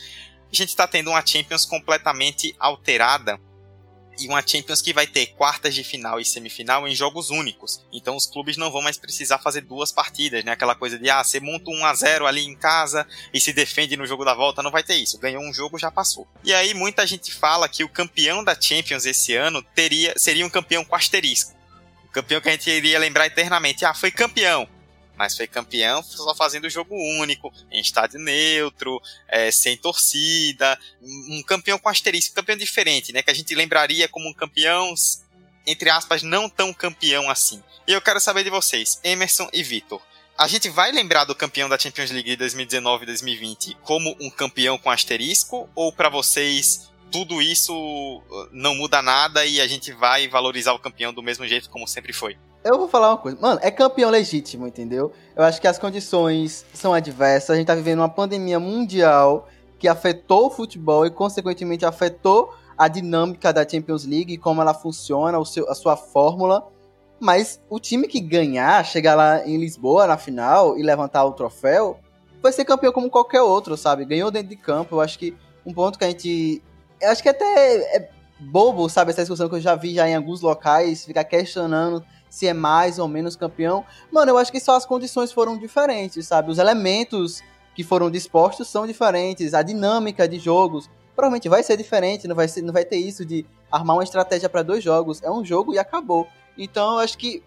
A 0.52 0.56
gente 0.56 0.70
está 0.70 0.88
tendo 0.88 1.12
uma 1.12 1.26
Champions 1.26 1.66
completamente 1.66 2.56
alterada 2.58 3.40
e 4.20 4.28
uma 4.28 4.46
Champions 4.46 4.82
que 4.82 4.94
vai 4.94 5.08
ter 5.08 5.28
quartas 5.28 5.74
de 5.74 5.84
final 5.84 6.20
e 6.20 6.26
semifinal 6.26 6.88
em 6.88 6.96
jogos 6.96 7.30
únicos. 7.30 7.82
Então 7.92 8.16
os 8.16 8.26
clubes 8.26 8.58
não 8.58 8.72
vão 8.72 8.82
mais 8.82 8.98
precisar 8.98 9.40
fazer 9.40 9.62
duas 9.62 9.92
partidas, 9.92 10.44
né? 10.44 10.52
Aquela 10.52 10.76
coisa 10.76 10.98
de 10.98 11.10
ah, 11.10 11.24
você 11.24 11.40
monta 11.40 11.70
um 11.70 11.86
a 11.86 11.94
0 11.94 12.26
ali 12.26 12.46
em 12.46 12.56
casa 12.56 13.08
e 13.34 13.40
se 13.40 13.54
defende 13.54 13.96
no 13.96 14.06
jogo 14.06 14.26
da 14.26 14.34
volta, 14.34 14.64
não 14.64 14.72
vai 14.72 14.84
ter 14.84 14.96
isso. 14.96 15.18
Ganhou 15.20 15.44
um 15.44 15.54
jogo, 15.54 15.80
já 15.80 15.90
passou. 15.92 16.28
E 16.44 16.54
aí 16.54 16.74
muita 16.74 17.06
gente 17.08 17.34
fala 17.34 17.70
que 17.70 17.84
o 17.84 17.90
campeão 17.90 18.44
da 18.44 18.60
Champions 18.60 19.06
esse 19.06 19.36
ano 19.36 19.62
teria 19.76 20.14
seria 20.18 20.46
um 20.46 20.50
campeão 20.50 20.84
com 20.84 20.96
asterisco. 20.96 21.56
O 22.06 22.12
campeão 22.12 22.42
que 22.42 22.50
a 22.50 22.52
gente 22.52 22.70
iria 22.70 22.98
lembrar 23.00 23.28
eternamente. 23.28 23.86
Ah, 23.86 23.94
foi 23.94 24.12
campeão 24.12 24.68
mas 25.20 25.36
foi 25.36 25.48
campeão 25.48 26.02
só 26.02 26.34
fazendo 26.34 26.70
jogo 26.70 26.96
único, 26.96 27.54
em 27.70 27.82
estádio 27.82 28.18
neutro, 28.22 29.02
é, 29.28 29.52
sem 29.52 29.76
torcida, 29.76 30.80
um 31.02 31.44
campeão 31.44 31.78
com 31.78 31.90
asterisco, 31.90 32.32
um 32.32 32.36
campeão 32.36 32.56
diferente, 32.56 33.12
né? 33.12 33.22
Que 33.22 33.30
a 33.30 33.34
gente 33.34 33.54
lembraria 33.54 34.08
como 34.08 34.30
um 34.30 34.34
campeão, 34.34 34.94
entre 35.68 35.90
aspas, 35.90 36.24
não 36.24 36.50
tão 36.50 36.74
campeão 36.74 37.30
assim. 37.30 37.62
E 37.86 37.92
eu 37.92 38.02
quero 38.02 38.22
saber 38.22 38.46
de 38.46 38.50
vocês, 38.50 38.98
Emerson 39.04 39.50
e 39.52 39.62
Vitor. 39.62 40.02
A 40.38 40.48
gente 40.48 40.70
vai 40.70 40.90
lembrar 40.90 41.26
do 41.26 41.36
campeão 41.36 41.68
da 41.68 41.78
Champions 41.78 42.12
League 42.12 42.30
de 42.30 42.38
2019 42.38 43.04
e 43.04 43.08
2020 43.08 43.78
como 43.84 44.16
um 44.22 44.30
campeão 44.30 44.78
com 44.78 44.90
asterisco? 44.90 45.70
Ou 45.76 45.92
para 45.92 46.08
vocês 46.08 46.90
tudo 47.12 47.42
isso 47.42 47.74
uh, 47.74 48.50
não 48.52 48.76
muda 48.76 49.02
nada 49.02 49.46
e 49.46 49.60
a 49.60 49.68
gente 49.68 49.92
vai 49.92 50.28
valorizar 50.28 50.74
o 50.74 50.80
campeão 50.80 51.14
do 51.14 51.24
mesmo 51.24 51.48
jeito 51.48 51.70
como 51.70 51.88
sempre 51.88 52.14
foi? 52.14 52.38
Eu 52.64 52.78
vou 52.78 52.88
falar 52.90 53.10
uma 53.10 53.18
coisa. 53.18 53.38
Mano, 53.40 53.60
é 53.64 53.72
campeão 53.72 54.10
legítimo, 54.10 54.68
entendeu? 54.68 55.14
Eu 55.36 55.44
acho 55.44 55.62
que 55.62 55.68
as 55.68 55.80
condições 55.80 56.66
são 56.74 56.94
adversas. 56.94 57.52
A 57.52 57.56
gente 57.56 57.68
tá 57.68 57.76
vivendo 57.76 58.00
uma 58.00 58.10
pandemia 58.10 58.60
mundial 58.60 59.48
que 59.78 59.88
afetou 59.88 60.48
o 60.48 60.50
futebol 60.50 61.06
e, 61.06 61.10
consequentemente, 61.10 61.86
afetou 61.86 62.54
a 62.78 62.88
dinâmica 62.88 63.54
da 63.54 63.68
Champions 63.68 64.06
League, 64.06 64.38
como 64.38 64.62
ela 64.62 64.74
funciona, 64.74 65.40
o 65.40 65.46
seu, 65.46 65.70
a 65.70 65.76
sua 65.76 65.96
fórmula. 65.96 66.68
Mas 67.20 67.62
o 67.70 67.80
time 67.80 68.08
que 68.08 68.20
ganhar, 68.20 68.86
chegar 68.86 69.16
lá 69.16 69.46
em 69.48 69.58
Lisboa 69.58 70.08
na 70.08 70.18
final 70.18 70.78
e 70.78 70.84
levantar 70.84 71.26
o 71.26 71.32
troféu, 71.32 72.00
vai 72.42 72.52
ser 72.52 72.66
campeão 72.66 72.92
como 72.92 73.10
qualquer 73.10 73.42
outro, 73.42 73.76
sabe? 73.78 74.06
Ganhou 74.06 74.32
dentro 74.32 74.50
de 74.50 74.56
campo. 74.58 74.96
Eu 74.96 75.02
acho 75.02 75.18
que 75.18 75.36
um 75.66 75.74
ponto 75.74 75.98
que 75.98 76.06
a 76.06 76.10
gente. 76.10 76.62
Eu 77.02 77.12
acho 77.12 77.24
que 77.24 77.30
até 77.30 77.96
é 77.96 78.10
bobo, 78.40 78.90
sabe? 78.90 79.12
Essa 79.12 79.22
discussão 79.22 79.50
que 79.50 79.56
eu 79.56 79.62
já 79.62 79.76
vi 79.76 79.96
já 79.96 80.08
em 80.08 80.16
alguns 80.16 80.42
locais, 80.42 81.06
ficar 81.06 81.24
questionando 81.24 82.04
se 82.30 82.48
é 82.48 82.54
mais 82.54 83.00
ou 83.00 83.08
menos 83.08 83.36
campeão. 83.36 83.84
Mano, 84.12 84.32
eu 84.32 84.38
acho 84.38 84.52
que 84.52 84.60
só 84.60 84.76
as 84.76 84.86
condições 84.86 85.32
foram 85.32 85.58
diferentes, 85.58 86.28
sabe? 86.28 86.52
Os 86.52 86.58
elementos 86.58 87.42
que 87.76 87.84
foram 87.84 88.10
dispostos 88.10 88.68
são 88.68 88.86
diferentes, 88.86 89.54
a 89.54 89.62
dinâmica 89.62 90.28
de 90.28 90.38
jogos 90.38 90.90
provavelmente 91.16 91.50
vai 91.50 91.62
ser 91.64 91.76
diferente, 91.76 92.28
não 92.30 92.36
vai, 92.36 92.48
ser, 92.48 92.62
não 92.62 92.74
vai 92.74 92.86
ter 92.86 92.96
isso 92.96 93.26
de 93.26 93.46
armar 93.70 93.98
uma 93.98 94.04
estratégia 94.04 94.48
para 94.48 94.64
dois 94.64 94.82
jogos. 94.82 95.22
É 95.22 95.30
um 95.30 95.44
jogo 95.44 95.74
e 95.74 95.80
acabou. 95.80 96.28
Então 96.58 96.94
eu 96.94 97.00
acho 97.00 97.18
que 97.18 97.44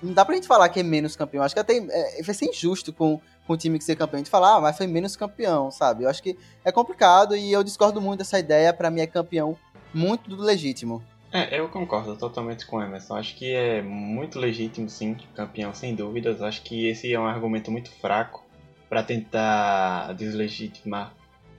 não 0.00 0.12
dá 0.12 0.24
pra 0.24 0.36
gente 0.36 0.46
falar 0.46 0.68
que 0.68 0.78
é 0.78 0.82
menos 0.84 1.16
campeão. 1.16 1.42
Acho 1.42 1.54
que 1.54 1.60
até 1.60 1.78
é, 1.78 2.22
vai 2.22 2.34
ser 2.34 2.46
injusto 2.46 2.92
com, 2.92 3.20
com 3.48 3.54
o 3.54 3.56
time 3.56 3.78
que 3.78 3.84
ser 3.84 3.96
campeão. 3.96 4.22
De 4.22 4.30
falar, 4.30 4.56
ah, 4.56 4.60
mas 4.60 4.76
foi 4.76 4.86
menos 4.86 5.16
campeão, 5.16 5.72
sabe? 5.72 6.04
Eu 6.04 6.08
acho 6.08 6.22
que 6.22 6.38
é 6.64 6.70
complicado 6.70 7.34
e 7.34 7.50
eu 7.50 7.64
discordo 7.64 8.00
muito 8.00 8.18
dessa 8.18 8.38
ideia. 8.38 8.72
para 8.72 8.90
mim 8.90 9.00
é 9.00 9.06
campeão 9.06 9.56
muito 9.92 10.36
legítimo. 10.36 11.02
É, 11.32 11.58
eu 11.58 11.68
concordo 11.68 12.14
totalmente 12.14 12.64
com 12.64 12.76
o 12.76 12.82
Emerson. 12.82 13.16
Acho 13.16 13.34
que 13.34 13.52
é 13.52 13.82
muito 13.82 14.38
legítimo, 14.38 14.88
sim, 14.88 15.16
campeão, 15.34 15.74
sem 15.74 15.94
dúvidas. 15.94 16.42
Acho 16.42 16.62
que 16.62 16.86
esse 16.86 17.12
é 17.12 17.18
um 17.18 17.26
argumento 17.26 17.70
muito 17.70 17.90
fraco 17.90 18.46
para 18.88 19.02
tentar 19.02 20.14
deslegitimar 20.14 21.12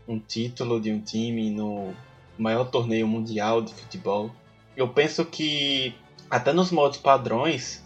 um 0.08 0.20
título 0.20 0.80
de 0.80 0.92
um 0.92 1.00
time 1.00 1.52
no, 1.52 1.94
maior 2.40 2.66
torneio 2.66 3.08
mundial 3.08 3.62
de 3.62 3.74
futebol. 3.74 4.32
Eu 4.76 4.88
penso 4.88 5.26
que 5.26 5.94
até 6.30 6.54
nos 6.54 6.72
modos 6.72 6.98
padrões, 6.98 7.84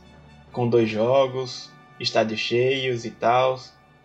com 0.51 0.69
dois 0.69 0.89
jogos, 0.89 1.71
estádios 1.99 2.39
cheios 2.39 3.03
e 3.03 3.09
tal, 3.09 3.59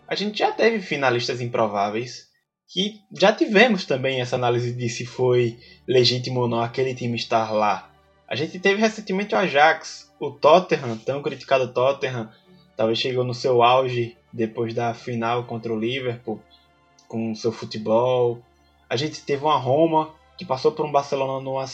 a 0.09 0.15
gente 0.15 0.39
já 0.39 0.51
teve 0.51 0.81
finalistas 0.81 1.39
improváveis 1.39 2.27
que 2.67 2.99
já 3.11 3.31
tivemos 3.31 3.85
também 3.85 4.21
essa 4.21 4.35
análise 4.35 4.73
de 4.73 4.89
se 4.89 5.05
foi 5.05 5.59
legítimo 5.87 6.41
ou 6.41 6.47
não 6.47 6.61
aquele 6.61 6.95
time 6.95 7.15
estar 7.15 7.51
lá. 7.51 7.91
A 8.27 8.35
gente 8.35 8.59
teve 8.59 8.81
recentemente 8.81 9.35
o 9.35 9.37
Ajax, 9.37 10.11
o 10.19 10.31
Tottenham, 10.31 10.97
tão 10.97 11.21
criticado 11.21 11.71
Tottenham, 11.71 12.27
talvez 12.75 12.97
chegou 12.97 13.23
no 13.23 13.35
seu 13.35 13.61
auge 13.61 14.17
depois 14.33 14.73
da 14.73 14.95
final 14.95 15.43
contra 15.43 15.71
o 15.71 15.79
Liverpool, 15.79 16.41
com 17.07 17.35
seu 17.35 17.51
futebol. 17.51 18.41
A 18.89 18.95
gente 18.95 19.21
teve 19.21 19.43
uma 19.43 19.57
Roma 19.57 20.09
que 20.39 20.45
passou 20.45 20.71
por 20.71 20.87
um 20.87 20.91
Barcelona 20.91 21.43
numa 21.43 21.65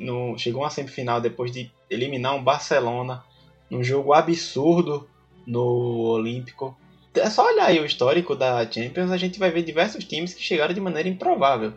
no, 0.00 0.36
chegou 0.36 0.60
a 0.60 0.64
uma 0.64 0.70
semifinal 0.70 1.22
depois 1.22 1.50
de 1.50 1.70
eliminar 1.88 2.34
um 2.34 2.44
Barcelona 2.44 3.24
num 3.70 3.82
jogo 3.82 4.12
absurdo 4.12 5.08
no 5.46 6.00
Olímpico. 6.00 6.76
É 7.14 7.30
só 7.30 7.46
olhar 7.46 7.66
aí 7.66 7.80
o 7.80 7.84
histórico 7.84 8.34
da 8.34 8.70
Champions, 8.70 9.10
a 9.10 9.16
gente 9.16 9.38
vai 9.38 9.50
ver 9.50 9.62
diversos 9.62 10.04
times 10.04 10.34
que 10.34 10.42
chegaram 10.42 10.74
de 10.74 10.80
maneira 10.80 11.08
improvável. 11.08 11.72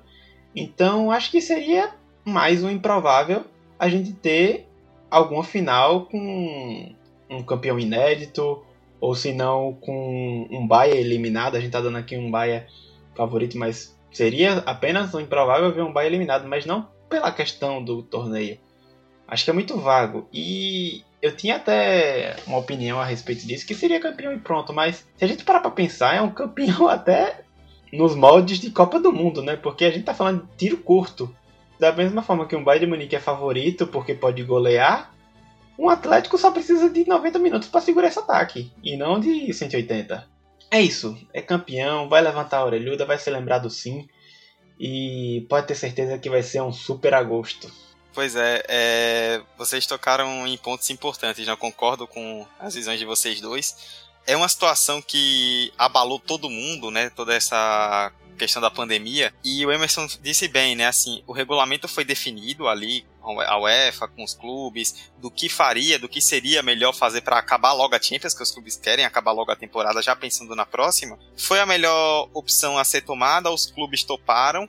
Então, 0.56 1.12
acho 1.12 1.32
que 1.32 1.42
seria 1.42 1.94
mais 2.24 2.64
um 2.64 2.70
improvável 2.70 3.46
a 3.80 3.90
gente 3.90 4.14
ter 4.14 4.68
alguma 5.10 5.44
final 5.44 6.06
com 6.06 6.94
um 7.30 7.44
campeão 7.44 7.80
inédito, 7.80 8.64
ou 9.00 9.16
se 9.16 9.34
não 9.34 9.74
com 9.82 10.48
um 10.52 10.68
Bahia 10.68 10.96
eliminado. 10.96 11.56
A 11.56 11.60
gente 11.60 11.72
tá 11.72 11.82
dando 11.82 11.98
aqui 11.98 12.16
um 12.16 12.30
Bahia 12.30 12.68
favorito, 13.16 13.58
mas 13.58 13.98
seria 14.12 14.60
apenas 14.60 15.14
um 15.16 15.20
improvável 15.20 15.74
ver 15.74 15.82
um 15.82 15.92
Bahia 15.92 16.10
eliminado, 16.10 16.48
mas 16.48 16.66
não 16.66 16.88
pela 17.10 17.32
questão 17.32 17.84
do 17.84 18.04
torneio. 18.04 18.60
Acho 19.28 19.46
que 19.46 19.50
é 19.50 19.54
muito 19.54 19.78
vago. 19.78 20.28
E 20.32 21.04
eu 21.22 21.36
tinha 21.36 21.58
até 21.58 22.36
uma 22.48 22.58
opinião 22.58 23.00
a 23.00 23.06
respeito 23.06 23.46
disso, 23.46 23.66
que 23.66 23.76
seria 23.76 24.00
campeão 24.00 24.34
e 24.34 24.40
pronto, 24.40 24.74
mas 24.74 25.08
se 25.16 25.24
a 25.24 25.28
gente 25.28 25.44
parar 25.44 25.60
pra 25.60 25.72
pensar, 25.72 26.16
é 26.16 26.22
um 26.22 26.32
campeão 26.32 26.88
até 26.90 27.44
nos 27.94 28.16
moldes 28.16 28.60
de 28.60 28.72
Copa 28.72 29.00
do 29.00 29.12
Mundo, 29.12 29.42
né? 29.42 29.56
Porque 29.56 29.86
a 29.86 29.92
gente 29.92 30.06
tá 30.06 30.14
falando 30.14 30.44
de 30.44 30.58
tiro 30.58 30.78
curto. 30.78 31.34
Da 31.80 31.92
mesma 31.92 32.22
forma 32.22 32.46
que 32.46 32.56
um 32.56 32.64
Bayern 32.64 32.86
de 32.86 32.90
Munique 32.92 33.16
é 33.16 33.20
favorito 33.20 33.88
porque 33.88 34.14
pode 34.14 34.44
golear, 34.44 35.12
um 35.78 35.90
Atlético 35.90 36.38
só 36.38 36.52
precisa 36.52 36.90
de 36.90 37.08
90 37.08 37.40
minutos 37.40 37.68
para 37.68 37.82
segurar 37.82 38.08
esse 38.08 38.20
ataque, 38.20 38.72
e 38.84 38.96
não 38.96 39.20
de 39.20 39.52
180. 39.52 40.28
É 40.70 40.80
isso, 40.80 41.18
é 41.34 41.42
campeão, 41.42 42.08
vai 42.08 42.22
levantar 42.22 42.60
a 42.60 42.66
orelhuda, 42.66 43.04
vai 43.04 43.18
ser 43.18 43.32
lembrado 43.32 43.68
sim, 43.68 44.08
e 44.80 45.46
pode 45.50 45.68
ter 45.68 45.76
certeza 45.76 46.20
que 46.20 46.30
vai 46.30 46.44
ser 46.44 46.62
um 46.62 46.72
super 46.72 47.16
agosto. 47.16 47.72
Pois 48.14 48.36
é, 48.36 48.64
é, 48.68 49.42
vocês 49.58 49.86
tocaram 49.86 50.46
em 50.46 50.58
pontos 50.58 50.90
importantes, 50.90 51.46
já 51.46 51.56
concordo 51.56 52.06
com 52.06 52.46
as 52.60 52.76
visões 52.76 53.00
de 53.00 53.06
vocês 53.06 53.40
dois. 53.40 53.76
É 54.28 54.36
uma 54.36 54.50
situação 54.50 55.02
que 55.02 55.74
abalou 55.78 56.20
todo 56.20 56.50
mundo, 56.50 56.92
né? 56.92 57.10
Toda 57.10 57.34
essa 57.34 58.12
questão 58.38 58.62
da 58.62 58.72
pandemia. 58.72 59.34
E 59.44 59.66
o 59.66 59.72
Emerson 59.72 60.08
disse 60.22 60.48
bem, 60.48 60.76
né? 60.76 60.88
Assim, 60.88 61.24
o 61.26 61.32
regulamento 61.32 61.88
foi 61.88 62.04
definido 62.04 62.68
ali, 62.68 63.06
a 63.24 63.60
UEFA, 63.60 64.08
com 64.08 64.24
os 64.24 64.34
clubes, 64.34 65.12
do 65.18 65.30
que 65.30 65.48
faria, 65.48 66.00
do 66.00 66.10
que 66.10 66.20
seria 66.20 66.64
melhor 66.64 66.94
fazer 66.94 67.22
para 67.22 67.38
acabar 67.38 67.72
logo 67.74 67.96
a 67.96 68.02
Champions, 68.02 68.34
que 68.34 68.44
os 68.44 68.52
clubes 68.52 68.76
querem 68.76 69.06
acabar 69.06 69.32
logo 69.32 69.52
a 69.52 69.56
temporada 69.56 70.02
já 70.02 70.16
pensando 70.16 70.56
na 70.56 70.66
próxima. 70.66 71.18
Foi 71.38 71.60
a 71.60 71.66
melhor 71.66 72.30
opção 72.34 72.78
a 72.78 72.84
ser 72.84 73.02
tomada, 73.02 73.52
os 73.52 73.68
clubes 73.68 74.04
toparam 74.04 74.68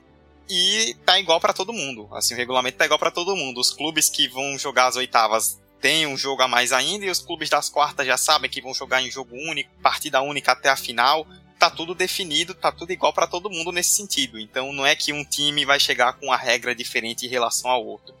e 0.49 0.95
tá 1.05 1.19
igual 1.19 1.39
para 1.39 1.53
todo 1.53 1.73
mundo. 1.73 2.09
Assim, 2.13 2.33
o 2.33 2.37
regulamento 2.37 2.77
tá 2.77 2.85
igual 2.85 2.99
para 2.99 3.11
todo 3.11 3.35
mundo. 3.35 3.59
Os 3.59 3.71
clubes 3.71 4.09
que 4.09 4.27
vão 4.27 4.57
jogar 4.57 4.87
as 4.87 4.95
oitavas 4.95 5.59
têm 5.79 6.07
um 6.07 6.17
jogo 6.17 6.41
a 6.41 6.47
mais 6.47 6.71
ainda 6.71 7.05
e 7.05 7.09
os 7.09 7.19
clubes 7.19 7.49
das 7.49 7.69
quartas 7.69 8.07
já 8.07 8.17
sabem 8.17 8.49
que 8.49 8.61
vão 8.61 8.73
jogar 8.73 9.01
em 9.01 9.11
jogo 9.11 9.35
único, 9.35 9.69
partida 9.81 10.21
única 10.21 10.51
até 10.53 10.69
a 10.69 10.75
final. 10.75 11.27
Tá 11.59 11.69
tudo 11.69 11.95
definido, 11.95 12.53
tá 12.53 12.71
tudo 12.71 12.91
igual 12.91 13.13
para 13.13 13.27
todo 13.27 13.49
mundo 13.49 13.71
nesse 13.71 13.95
sentido. 13.95 14.39
Então 14.39 14.73
não 14.73 14.85
é 14.85 14.95
que 14.95 15.13
um 15.13 15.25
time 15.25 15.65
vai 15.65 15.79
chegar 15.79 16.13
com 16.13 16.27
uma 16.27 16.37
regra 16.37 16.75
diferente 16.75 17.25
em 17.25 17.29
relação 17.29 17.69
ao 17.69 17.85
outro. 17.85 18.15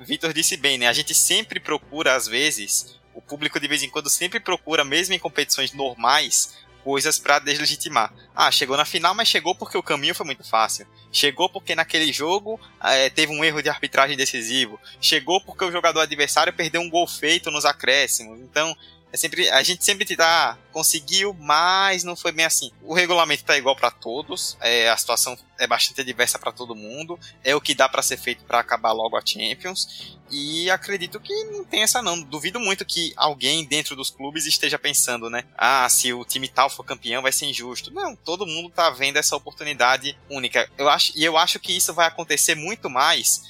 Vitor 0.00 0.32
disse 0.32 0.56
bem, 0.56 0.76
né? 0.76 0.88
A 0.88 0.92
gente 0.92 1.14
sempre 1.14 1.58
procura 1.58 2.14
às 2.14 2.26
vezes, 2.26 2.96
o 3.14 3.22
público 3.22 3.58
de 3.58 3.66
vez 3.66 3.82
em 3.82 3.88
quando 3.88 4.10
sempre 4.10 4.38
procura, 4.38 4.84
mesmo 4.84 5.14
em 5.14 5.18
competições 5.18 5.72
normais, 5.72 6.54
coisas 6.86 7.18
para 7.18 7.40
deslegitimar. 7.40 8.14
Ah, 8.32 8.48
chegou 8.48 8.76
na 8.76 8.84
final, 8.84 9.12
mas 9.12 9.26
chegou 9.26 9.56
porque 9.56 9.76
o 9.76 9.82
caminho 9.82 10.14
foi 10.14 10.24
muito 10.24 10.44
fácil. 10.44 10.86
Chegou 11.10 11.48
porque 11.48 11.74
naquele 11.74 12.12
jogo 12.12 12.60
é, 12.80 13.10
teve 13.10 13.32
um 13.32 13.44
erro 13.44 13.60
de 13.60 13.68
arbitragem 13.68 14.16
decisivo. 14.16 14.78
Chegou 15.00 15.40
porque 15.40 15.64
o 15.64 15.72
jogador 15.72 15.98
adversário 15.98 16.52
perdeu 16.52 16.80
um 16.80 16.88
gol 16.88 17.04
feito 17.08 17.50
nos 17.50 17.64
acréscimos. 17.64 18.38
Então, 18.38 18.72
é 19.16 19.18
sempre, 19.18 19.48
a 19.48 19.62
gente 19.62 19.82
sempre 19.82 20.04
te 20.04 20.14
dá, 20.14 20.58
conseguiu, 20.70 21.34
mas 21.40 22.04
não 22.04 22.14
foi 22.14 22.32
bem 22.32 22.44
assim. 22.44 22.70
O 22.82 22.92
regulamento 22.92 23.44
tá 23.44 23.56
igual 23.56 23.74
para 23.74 23.90
todos, 23.90 24.58
é, 24.60 24.90
a 24.90 24.96
situação 24.96 25.36
é 25.58 25.66
bastante 25.66 26.04
diversa 26.04 26.38
para 26.38 26.52
todo 26.52 26.76
mundo, 26.76 27.18
é 27.42 27.56
o 27.56 27.60
que 27.60 27.74
dá 27.74 27.88
para 27.88 28.02
ser 28.02 28.18
feito 28.18 28.44
para 28.44 28.60
acabar 28.60 28.92
logo 28.92 29.16
a 29.16 29.24
Champions. 29.24 30.18
E 30.30 30.68
acredito 30.70 31.18
que 31.18 31.32
não 31.44 31.64
tem 31.64 31.82
essa 31.82 32.02
não. 32.02 32.20
Duvido 32.20 32.60
muito 32.60 32.84
que 32.84 33.14
alguém 33.16 33.64
dentro 33.64 33.96
dos 33.96 34.10
clubes 34.10 34.44
esteja 34.44 34.76
pensando, 34.76 35.30
né? 35.30 35.44
Ah, 35.56 35.88
se 35.88 36.12
o 36.12 36.24
time 36.24 36.48
tal 36.48 36.68
for 36.68 36.84
campeão 36.84 37.22
vai 37.22 37.30
ser 37.30 37.46
injusto. 37.46 37.92
Não, 37.92 38.16
todo 38.16 38.44
mundo 38.44 38.68
tá 38.68 38.90
vendo 38.90 39.18
essa 39.18 39.36
oportunidade 39.36 40.18
única. 40.28 40.68
Eu 40.76 40.88
acho, 40.88 41.12
e 41.16 41.24
eu 41.24 41.38
acho 41.38 41.60
que 41.60 41.76
isso 41.76 41.94
vai 41.94 42.08
acontecer 42.08 42.56
muito 42.56 42.90
mais 42.90 43.42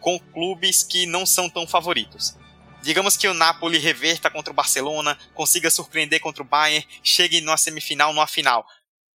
com 0.00 0.18
clubes 0.18 0.82
que 0.82 1.06
não 1.06 1.24
são 1.24 1.48
tão 1.48 1.68
favoritos. 1.68 2.34
Digamos 2.84 3.16
que 3.16 3.26
o 3.26 3.32
Napoli 3.32 3.78
reverta 3.78 4.28
contra 4.28 4.52
o 4.52 4.54
Barcelona, 4.54 5.18
consiga 5.32 5.70
surpreender 5.70 6.20
contra 6.20 6.42
o 6.42 6.46
Bayern, 6.46 6.86
chegue 7.02 7.40
numa 7.40 7.56
semifinal, 7.56 8.12
numa 8.12 8.26
final. 8.26 8.66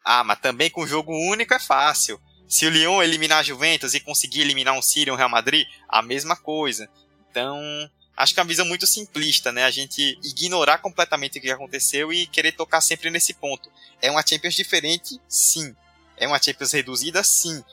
Ah, 0.03 0.23
mas 0.23 0.39
também 0.39 0.69
com 0.69 0.85
jogo 0.85 1.11
único 1.11 1.51
é 1.51 1.59
fácil. 1.59 2.21
Se 2.47 2.67
o 2.67 2.69
Lyon 2.69 3.01
eliminar 3.01 3.39
a 3.39 3.43
Juventus 3.43 3.95
e 3.95 3.99
conseguir 3.99 4.41
eliminar 4.41 4.75
um 4.75 4.83
City 4.83 5.09
ou 5.09 5.15
um 5.15 5.17
Real 5.17 5.31
Madrid, 5.31 5.65
a 5.89 6.03
mesma 6.03 6.35
coisa. 6.35 6.87
Então, 7.31 7.59
acho 8.15 8.35
que 8.35 8.39
é 8.39 8.43
uma 8.43 8.47
visão 8.47 8.67
muito 8.67 8.85
simplista, 8.85 9.51
né? 9.51 9.63
A 9.63 9.71
gente 9.71 10.15
ignorar 10.23 10.77
completamente 10.77 11.39
o 11.39 11.41
que 11.41 11.49
aconteceu 11.49 12.13
e 12.13 12.27
querer 12.27 12.51
tocar 12.51 12.81
sempre 12.81 13.09
nesse 13.09 13.33
ponto. 13.33 13.71
É 13.99 14.11
uma 14.11 14.23
Champions 14.23 14.53
diferente? 14.53 15.19
Sim. 15.27 15.75
É 16.17 16.27
uma 16.27 16.39
Champions 16.39 16.71
reduzida? 16.71 17.23
Sim 17.23 17.63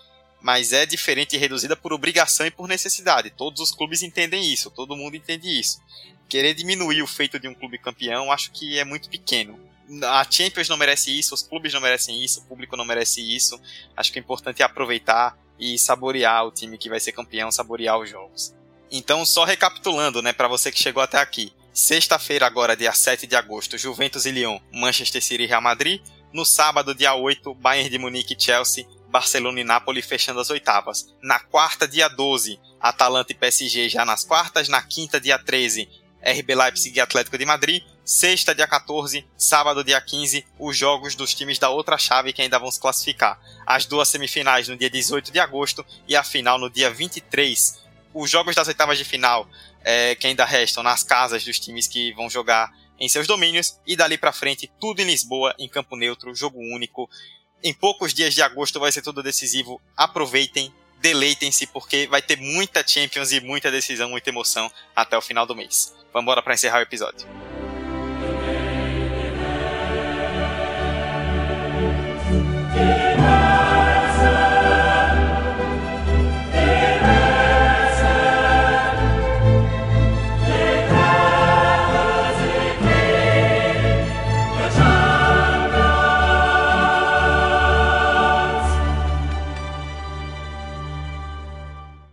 mas 0.43 0.73
é 0.73 0.85
diferente 0.85 1.37
e 1.37 1.39
reduzida 1.39 1.77
por 1.77 1.93
obrigação 1.93 2.45
e 2.45 2.51
por 2.51 2.67
necessidade. 2.67 3.31
Todos 3.31 3.61
os 3.61 3.71
clubes 3.71 4.03
entendem 4.03 4.53
isso, 4.53 4.71
todo 4.71 4.97
mundo 4.97 5.17
entende 5.17 5.49
isso. 5.49 5.81
Querer 6.29 6.55
diminuir 6.55 7.03
o 7.03 7.07
feito 7.07 7.39
de 7.39 7.47
um 7.47 7.55
clube 7.55 7.79
campeão, 7.79 8.33
acho 8.33 8.51
que 8.51 8.79
é 8.79 8.85
muito 8.85 9.09
pequeno. 9.09 9.59
A 10.05 10.27
Champions 10.29 10.69
não 10.69 10.77
merece 10.77 11.17
isso, 11.17 11.35
os 11.35 11.43
clubes 11.43 11.73
não 11.73 11.81
merecem 11.81 12.23
isso, 12.25 12.41
o 12.41 12.45
público 12.45 12.77
não 12.77 12.85
merece 12.85 13.21
isso. 13.21 13.61
Acho 13.97 14.13
que 14.13 14.19
o 14.19 14.21
importante 14.21 14.63
é 14.63 14.65
aproveitar 14.65 15.37
e 15.59 15.79
saborear 15.79 16.47
o 16.47 16.51
time 16.51 16.79
que 16.79 16.89
vai 16.89 16.99
ser 16.99 17.13
campeão, 17.13 17.53
saborear 17.53 17.99
os 17.99 18.11
jogos. 18.11 18.55
Então, 18.91 19.25
só 19.25 19.45
recapitulando, 19.45 20.21
né, 20.21 20.33
para 20.33 20.49
você 20.49 20.73
que 20.73 20.83
chegou 20.83 21.03
até 21.03 21.19
aqui. 21.19 21.53
Sexta-feira, 21.73 22.47
agora, 22.47 22.77
dia 22.77 22.93
7 22.93 23.27
de 23.27 23.37
agosto, 23.37 23.79
Juventus 23.79 24.27
e 24.27 24.31
Lyon, 24.31 24.59
Manchester 24.73 25.23
City 25.23 25.45
e 25.45 25.47
Real 25.47 25.63
Madrid. 25.63 26.03
No 26.33 26.45
sábado, 26.45 26.95
dia 26.95 27.15
8, 27.15 27.55
Bayern 27.55 27.89
de 27.89 27.99
Munique 27.99 28.35
e 28.35 28.43
Chelsea, 28.43 28.87
Barcelona 29.13 29.61
e 29.61 29.65
Napoli 29.65 30.01
fechando 30.01 30.41
as 30.41 30.49
oitavas. 30.49 31.15
Na 31.23 31.39
quarta, 31.39 31.87
dia 31.87 32.09
12, 32.09 32.59
Atalanta 32.81 33.31
e 33.31 33.35
PSG 33.35 33.91
já 33.91 34.07
nas 34.07 34.25
quartas. 34.25 34.69
Na 34.69 34.83
quinta, 34.83 35.21
dia 35.21 35.39
13, 35.39 35.87
RB 36.23 36.55
Leipzig 36.55 36.97
e 36.97 37.01
Atlético 37.01 37.37
de 37.37 37.45
Madrid. 37.45 37.83
Sexta, 38.05 38.55
dia 38.55 38.67
14, 38.67 39.25
sábado, 39.37 39.85
dia 39.85 40.01
15, 40.01 40.45
os 40.59 40.77
jogos 40.77 41.15
dos 41.15 41.35
times 41.35 41.59
da 41.59 41.69
outra 41.69 41.99
chave 41.99 42.33
que 42.33 42.41
ainda 42.41 42.59
vão 42.59 42.71
se 42.71 42.81
classificar. 42.81 43.39
As 43.67 43.85
duas 43.85 44.09
semifinais 44.09 44.67
no 44.67 44.77
dia 44.77 44.91
18 44.91 45.31
de 45.31 45.39
agosto 45.39 45.85
e 46.09 46.17
a 46.17 46.25
final 46.25 46.59
no 46.59 46.71
dia 46.71 46.91
23. 46.91 47.81
Os 48.15 48.31
jogos 48.31 48.55
das 48.55 48.67
oitavas 48.67 48.97
de 48.97 49.05
final 49.05 49.47
é, 49.85 50.15
que 50.15 50.27
ainda 50.27 50.45
restam 50.45 50.83
nas 50.83 51.05
casas 51.05 51.45
dos 51.45 51.61
times 51.61 51.87
que 51.87 52.13
vão 52.15 52.31
jogar 52.31 52.73
em 52.99 53.09
seus 53.09 53.27
domínios 53.27 53.79
e 53.87 53.95
dali 53.95 54.17
para 54.17 54.33
frente 54.33 54.71
tudo 54.81 55.01
em 55.01 55.05
Lisboa, 55.05 55.55
em 55.59 55.69
campo 55.69 55.97
neutro, 55.97 56.35
jogo 56.35 56.59
único 56.59 57.11
em 57.63 57.73
poucos 57.73 58.13
dias 58.13 58.35
de 58.35 58.43
agosto 58.43 58.81
vai 58.81 58.91
ser 58.91 59.03
tudo 59.03 59.23
decisivo. 59.23 59.81
Aproveitem, 59.97 60.73
deleitem-se, 61.01 61.67
porque 61.67 62.07
vai 62.07 62.23
ter 62.23 62.37
muita 62.37 62.87
Champions 62.87 63.33
e 63.33 63.41
muita 63.41 63.71
decisão, 63.71 64.11
muita 64.11 64.31
emoção 64.31 64.71
até 64.95 65.17
o 65.17 65.23
final 65.23 65.47
do 65.47 65.55
mês. 65.55 65.95
Vamos 66.13 66.25
embora 66.25 66.43
para 66.43 66.55
encerrar 66.55 66.79
o 66.79 66.83
episódio. 66.83 67.52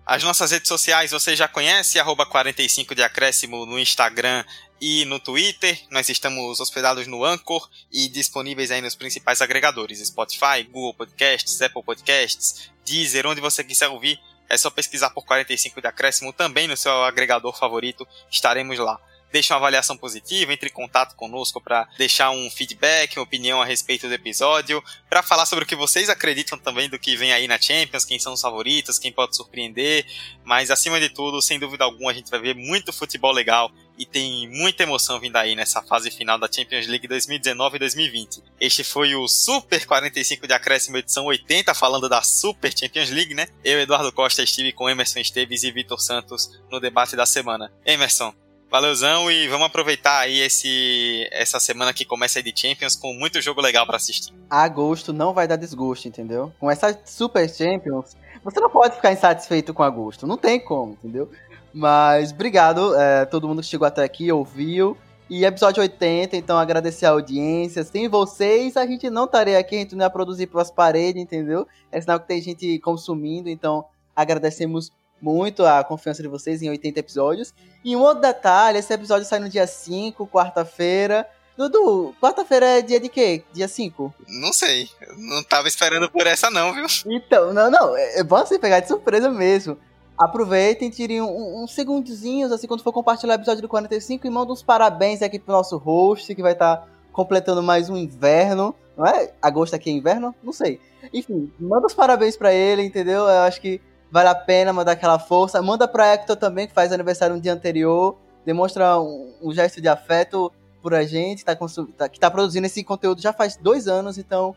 As 0.09 0.23
nossas 0.23 0.49
redes 0.49 0.67
sociais 0.67 1.11
você 1.11 1.35
já 1.35 1.47
conhece, 1.47 1.99
arroba 1.99 2.25
45 2.25 2.95
de 2.95 3.03
acréscimo 3.03 3.63
no 3.63 3.77
Instagram 3.77 4.43
e 4.81 5.05
no 5.05 5.19
Twitter. 5.19 5.79
Nós 5.91 6.09
estamos 6.09 6.59
hospedados 6.59 7.05
no 7.05 7.23
Anchor 7.23 7.69
e 7.91 8.09
disponíveis 8.09 8.71
aí 8.71 8.81
nos 8.81 8.95
principais 8.95 9.39
agregadores: 9.39 9.99
Spotify, 9.99 10.63
Google 10.67 10.95
Podcasts, 10.95 11.61
Apple 11.61 11.83
Podcasts, 11.83 12.71
Deezer, 12.83 13.27
onde 13.27 13.39
você 13.39 13.63
quiser 13.63 13.87
ouvir. 13.89 14.19
É 14.49 14.57
só 14.57 14.71
pesquisar 14.71 15.11
por 15.11 15.27
45 15.27 15.79
de 15.79 15.85
acréscimo 15.85 16.33
também 16.33 16.67
no 16.67 16.75
seu 16.75 17.03
agregador 17.03 17.55
favorito. 17.55 18.07
Estaremos 18.31 18.79
lá 18.79 18.99
deixe 19.31 19.53
uma 19.53 19.57
avaliação 19.57 19.97
positiva, 19.97 20.53
entre 20.53 20.69
em 20.69 20.73
contato 20.73 21.15
conosco 21.15 21.61
para 21.61 21.87
deixar 21.97 22.31
um 22.31 22.49
feedback, 22.49 23.17
uma 23.17 23.23
opinião 23.23 23.61
a 23.61 23.65
respeito 23.65 24.07
do 24.07 24.13
episódio, 24.13 24.83
para 25.09 25.23
falar 25.23 25.45
sobre 25.45 25.63
o 25.63 25.67
que 25.67 25.75
vocês 25.75 26.09
acreditam 26.09 26.57
também 26.57 26.89
do 26.89 26.99
que 26.99 27.15
vem 27.15 27.31
aí 27.31 27.47
na 27.47 27.59
Champions, 27.59 28.05
quem 28.05 28.19
são 28.19 28.33
os 28.33 28.41
favoritos, 28.41 28.99
quem 28.99 29.11
pode 29.11 29.35
surpreender, 29.35 30.05
mas 30.43 30.71
acima 30.71 30.99
de 30.99 31.09
tudo, 31.09 31.41
sem 31.41 31.59
dúvida 31.59 31.83
alguma, 31.83 32.11
a 32.11 32.13
gente 32.13 32.29
vai 32.29 32.39
ver 32.39 32.55
muito 32.55 32.93
futebol 32.93 33.31
legal 33.31 33.71
e 33.99 34.05
tem 34.05 34.47
muita 34.49 34.83
emoção 34.83 35.19
vindo 35.19 35.35
aí 35.35 35.57
nessa 35.57 35.81
fase 35.81 36.09
final 36.09 36.39
da 36.39 36.49
Champions 36.49 36.87
League 36.87 37.05
2019 37.05 37.75
e 37.75 37.79
2020. 37.79 38.41
Este 38.59 38.81
foi 38.81 39.13
o 39.13 39.27
Super 39.27 39.85
45 39.85 40.47
de 40.47 40.53
acréscimo 40.53 40.95
edição 40.95 41.25
80, 41.25 41.73
falando 41.73 42.07
da 42.07 42.21
Super 42.21 42.71
Champions 42.75 43.09
League, 43.09 43.33
né? 43.33 43.47
Eu, 43.61 43.77
Eduardo 43.81 44.11
Costa, 44.13 44.41
estive 44.41 44.71
com 44.71 44.89
Emerson 44.89 45.19
Esteves 45.19 45.63
e 45.63 45.71
Vitor 45.71 45.99
Santos 45.99 46.49
no 46.71 46.79
debate 46.79 47.17
da 47.17 47.25
semana. 47.25 47.73
Emerson, 47.85 48.33
Valeuzão 48.69 49.31
e 49.31 49.47
vamos 49.47 49.65
aproveitar 49.65 50.19
aí 50.19 50.39
esse, 50.41 51.27
essa 51.31 51.59
semana 51.59 51.91
que 51.91 52.05
começa 52.05 52.37
aí 52.37 52.43
de 52.43 52.53
Champions 52.55 52.95
com 52.95 53.13
muito 53.13 53.41
jogo 53.41 53.61
legal 53.61 53.85
para 53.85 53.97
assistir. 53.97 54.31
Agosto 54.47 55.11
não 55.11 55.33
vai 55.33 55.47
dar 55.47 55.55
desgosto, 55.55 56.07
entendeu? 56.07 56.53
Com 56.59 56.69
essa 56.69 56.97
Super 57.03 57.49
Champions, 57.49 58.15
você 58.43 58.59
não 58.59 58.69
pode 58.69 58.95
ficar 58.95 59.11
insatisfeito 59.11 59.73
com 59.73 59.81
agosto, 59.81 60.27
não 60.27 60.37
tem 60.37 60.59
como, 60.59 60.93
entendeu? 60.93 61.31
Mas 61.73 62.31
obrigado 62.31 62.95
é, 62.95 63.25
todo 63.25 63.47
mundo 63.47 63.61
que 63.61 63.67
chegou 63.67 63.87
até 63.87 64.03
aqui, 64.03 64.31
ouviu. 64.31 64.95
E 65.29 65.45
episódio 65.45 65.81
80, 65.81 66.35
então 66.37 66.57
agradecer 66.57 67.05
a 67.05 67.11
audiência. 67.11 67.83
Sem 67.83 68.07
vocês, 68.07 68.75
a 68.75 68.85
gente 68.85 69.09
não 69.11 69.25
estaria 69.25 69.59
aqui, 69.59 69.75
a 69.75 69.79
gente 69.79 69.95
não 69.95 70.03
ia 70.03 70.09
produzir 70.09 70.47
pelas 70.47 70.71
paredes, 70.71 71.21
entendeu? 71.21 71.67
É 71.91 72.01
sinal 72.01 72.19
que 72.19 72.27
tem 72.27 72.41
gente 72.41 72.79
consumindo, 72.79 73.47
então 73.47 73.85
agradecemos 74.15 74.91
muito 75.21 75.65
a 75.65 75.83
confiança 75.83 76.21
de 76.21 76.27
vocês 76.27 76.61
em 76.61 76.69
80 76.69 76.99
episódios. 76.99 77.53
E 77.83 77.95
um 77.95 78.01
outro 78.01 78.21
detalhe, 78.21 78.77
esse 78.77 78.93
episódio 78.93 79.25
sai 79.25 79.39
no 79.39 79.49
dia 79.49 79.67
5, 79.67 80.27
quarta-feira. 80.27 81.27
Dudu, 81.57 82.15
quarta-feira 82.21 82.65
é 82.65 82.81
dia 82.81 82.99
de 82.99 83.09
quê? 83.09 83.43
Dia 83.51 83.67
5? 83.67 84.13
Não 84.27 84.53
sei. 84.53 84.87
Não 85.17 85.43
tava 85.43 85.67
esperando 85.67 86.09
por 86.09 86.25
essa 86.25 86.49
não, 86.49 86.73
viu? 86.73 86.85
Então, 87.05 87.53
não, 87.53 87.69
não. 87.69 87.97
É, 87.97 88.19
é 88.19 88.23
bom 88.23 88.37
você 88.37 88.57
pegar 88.57 88.79
de 88.79 88.87
surpresa 88.87 89.29
mesmo. 89.29 89.77
Aproveitem, 90.17 90.89
tirem 90.89 91.21
uns 91.21 91.29
um, 91.29 91.63
um 91.63 91.67
segundinhos, 91.67 92.51
assim, 92.51 92.67
quando 92.67 92.83
for 92.83 92.93
compartilhar 92.93 93.33
o 93.33 93.35
episódio 93.35 93.61
do 93.61 93.67
45 93.67 94.25
e 94.25 94.29
mandem 94.29 94.53
uns 94.53 94.63
parabéns 94.63 95.21
aqui 95.21 95.37
pro 95.37 95.53
nosso 95.53 95.77
host, 95.77 96.33
que 96.33 96.41
vai 96.41 96.53
estar 96.53 96.77
tá 96.77 96.87
completando 97.11 97.61
mais 97.61 97.89
um 97.89 97.97
inverno. 97.97 98.73
Não 98.97 99.05
é? 99.05 99.33
Agosto 99.41 99.73
aqui 99.73 99.89
é 99.89 99.93
inverno? 99.93 100.33
Não 100.43 100.53
sei. 100.53 100.79
Enfim, 101.13 101.51
manda 101.59 101.87
os 101.87 101.93
parabéns 101.93 102.35
para 102.35 102.53
ele, 102.53 102.83
entendeu? 102.83 103.21
Eu 103.21 103.41
acho 103.41 103.59
que 103.59 103.81
vale 104.11 104.29
a 104.29 104.35
pena 104.35 104.73
mandar 104.73 104.93
aquela 104.93 105.19
força. 105.19 105.61
Manda 105.61 105.87
pra 105.87 106.13
Hector 106.13 106.35
também, 106.35 106.67
que 106.67 106.73
faz 106.73 106.91
aniversário 106.91 107.35
no 107.35 107.41
dia 107.41 107.53
anterior. 107.53 108.17
Demonstra 108.45 108.99
um, 108.99 109.33
um 109.41 109.53
gesto 109.53 109.81
de 109.81 109.87
afeto 109.87 110.51
por 110.81 110.93
a 110.93 111.03
gente, 111.03 111.43
tá, 111.43 111.55
tá, 111.97 112.09
que 112.09 112.19
tá 112.19 112.31
produzindo 112.31 112.65
esse 112.65 112.83
conteúdo 112.83 113.21
já 113.21 113.33
faz 113.33 113.57
dois 113.57 113.87
anos, 113.87 114.17
então 114.17 114.55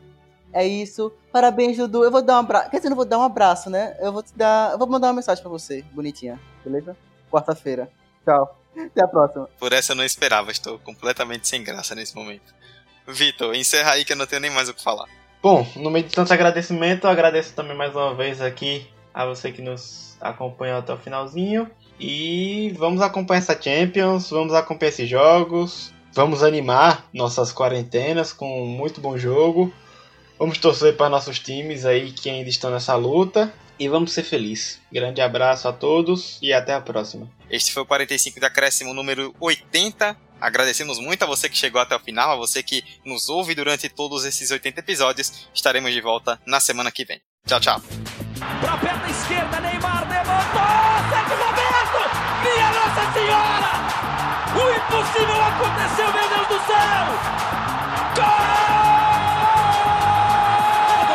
é 0.53 0.65
isso. 0.65 1.13
Parabéns, 1.33 1.77
Dudu. 1.77 2.05
Eu 2.05 2.11
vou 2.11 2.23
dar 2.23 2.37
um 2.37 2.41
abraço. 2.41 2.71
Quer 2.71 2.77
dizer, 2.77 2.89
não 2.91 2.97
vou 2.97 3.05
dar 3.05 3.19
um 3.19 3.23
abraço, 3.23 3.71
né? 3.71 3.97
Eu 3.99 4.13
vou 4.13 4.23
te 4.23 4.33
dar. 4.37 4.73
Eu 4.73 4.79
vou 4.79 4.87
mandar 4.87 5.09
uma 5.09 5.15
mensagem 5.15 5.43
pra 5.43 5.51
você, 5.51 5.83
bonitinha. 5.93 6.39
Beleza? 6.65 6.97
Quarta-feira. 7.31 7.91
Tchau. 8.25 8.59
Até 8.77 9.05
a 9.05 9.09
próxima. 9.09 9.49
Por 9.59 9.73
essa 9.73 9.93
eu 9.93 9.97
não 9.97 10.05
esperava, 10.05 10.51
estou 10.51 10.79
completamente 10.79 11.49
sem 11.49 11.63
graça 11.63 11.95
nesse 11.95 12.15
momento. 12.15 12.55
Vitor, 13.07 13.55
encerra 13.55 13.93
aí 13.93 14.05
que 14.05 14.13
eu 14.13 14.17
não 14.17 14.27
tenho 14.27 14.41
nem 14.41 14.51
mais 14.51 14.69
o 14.69 14.75
que 14.75 14.83
falar. 14.83 15.09
Bom, 15.43 15.67
no 15.77 15.91
meio 15.91 16.07
de 16.07 16.15
tanto 16.15 16.33
agradecimento, 16.33 17.05
eu 17.05 17.11
agradeço 17.11 17.53
também 17.53 17.77
mais 17.77 17.95
uma 17.95 18.15
vez 18.15 18.41
aqui 18.41 18.89
a 19.13 19.25
você 19.27 19.53
que 19.53 19.63
nos 19.63 20.17
acompanhou 20.21 20.79
até 20.79 20.93
o 20.93 20.99
finalzinho. 20.99 21.71
E 21.99 22.75
vamos 22.77 23.01
acompanhar 23.01 23.41
essa 23.41 23.61
Champions, 23.61 24.31
vamos 24.31 24.55
acompanhar 24.55 24.91
esses 24.91 25.09
jogos, 25.09 25.93
vamos 26.13 26.43
animar 26.43 27.07
nossas 27.13 27.53
quarentenas 27.53 28.33
com 28.33 28.67
muito 28.67 29.01
bom 29.01 29.17
jogo. 29.17 29.73
Vamos 30.39 30.59
torcer 30.59 30.97
para 30.97 31.09
nossos 31.09 31.39
times 31.39 31.85
aí 31.85 32.11
que 32.11 32.29
ainda 32.29 32.49
estão 32.49 32.71
nessa 32.71 32.97
luta 32.97 33.53
e 33.79 33.89
vamos 33.89 34.13
ser 34.13 34.25
felizes. 34.25 34.81
Grande 34.91 35.21
abraço 35.21 35.69
a 35.69 35.73
todos 35.73 36.39
e 36.43 36.53
até 36.53 36.75
a 36.75 36.81
próxima. 36.81 37.31
Este 37.49 37.73
foi 37.73 37.83
o 37.83 37.87
45 37.87 38.41
de 38.41 38.47
acréscimo 38.47 38.93
número 38.93 39.35
80. 39.39 40.17
Agradecemos 40.41 40.99
muito 40.99 41.23
a 41.23 41.27
você 41.27 41.49
que 41.49 41.57
chegou 41.57 41.81
até 41.81 41.95
o 41.95 42.01
final, 42.01 42.33
a 42.33 42.37
você 42.37 42.63
que 42.63 42.83
nos 43.05 43.29
ouve 43.29 43.55
durante 43.55 43.89
todos 43.89 44.25
esses 44.25 44.51
80 44.51 44.81
episódios. 44.81 45.49
Estaremos 45.55 45.93
de 45.93 46.01
volta 46.01 46.41
na 46.45 46.59
semana 46.59 46.91
que 46.91 47.05
vem. 47.05 47.21
Tchau, 47.47 47.61
tchau. 47.61 48.22
Pra 48.61 48.77
perna 48.77 49.09
esquerda, 49.09 49.61
Neymar 49.61 50.07
levantou! 50.09 50.63
Sérgio 51.11 51.37
Roberto! 51.45 52.01
Minha 52.43 52.69
Nossa 52.71 53.05
Senhora! 53.13 53.73
O 54.55 54.63
impossível 54.71 55.41
aconteceu, 55.45 56.13
meu 56.13 56.29
Deus 56.29 56.47
do 56.49 56.59
céu! 56.67 57.05
Gol! 58.17 58.63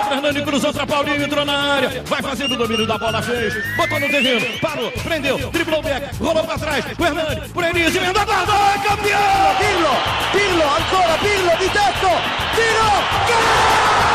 Fernando 0.09 0.43
cruzou 0.43 0.73
para 0.73 0.87
Paulinho, 0.87 1.23
entrou 1.23 1.45
na 1.45 1.75
área, 1.75 2.03
vai 2.05 2.21
fazendo 2.21 2.53
o 2.53 2.57
domínio 2.57 2.87
da 2.87 2.97
bola, 2.97 3.21
fez, 3.21 3.53
botou 3.75 3.99
no 3.99 4.09
terreno, 4.09 4.59
parou, 4.59 4.91
prendeu, 4.91 5.37
driblou 5.51 5.79
o 5.79 5.83
back, 5.83 6.15
rolou 6.17 6.43
para 6.43 6.57
trás, 6.57 6.85
o 6.97 7.05
Hernani, 7.05 7.49
por 7.49 7.63
Enis, 7.63 7.95
emendou, 7.95 8.25
guardou, 8.25 8.55
é 8.55 8.77
campeão! 8.87 9.55
Pirlo, 9.57 9.95
Pirlo, 10.31 10.63
ancora, 10.63 11.17
Pirlo, 11.19 11.57
de 11.57 11.69
teto, 11.69 12.09
tiro, 12.55 12.89
gol! 13.27 14.06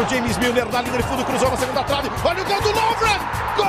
O 0.00 0.08
James 0.08 0.36
Milner 0.38 0.66
na 0.70 0.82
linha 0.82 0.98
de 0.98 1.02
fundo, 1.04 1.24
cruzou 1.24 1.50
na 1.50 1.56
segunda 1.56 1.82
trave. 1.84 2.10
Olha 2.24 2.42
o 2.42 2.44
gol 2.44 2.60
do 2.60 2.68
Lovren! 2.68 3.18
Gol! 3.56 3.66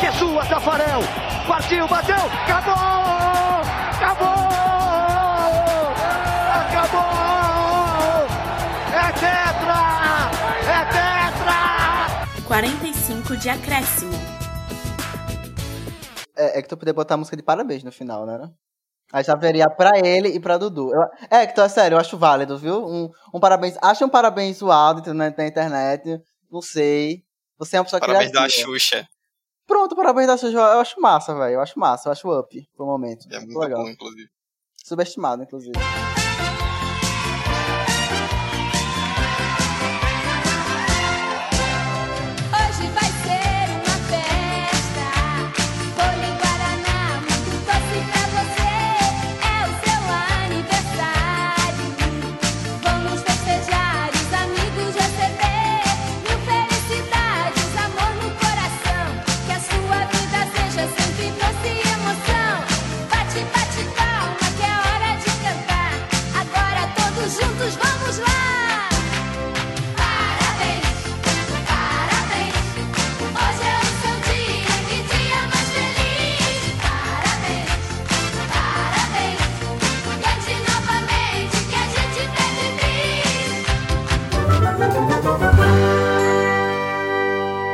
Que 0.00 0.06
é 0.06 0.12
sua, 0.12 0.44
Tafarel! 0.44 1.00
Partiu, 1.46 1.88
bateu, 1.88 2.16
acabou! 2.16 2.74
Acabou! 3.96 4.36
Acabou! 6.60 8.26
É 8.92 9.12
tetra! 9.12 9.80
É 10.68 10.84
tetra! 10.92 12.44
45 12.46 13.36
de 13.36 13.48
acréscimo. 13.48 14.12
É, 16.36 16.58
é 16.58 16.62
que 16.62 16.68
tu 16.68 16.76
poder 16.76 16.92
botar 16.92 17.14
a 17.14 17.16
música 17.16 17.36
de 17.36 17.42
parabéns 17.42 17.82
no 17.82 17.90
final, 17.90 18.26
né? 18.26 18.50
Aí 19.12 19.22
já 19.22 19.34
veria 19.34 19.70
pra 19.70 19.98
ele 19.98 20.28
e 20.30 20.40
pra 20.40 20.58
Dudu. 20.58 20.90
Eu, 20.92 21.02
é, 21.30 21.46
que 21.46 21.52
então, 21.52 21.64
é 21.64 21.68
sério, 21.68 21.94
eu 21.94 22.00
acho 22.00 22.18
válido, 22.18 22.58
viu? 22.58 22.84
Um, 22.84 23.10
um 23.32 23.40
parabéns. 23.40 23.76
Acha 23.80 24.04
um 24.04 24.08
parabéns 24.08 24.58
zoado 24.58 25.14
na, 25.14 25.30
na 25.30 25.46
internet. 25.46 26.20
Não 26.50 26.60
sei. 26.60 27.24
Você 27.58 27.76
é 27.76 27.80
uma 27.80 27.84
pessoa 27.84 28.00
parabéns 28.00 28.30
criativa. 28.30 28.40
Parabéns 28.40 28.56
da 28.56 28.72
Xuxa. 28.72 29.08
Pronto, 29.66 29.96
parabéns 29.96 30.26
da 30.26 30.36
Xuxa. 30.36 30.56
Eu 30.56 30.80
acho 30.80 31.00
massa, 31.00 31.34
velho. 31.34 31.54
Eu 31.54 31.60
acho 31.60 31.78
massa. 31.78 32.08
Eu 32.08 32.12
acho 32.12 32.40
up 32.40 32.68
pro 32.76 32.86
momento. 32.86 33.26
É 33.32 33.38
muito 33.38 33.58
legal. 33.58 33.82
bom, 33.82 33.88
inclusive. 33.88 34.28
Subestimado, 34.84 35.42
inclusive. 35.42 35.72